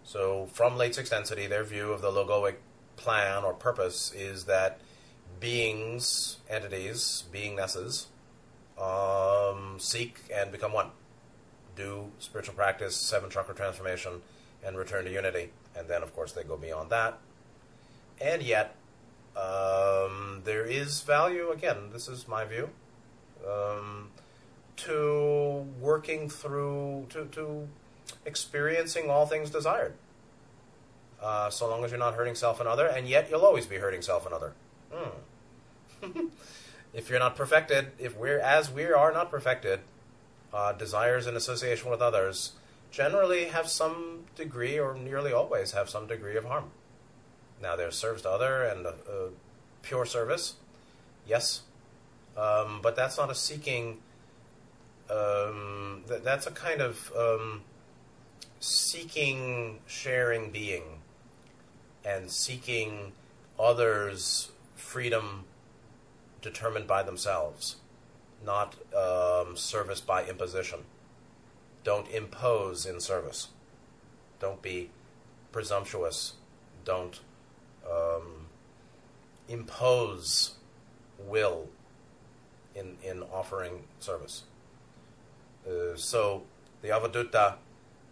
So, 0.04 0.46
from 0.52 0.76
late 0.76 0.94
sixth 0.94 1.10
density, 1.10 1.48
their 1.48 1.64
view 1.64 1.92
of 1.92 2.02
the 2.02 2.10
logoic 2.10 2.54
plan 2.96 3.42
or 3.42 3.52
purpose 3.52 4.12
is 4.14 4.44
that 4.44 4.80
beings, 5.40 6.36
entities, 6.48 7.24
beingnesses, 7.32 8.06
um, 8.80 9.78
seek 9.80 10.18
and 10.32 10.52
become 10.52 10.72
one. 10.72 10.90
Do 11.74 12.12
spiritual 12.20 12.54
practice, 12.54 12.94
seven 12.94 13.28
chakra 13.28 13.54
transformation, 13.54 14.22
and 14.64 14.76
return 14.76 15.04
to 15.04 15.10
unity. 15.12 15.50
And 15.76 15.88
then, 15.88 16.02
of 16.02 16.14
course, 16.14 16.32
they 16.32 16.44
go 16.44 16.56
beyond 16.56 16.90
that. 16.90 17.18
And 18.20 18.42
yet, 18.42 18.76
um, 19.36 20.42
there 20.44 20.64
is 20.64 21.00
value, 21.02 21.50
again, 21.50 21.90
this 21.92 22.08
is 22.08 22.26
my 22.26 22.44
view, 22.44 22.70
um, 23.48 24.10
to 24.76 25.66
working 25.80 26.28
through, 26.28 27.06
to, 27.10 27.26
to 27.26 27.68
experiencing 28.24 29.10
all 29.10 29.26
things 29.26 29.50
desired. 29.50 29.94
Uh, 31.22 31.50
so 31.50 31.68
long 31.68 31.84
as 31.84 31.90
you're 31.90 32.00
not 32.00 32.14
hurting 32.14 32.34
self 32.34 32.60
and 32.60 32.68
other, 32.68 32.86
and 32.86 33.06
yet 33.06 33.28
you'll 33.30 33.44
always 33.44 33.66
be 33.66 33.76
hurting 33.76 34.02
self 34.02 34.24
and 34.24 34.34
other. 34.34 34.54
Hmm. 34.90 36.20
if 36.94 37.10
you're 37.10 37.18
not 37.18 37.36
perfected, 37.36 37.92
if 37.98 38.16
we're 38.16 38.38
as 38.38 38.70
we 38.70 38.84
are 38.86 39.12
not 39.12 39.30
perfected, 39.30 39.80
uh, 40.52 40.72
desires 40.72 41.26
in 41.26 41.36
association 41.36 41.90
with 41.90 42.00
others 42.00 42.52
generally 42.90 43.44
have 43.46 43.68
some 43.68 44.24
degree, 44.34 44.78
or 44.78 44.94
nearly 44.94 45.32
always 45.32 45.72
have 45.72 45.88
some 45.88 46.06
degree 46.06 46.36
of 46.36 46.44
harm. 46.44 46.70
Now, 47.62 47.76
there's 47.76 47.96
service 47.96 48.22
to 48.22 48.30
other 48.30 48.64
and 48.64 48.86
a 48.86 48.94
pure 49.82 50.06
service, 50.06 50.54
yes, 51.26 51.62
um, 52.36 52.80
but 52.82 52.96
that's 52.96 53.18
not 53.18 53.30
a 53.30 53.34
seeking. 53.34 53.98
Um, 55.10 56.04
th- 56.08 56.22
that's 56.22 56.46
a 56.46 56.52
kind 56.52 56.80
of 56.80 57.12
um, 57.16 57.62
seeking 58.60 59.80
sharing 59.86 60.50
being 60.50 61.00
and 62.04 62.30
seeking 62.30 63.12
others' 63.58 64.50
freedom 64.74 65.44
determined 66.40 66.86
by 66.86 67.02
themselves, 67.02 67.76
not 68.44 68.76
um, 68.96 69.56
service 69.56 70.00
by 70.00 70.24
imposition. 70.24 70.80
Don't 71.84 72.08
impose 72.08 72.86
in 72.86 73.00
service. 73.00 73.48
Don't 74.38 74.62
be 74.62 74.90
presumptuous. 75.52 76.34
Don't 76.84 77.20
um, 77.90 78.46
impose 79.48 80.54
will 81.18 81.68
in, 82.74 82.96
in 83.02 83.22
offering 83.22 83.84
service. 83.98 84.44
Uh, 85.66 85.96
so 85.96 86.42
the 86.82 86.88
Avadhuta 86.88 87.54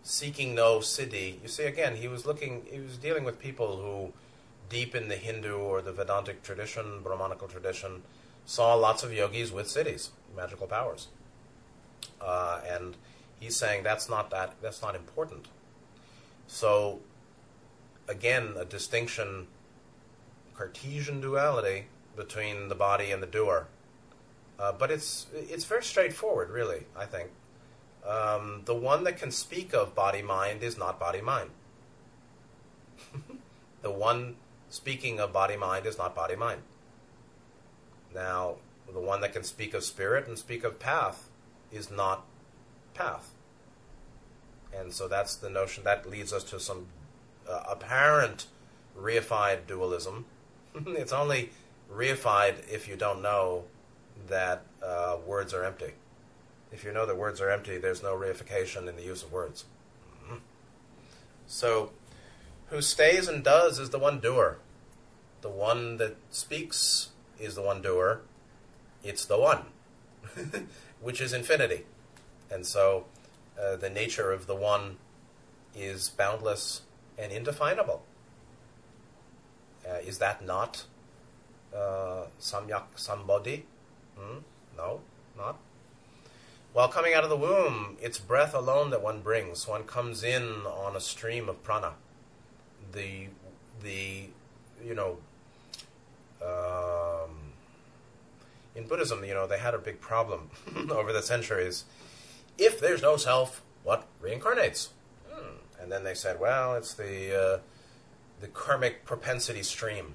seeking 0.03 0.55
no 0.55 0.79
siddhi, 0.79 1.41
you 1.43 1.49
see 1.49 1.65
again, 1.65 1.97
he 1.97 2.09
was 2.09 2.27
looking, 2.27 2.63
he 2.71 2.81
was 2.81 2.97
dealing 2.97 3.25
with 3.25 3.39
people 3.39 3.77
who, 3.77 4.13
deep 4.69 4.95
in 4.95 5.09
the 5.09 5.17
Hindu 5.17 5.57
or 5.57 5.81
the 5.81 5.93
Vedantic 5.93 6.43
tradition, 6.43 7.01
Brahmanical 7.03 7.49
tradition, 7.49 8.03
saw 8.45 8.75
lots 8.75 9.03
of 9.03 9.13
yogis 9.13 9.53
with 9.53 9.67
siddhis, 9.67 10.11
magical 10.37 10.67
powers. 10.67 11.09
Uh, 12.21 12.61
and 12.69 12.97
he's 13.39 13.57
saying 13.57 13.83
that's 13.83 14.09
not 14.09 14.31
that 14.31 14.55
that's 14.61 14.83
not 14.83 14.95
important. 14.95 15.49
So 16.47 17.01
again, 18.09 18.55
a 18.59 18.65
distinction, 18.65 19.47
Cartesian 20.59 21.21
duality 21.21 21.87
between 22.17 22.69
the 22.69 22.75
body 22.75 23.13
and 23.13 23.23
the 23.23 23.27
doer. 23.27 23.69
Uh, 24.59 24.73
but 24.73 24.91
it's 24.91 25.29
it's 25.33 25.65
very 25.65 25.85
straightforward, 25.85 26.51
really. 26.51 26.87
I 26.97 27.07
think 27.07 27.31
um, 28.05 28.63
the 28.65 28.75
one 28.75 29.05
that 29.05 29.17
can 29.17 29.31
speak 29.31 29.73
of 29.73 29.95
body 29.95 30.21
mind 30.21 30.65
is 30.65 30.77
not 30.77 30.99
body 30.99 31.21
mind. 31.21 31.51
the 33.83 33.91
one 33.93 34.35
speaking 34.69 35.21
of 35.21 35.33
body 35.33 35.57
mind 35.57 35.87
is 35.87 35.97
not 35.97 36.17
body 36.17 36.35
mind. 36.35 36.63
Now, 38.13 38.57
the 38.93 39.01
one 39.01 39.21
that 39.21 39.33
can 39.33 39.45
speak 39.45 39.75
of 39.75 39.85
spirit 39.85 40.27
and 40.27 40.37
speak 40.37 40.65
of 40.65 40.81
path 40.81 41.29
is 41.71 41.89
not 41.89 42.25
path. 42.95 43.31
And 44.77 44.93
so 44.93 45.07
that's 45.07 45.37
the 45.37 45.51
notion 45.51 45.85
that 45.85 46.11
leads 46.11 46.33
us 46.33 46.43
to 46.45 46.59
some 46.59 46.87
uh, 47.49 47.63
apparent 47.69 48.47
reified 48.99 49.67
dualism. 49.69 50.27
it's 50.87 51.13
only 51.13 51.51
reified 51.93 52.69
if 52.71 52.89
you 52.89 52.97
don't 52.97 53.23
know 53.23 53.65
that 54.29 54.65
uh, 54.83 55.17
words 55.27 55.55
are 55.55 55.65
empty. 55.65 55.93
If 56.71 56.85
you 56.85 56.93
know 56.93 57.07
that 57.07 57.17
words 57.17 57.41
are 57.41 57.51
empty, 57.51 57.79
there's 57.79 58.03
no 58.03 58.15
reification 58.15 58.89
in 58.89 58.97
the 58.97 59.03
use 59.03 59.23
of 59.23 59.33
words. 59.33 59.65
Mm-hmm. 60.25 60.37
So, 61.47 61.93
who 62.69 62.83
stays 62.83 63.27
and 63.29 63.43
does 63.43 63.79
is 63.79 63.91
the 63.91 63.99
one 63.99 64.21
doer. 64.21 64.59
The 65.41 65.49
one 65.49 65.97
that 65.97 66.17
speaks 66.31 67.11
is 67.41 67.55
the 67.55 67.63
one 67.63 67.81
doer. 67.81 68.21
It's 69.03 69.25
the 69.25 69.39
one, 69.39 69.67
which 71.01 71.21
is 71.21 71.33
infinity. 71.33 71.87
And 72.51 72.67
so, 72.67 73.07
uh, 73.61 73.77
the 73.77 73.89
nature 73.89 74.31
of 74.31 74.47
the 74.47 74.55
one 74.55 74.99
is 75.75 76.11
boundless 76.11 76.83
and 77.17 77.33
indefinable. 77.33 78.03
Uh, 79.89 79.95
is 80.07 80.19
that 80.19 80.45
not 80.45 80.85
uh, 81.75 82.25
samyak 82.41 82.85
sambodhi? 82.97 83.63
Hmm? 84.19 84.39
No, 84.77 85.01
not. 85.37 85.59
While 86.73 86.89
coming 86.89 87.15
out 87.15 87.25
of 87.25 87.31
the 87.31 87.37
womb, 87.37 87.97
it's 88.01 88.19
breath 88.19 88.55
alone 88.55 88.91
that 88.91 89.03
one 89.03 89.21
brings. 89.21 89.67
One 89.67 89.85
comes 89.85 90.23
in 90.23 90.45
on 90.67 90.95
a 90.95 91.01
stream 91.01 91.49
of 91.49 91.63
prana. 91.63 91.95
The, 92.93 93.29
the, 93.83 94.29
you 94.85 94.95
know, 94.95 95.19
um, 96.43 97.53
in 98.75 98.87
Buddhism, 98.87 99.25
you 99.25 99.35
know, 99.35 99.47
they 99.47 99.59
had 99.59 99.75
a 99.75 99.79
big 99.79 100.01
problem 100.01 100.51
over 100.91 101.13
the 101.13 101.23
centuries. 101.23 101.85
If 102.59 102.79
there's 102.79 103.03
no 103.03 103.17
self, 103.17 103.63
what 103.83 104.07
reincarnates? 104.23 104.89
Hmm. 105.31 105.57
And 105.81 105.91
then 105.91 106.05
they 106.05 106.15
said, 106.15 106.39
well, 106.39 106.75
it's 106.75 106.95
the 106.95 107.55
uh, 107.55 107.59
the 108.41 108.49
karmic 108.49 109.05
propensity 109.05 109.63
stream. 109.63 110.15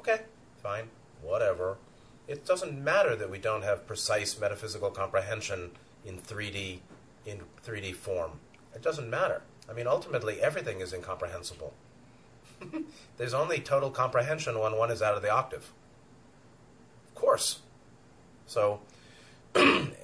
Okay, 0.00 0.22
fine, 0.62 0.88
whatever. 1.20 1.78
It 2.28 2.46
doesn't 2.46 2.82
matter 2.82 3.16
that 3.16 3.30
we 3.30 3.38
don't 3.38 3.62
have 3.62 3.86
precise 3.86 4.38
metaphysical 4.38 4.90
comprehension 4.90 5.72
in 6.04 6.18
3D 6.18 6.80
in 7.26 7.40
3D 7.64 7.94
form. 7.94 8.32
It 8.74 8.82
doesn't 8.82 9.08
matter. 9.08 9.42
I 9.68 9.72
mean, 9.72 9.86
ultimately, 9.86 10.40
everything 10.40 10.80
is 10.80 10.92
incomprehensible. 10.92 11.72
There's 13.16 13.34
only 13.34 13.60
total 13.60 13.90
comprehension 13.90 14.58
when 14.58 14.76
one 14.76 14.90
is 14.90 15.02
out 15.02 15.14
of 15.14 15.22
the 15.22 15.30
octave. 15.30 15.72
Of 17.08 17.20
course. 17.20 17.60
So 18.46 18.80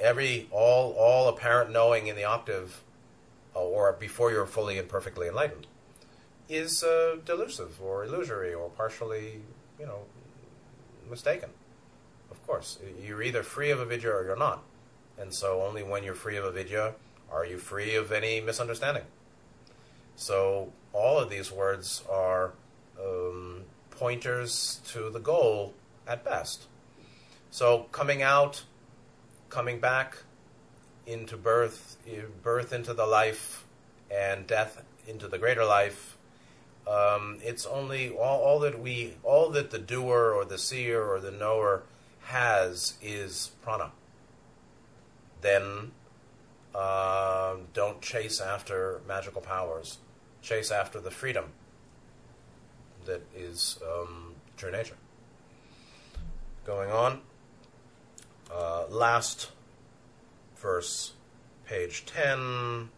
every 0.01 0.49
all 0.51 0.93
all 0.93 1.29
apparent 1.29 1.71
knowing 1.71 2.07
in 2.07 2.17
the 2.17 2.25
octave, 2.25 2.83
or 3.55 3.93
before 3.93 4.31
you're 4.31 4.47
fully 4.47 4.79
and 4.79 4.89
perfectly 4.89 5.29
enlightened, 5.29 5.67
is 6.49 6.83
uh, 6.83 7.17
delusive 7.25 7.81
or 7.83 8.05
illusory 8.05 8.55
or 8.55 8.71
partially, 8.71 9.41
you 9.79 9.87
know, 9.87 10.01
mistaken. 11.11 11.51
Of 12.31 12.45
course, 12.47 12.79
you're 13.03 13.23
either 13.23 13.43
free 13.43 13.71
of 13.71 13.81
avidya 13.81 14.11
or 14.11 14.25
you're 14.25 14.37
not, 14.37 14.63
and 15.19 15.33
so 15.33 15.63
only 15.63 15.83
when 15.83 16.05
you're 16.05 16.15
free 16.15 16.37
of 16.37 16.45
avidya 16.45 16.95
are 17.31 17.45
you 17.45 17.59
free 17.59 17.95
of 17.95 18.13
any 18.13 18.41
misunderstanding. 18.41 19.05
So 20.17 20.73
all 20.93 21.19
of 21.19 21.31
these 21.31 21.53
words 21.53 22.03
are 22.11 22.53
um, 23.01 23.65
pointers 23.91 24.81
to 24.89 25.11
the 25.11 25.21
goal 25.21 25.75
at 26.07 26.25
best. 26.25 26.65
So 27.51 27.87
coming 27.93 28.23
out, 28.23 28.65
coming 29.49 29.81
back 29.81 30.19
into 31.07 31.37
birth, 31.37 31.97
birth 32.43 32.73
into 32.73 32.95
the 32.95 33.07
life, 33.07 33.65
and 34.11 34.47
death 34.47 34.83
into 35.07 35.29
the 35.29 35.39
greater 35.39 35.65
life. 35.65 36.18
Um, 36.89 37.39
it's 37.43 37.67
only 37.67 38.11
all, 38.11 38.41
all 38.41 38.59
that 38.61 38.81
we, 38.81 39.15
all 39.23 39.51
that 39.51 39.71
the 39.71 39.79
doer 39.79 40.33
or 40.35 40.45
the 40.45 40.57
seer 40.57 41.03
or 41.03 41.21
the 41.21 41.31
knower 41.31 41.83
has 42.23 42.95
is 43.03 43.51
prana. 43.63 43.93
Then 45.43 45.93
uh, 46.75 47.57
don't 47.75 48.01
chase 48.01 48.41
after 48.41 49.01
magical 49.07 49.43
powers. 49.43 49.99
Chase 50.41 50.71
after 50.71 51.01
the 51.01 51.11
freedom 51.11 51.53
that 53.05 53.23
is 53.35 53.79
um, 53.87 54.35
true 54.57 54.71
nature. 54.71 54.97
Going 56.65 56.91
on. 56.91 57.21
Uh, 58.55 58.87
last 58.89 59.51
verse, 60.57 61.13
page 61.67 62.05
10 62.07 62.89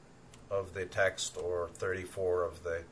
of 0.51 0.75
the 0.75 0.85
text, 0.85 1.37
or 1.37 1.69
34 1.75 2.45
of 2.45 2.63
the 2.63 2.83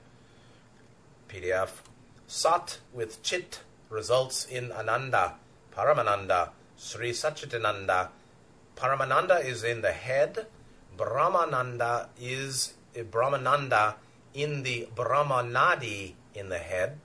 PDF. 1.28 1.82
Sat 2.26 2.78
with 2.92 3.22
Chit 3.22 3.60
results 3.90 4.44
in 4.44 4.72
Ananda, 4.72 5.34
Paramananda, 5.74 6.50
Sri 6.76 7.10
Satchitananda. 7.12 8.08
Paramananda 8.76 9.44
is 9.44 9.64
in 9.64 9.80
the 9.82 9.92
head, 9.92 10.46
Brahmananda 10.96 12.08
is 12.20 12.74
uh, 12.98 13.02
Brahmananda 13.02 13.94
in 14.34 14.62
the 14.62 14.88
Brahmanadi 14.94 16.14
in 16.34 16.48
the 16.48 16.58
head. 16.58 16.98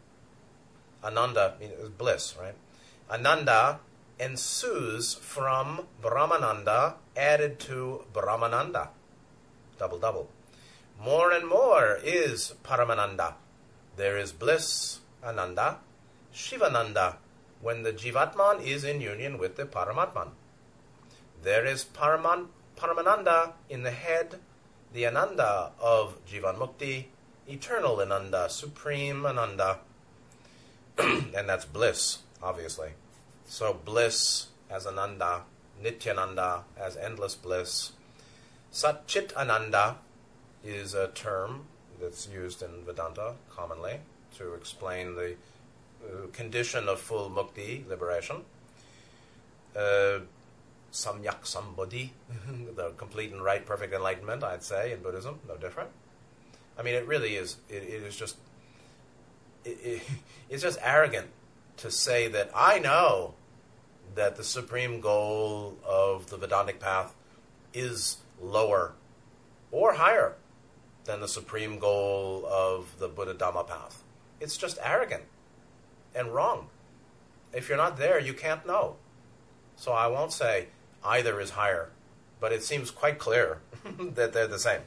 Ananda 1.03 1.55
is 1.61 1.89
bliss, 1.89 2.35
right? 2.39 2.55
Ananda 3.09 3.79
ensues 4.19 5.13
from 5.15 5.87
Brahmananda 6.01 6.95
added 7.15 7.59
to 7.59 8.03
Brahmananda. 8.13 8.89
Double, 9.77 9.99
double. 9.99 10.29
More 10.99 11.31
and 11.31 11.47
more 11.47 11.99
is 12.03 12.53
Paramananda. 12.63 13.33
There 13.95 14.17
is 14.17 14.31
bliss, 14.31 14.99
Ananda, 15.23 15.77
Shivananda, 16.33 17.17
when 17.61 17.83
the 17.83 17.93
Jivatman 17.93 18.65
is 18.65 18.83
in 18.83 19.01
union 19.01 19.37
with 19.37 19.55
the 19.55 19.65
Paramatman. 19.65 20.29
There 21.43 21.65
is 21.65 21.85
Paraman, 21.85 22.47
Paramananda 22.75 23.53
in 23.69 23.83
the 23.83 23.91
head, 23.91 24.39
the 24.93 25.05
Ananda 25.05 25.71
of 25.79 26.17
Jivanmukti, 26.25 27.05
eternal 27.47 28.01
Ananda, 28.01 28.49
supreme 28.49 29.25
Ananda. 29.25 29.79
and 30.97 31.47
that's 31.47 31.65
bliss, 31.65 32.19
obviously. 32.41 32.89
So 33.45 33.73
bliss 33.73 34.47
as 34.69 34.87
Ananda, 34.87 35.43
Nityananda 35.81 36.63
as 36.77 36.97
endless 36.97 37.35
bliss, 37.35 37.91
Satchit 38.71 39.35
Ananda, 39.35 39.97
is 40.63 40.93
a 40.93 41.09
term 41.09 41.67
that's 42.03 42.27
used 42.27 42.61
in 42.61 42.83
Vedanta 42.85 43.35
commonly 43.49 43.99
to 44.37 44.53
explain 44.53 45.15
the 45.15 45.35
uh, 46.03 46.27
condition 46.33 46.89
of 46.89 46.99
full 46.99 47.29
mukti, 47.29 47.87
liberation. 47.87 48.43
Uh, 49.75 50.19
samyak 50.91 51.41
sambodhi, 51.43 52.09
the 52.75 52.89
complete 52.97 53.31
and 53.31 53.43
right, 53.43 53.65
perfect 53.65 53.93
enlightenment, 53.93 54.43
I'd 54.43 54.63
say, 54.63 54.91
in 54.91 55.01
Buddhism, 55.01 55.39
no 55.47 55.57
different. 55.57 55.89
I 56.77 56.83
mean, 56.83 56.93
it 56.93 57.07
really 57.07 57.35
is, 57.35 57.57
it, 57.69 57.83
it 57.83 58.03
is 58.03 58.15
just, 58.15 58.35
it, 59.63 59.77
it, 59.81 60.01
it's 60.49 60.61
just 60.61 60.77
arrogant 60.81 61.27
to 61.77 61.89
say 61.89 62.27
that 62.27 62.51
I 62.53 62.79
know 62.79 63.33
that 64.15 64.35
the 64.35 64.43
supreme 64.43 64.99
goal 64.99 65.77
of 65.83 66.29
the 66.29 66.37
Vedantic 66.37 66.79
path 66.79 67.15
is 67.73 68.17
lower 68.39 68.93
or 69.71 69.93
higher 69.93 70.35
than 71.05 71.19
the 71.19 71.27
supreme 71.27 71.79
goal 71.79 72.45
of 72.45 72.97
the 72.99 73.07
Buddha 73.07 73.33
Dhamma 73.33 73.67
path. 73.67 74.03
It's 74.39 74.57
just 74.57 74.77
arrogant 74.81 75.23
and 76.15 76.33
wrong. 76.33 76.67
If 77.53 77.69
you're 77.69 77.77
not 77.77 77.97
there, 77.97 78.19
you 78.19 78.33
can't 78.33 78.65
know. 78.65 78.95
So 79.75 79.91
I 79.91 80.07
won't 80.07 80.33
say 80.33 80.67
either 81.03 81.39
is 81.39 81.51
higher, 81.51 81.89
but 82.39 82.51
it 82.51 82.63
seems 82.63 82.91
quite 82.91 83.19
clear 83.19 83.59
that 83.99 84.33
they're 84.33 84.47
the 84.47 84.59
same. 84.59 84.81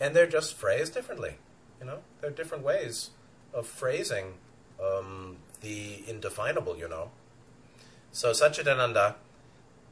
And 0.00 0.14
they're 0.14 0.26
just 0.26 0.54
phrased 0.54 0.94
differently. 0.94 1.34
You 1.80 1.86
know, 1.86 1.98
there 2.20 2.30
are 2.30 2.34
different 2.34 2.64
ways 2.64 3.10
of 3.52 3.66
phrasing 3.66 4.34
um, 4.82 5.36
the 5.60 6.02
indefinable, 6.06 6.76
you 6.76 6.88
know. 6.88 7.10
So 8.12 8.30
Satchidananda, 8.30 9.14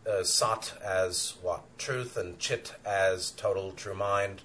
uh, 0.08 0.22
Sat 0.22 0.74
as 0.84 1.34
what? 1.42 1.62
Truth, 1.78 2.16
and 2.16 2.38
Chit 2.38 2.74
as 2.84 3.30
total 3.32 3.72
true 3.72 3.94
mind, 3.94 4.42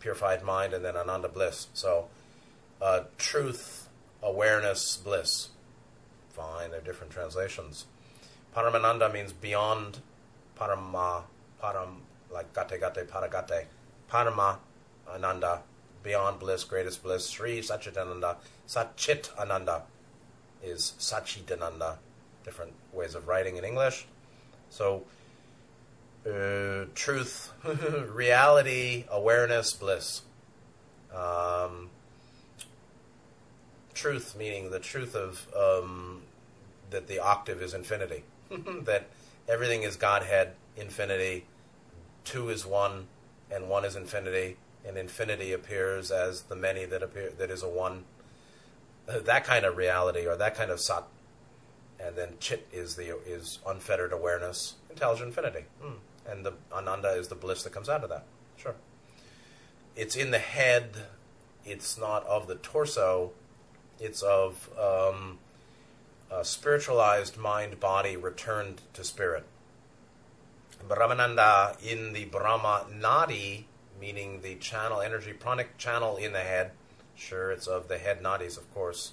purified 0.00 0.42
mind, 0.42 0.72
and 0.72 0.84
then 0.84 0.96
Ananda 0.96 1.28
bliss. 1.28 1.68
So 1.74 2.08
uh, 2.80 3.04
truth, 3.18 3.88
awareness, 4.22 4.96
bliss. 4.96 5.48
Fine, 6.30 6.70
they're 6.70 6.80
different 6.80 7.12
translations. 7.12 7.86
Paramananda 8.56 9.12
means 9.12 9.32
beyond 9.32 10.00
parama, 10.58 11.22
param, 11.62 11.96
like 12.30 12.52
gate 12.54 12.80
gate, 12.80 13.08
paragate. 13.08 13.66
Parama, 14.10 14.58
ananda, 15.12 15.62
beyond 16.02 16.40
bliss, 16.40 16.64
greatest 16.64 17.02
bliss. 17.02 17.26
Sri 17.26 17.60
Satchidananda, 17.60 18.36
Satchit 18.66 19.28
Ananda 19.38 19.82
is 20.62 20.94
Satchidananda. 20.98 21.96
Different 22.44 22.72
ways 22.92 23.14
of 23.14 23.28
writing 23.28 23.56
in 23.56 23.64
English. 23.64 24.06
So, 24.70 25.04
uh, 26.26 26.86
truth, 26.94 27.52
reality, 28.12 29.04
awareness, 29.10 29.72
bliss. 29.72 30.22
Um, 31.14 31.90
truth 33.94 34.34
meaning 34.34 34.70
the 34.70 34.78
truth 34.78 35.14
of 35.14 35.46
um, 35.54 36.22
that 36.90 37.06
the 37.06 37.18
octave 37.18 37.62
is 37.62 37.74
infinity, 37.74 38.24
that 38.84 39.08
everything 39.48 39.82
is 39.82 39.96
Godhead, 39.96 40.52
infinity, 40.76 41.44
two 42.24 42.48
is 42.48 42.64
one, 42.64 43.08
and 43.50 43.68
one 43.68 43.84
is 43.84 43.96
infinity, 43.96 44.56
and 44.86 44.96
infinity 44.96 45.52
appears 45.52 46.10
as 46.10 46.42
the 46.42 46.56
many 46.56 46.84
that 46.84 47.02
appear 47.02 47.30
that 47.30 47.50
is 47.50 47.62
a 47.62 47.68
one. 47.68 48.04
That 49.24 49.42
kind 49.44 49.64
of 49.64 49.76
reality, 49.76 50.26
or 50.26 50.36
that 50.36 50.54
kind 50.54 50.70
of 50.70 50.78
sat, 50.78 51.02
and 51.98 52.14
then 52.14 52.34
chit 52.38 52.68
is 52.72 52.94
the 52.94 53.18
is 53.26 53.58
unfettered 53.66 54.12
awareness, 54.12 54.74
intelligent 54.88 55.28
infinity, 55.28 55.64
mm. 55.82 55.94
And 56.28 56.44
the 56.44 56.52
ananda 56.72 57.10
is 57.10 57.28
the 57.28 57.34
bliss 57.34 57.62
that 57.62 57.72
comes 57.72 57.88
out 57.88 58.02
of 58.02 58.10
that. 58.10 58.24
Sure, 58.56 58.74
it's 59.96 60.16
in 60.16 60.30
the 60.30 60.38
head. 60.38 60.90
It's 61.64 61.98
not 61.98 62.26
of 62.26 62.46
the 62.46 62.54
torso. 62.56 63.32
It's 63.98 64.22
of 64.22 64.70
um, 64.78 65.38
a 66.30 66.44
spiritualized 66.44 67.36
mind 67.36 67.80
body 67.80 68.16
returned 68.16 68.80
to 68.94 69.04
spirit. 69.04 69.44
Brahmananda 70.88 71.76
in 71.82 72.12
the 72.12 72.24
Brahma 72.24 72.86
Nadi, 72.90 73.64
meaning 74.00 74.40
the 74.42 74.54
channel, 74.56 75.00
energy 75.00 75.32
pranic 75.32 75.76
channel 75.76 76.16
in 76.16 76.32
the 76.32 76.40
head. 76.40 76.70
Sure, 77.14 77.50
it's 77.50 77.66
of 77.66 77.88
the 77.88 77.98
head 77.98 78.22
nadis, 78.22 78.56
of 78.56 78.72
course. 78.72 79.12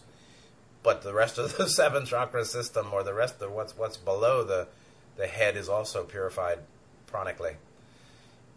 But 0.82 1.02
the 1.02 1.14
rest 1.14 1.38
of 1.38 1.58
the 1.58 1.68
seven 1.70 2.06
chakra 2.06 2.46
system, 2.46 2.94
or 2.94 3.04
the 3.04 3.14
rest 3.14 3.42
of 3.42 3.52
what's 3.52 3.78
what's 3.78 3.98
below 3.98 4.44
the 4.44 4.68
the 5.18 5.28
head, 5.28 5.58
is 5.58 5.68
also 5.68 6.04
purified 6.04 6.60
pranically. 7.12 7.56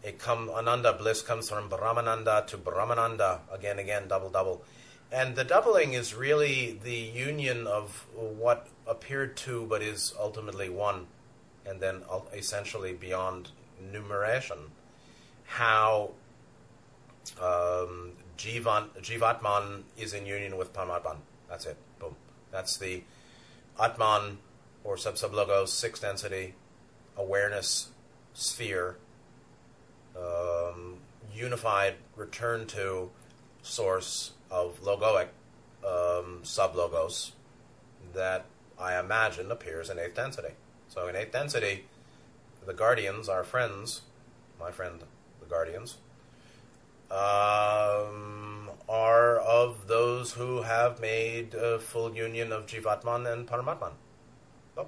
It 0.03 0.17
come 0.17 0.49
Ananda 0.49 0.93
bliss 0.93 1.21
comes 1.21 1.49
from 1.49 1.69
Brahmananda 1.69 2.47
to 2.47 2.57
Brahmananda 2.57 3.39
again, 3.51 3.79
again, 3.79 4.07
double, 4.07 4.29
double. 4.29 4.63
And 5.11 5.35
the 5.35 5.43
doubling 5.43 5.93
is 5.93 6.15
really 6.15 6.79
the 6.83 6.95
union 6.95 7.67
of 7.67 8.07
what 8.15 8.67
appeared 8.87 9.35
to 9.37 9.65
but 9.65 9.81
is 9.81 10.13
ultimately 10.19 10.69
one, 10.69 11.07
and 11.65 11.79
then 11.79 12.01
essentially 12.33 12.93
beyond 12.93 13.49
numeration. 13.91 14.57
How 15.45 16.11
um, 17.39 18.13
Jivan, 18.37 18.89
Jivatman 19.01 19.83
is 19.97 20.13
in 20.13 20.25
union 20.25 20.57
with 20.57 20.73
Paramatman. 20.73 21.17
That's 21.47 21.65
it. 21.65 21.77
Boom. 21.99 22.15
That's 22.51 22.77
the 22.77 23.03
Atman 23.79 24.39
or 24.83 24.97
sub 24.97 25.17
sub 25.17 25.33
logos, 25.33 25.71
sixth 25.71 26.01
density, 26.01 26.55
awareness 27.17 27.90
sphere, 28.33 28.97
um, 30.17 30.97
unified 31.33 31.95
return 32.15 32.65
to 32.67 33.09
source 33.61 34.31
of 34.49 34.81
logoic 34.81 35.27
um, 35.85 36.41
sublogos 36.43 37.31
that 38.13 38.45
I 38.79 38.99
imagine 38.99 39.51
appears 39.51 39.89
in 39.89 39.99
eighth 39.99 40.15
density. 40.15 40.53
So 40.89 41.07
in 41.07 41.15
eighth 41.15 41.31
density, 41.31 41.85
the 42.65 42.73
guardians, 42.73 43.29
our 43.29 43.43
friends, 43.43 44.01
my 44.59 44.71
friend, 44.71 45.01
the 45.39 45.45
guardians, 45.45 45.97
um, 47.09 48.69
are 48.87 49.37
of 49.37 49.87
those 49.87 50.33
who 50.33 50.61
have 50.61 50.99
made 50.99 51.53
a 51.53 51.79
full 51.79 52.15
union 52.15 52.51
of 52.51 52.65
Jivatman 52.65 53.31
and 53.31 53.47
Paramatman. 53.47 53.93
Oh. 54.77 54.87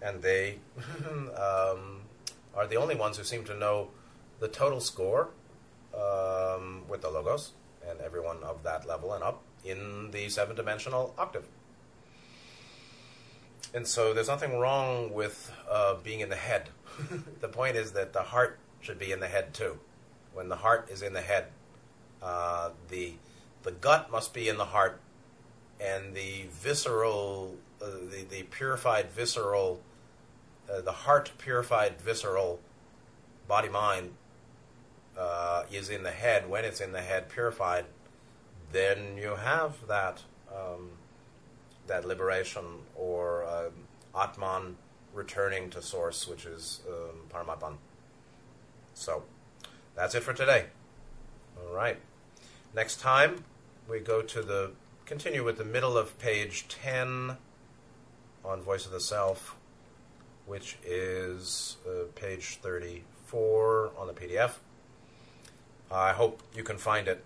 And 0.00 0.22
they 0.22 0.58
um, 1.36 2.01
are 2.54 2.66
the 2.66 2.76
only 2.76 2.94
ones 2.94 3.16
who 3.16 3.24
seem 3.24 3.44
to 3.44 3.56
know 3.56 3.88
the 4.40 4.48
total 4.48 4.80
score 4.80 5.30
um, 5.94 6.82
with 6.88 7.02
the 7.02 7.10
logos 7.10 7.52
and 7.88 8.00
everyone 8.00 8.42
of 8.42 8.62
that 8.62 8.86
level 8.86 9.12
and 9.12 9.22
up 9.22 9.42
in 9.64 10.10
the 10.10 10.28
seven 10.28 10.56
dimensional 10.56 11.14
octave. 11.18 11.46
And 13.74 13.86
so 13.86 14.12
there's 14.12 14.28
nothing 14.28 14.58
wrong 14.58 15.12
with 15.12 15.50
uh, 15.70 15.94
being 16.02 16.20
in 16.20 16.28
the 16.28 16.36
head. 16.36 16.68
the 17.40 17.48
point 17.48 17.76
is 17.76 17.92
that 17.92 18.12
the 18.12 18.22
heart 18.22 18.58
should 18.80 18.98
be 18.98 19.12
in 19.12 19.20
the 19.20 19.28
head 19.28 19.54
too. 19.54 19.78
When 20.34 20.48
the 20.48 20.56
heart 20.56 20.88
is 20.90 21.02
in 21.02 21.12
the 21.12 21.20
head, 21.20 21.46
uh, 22.22 22.70
the 22.88 23.14
the 23.62 23.72
gut 23.72 24.10
must 24.10 24.34
be 24.34 24.48
in 24.48 24.56
the 24.56 24.64
heart, 24.64 25.00
and 25.80 26.14
the 26.14 26.46
visceral, 26.50 27.56
uh, 27.80 27.86
the 28.10 28.24
the 28.28 28.42
purified 28.44 29.10
visceral, 29.10 29.80
uh, 30.72 30.80
the 30.80 30.92
heart 30.92 31.32
purified 31.38 32.00
visceral 32.00 32.60
body 33.46 33.68
mind 33.68 34.14
uh, 35.18 35.64
is 35.70 35.90
in 35.90 36.02
the 36.02 36.10
head, 36.10 36.48
when 36.48 36.64
it's 36.64 36.80
in 36.80 36.92
the 36.92 37.02
head 37.02 37.28
purified, 37.28 37.84
then 38.72 39.16
you 39.16 39.36
have 39.36 39.86
that 39.86 40.22
um, 40.50 40.90
that 41.86 42.06
liberation 42.06 42.64
or 42.94 43.44
um, 43.44 43.72
Atman 44.14 44.76
returning 45.12 45.68
to 45.70 45.82
source, 45.82 46.26
which 46.26 46.46
is 46.46 46.80
um, 46.88 47.20
Paramatman. 47.30 47.76
So 48.94 49.24
that's 49.94 50.14
it 50.14 50.22
for 50.22 50.32
today. 50.32 50.66
All 51.58 51.74
right. 51.74 51.98
Next 52.74 53.00
time 53.00 53.44
we 53.88 54.00
go 54.00 54.22
to 54.22 54.42
the 54.42 54.70
continue 55.04 55.44
with 55.44 55.58
the 55.58 55.64
middle 55.64 55.98
of 55.98 56.18
page 56.18 56.66
ten 56.68 57.36
on 58.44 58.62
Voice 58.62 58.86
of 58.86 58.92
the 58.92 59.00
Self, 59.00 59.56
which 60.52 60.76
is 60.84 61.78
uh, 61.88 62.04
page 62.14 62.58
thirty-four 62.60 63.90
on 63.96 64.06
the 64.06 64.12
PDF. 64.12 64.52
I 65.90 66.12
hope 66.12 66.42
you 66.54 66.62
can 66.62 66.76
find 66.76 67.08
it. 67.08 67.24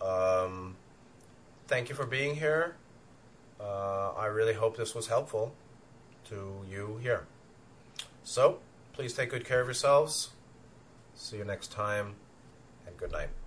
Um, 0.00 0.76
thank 1.66 1.90
you 1.90 1.94
for 1.94 2.06
being 2.06 2.36
here. 2.36 2.76
Uh, 3.60 4.12
I 4.16 4.24
really 4.24 4.54
hope 4.54 4.78
this 4.78 4.94
was 4.94 5.08
helpful 5.08 5.52
to 6.30 6.64
you 6.66 6.98
here. 7.02 7.26
So, 8.24 8.60
please 8.94 9.12
take 9.12 9.28
good 9.28 9.44
care 9.44 9.60
of 9.60 9.66
yourselves. 9.66 10.30
See 11.14 11.36
you 11.36 11.44
next 11.44 11.72
time, 11.72 12.14
and 12.86 12.96
good 12.96 13.12
night. 13.12 13.41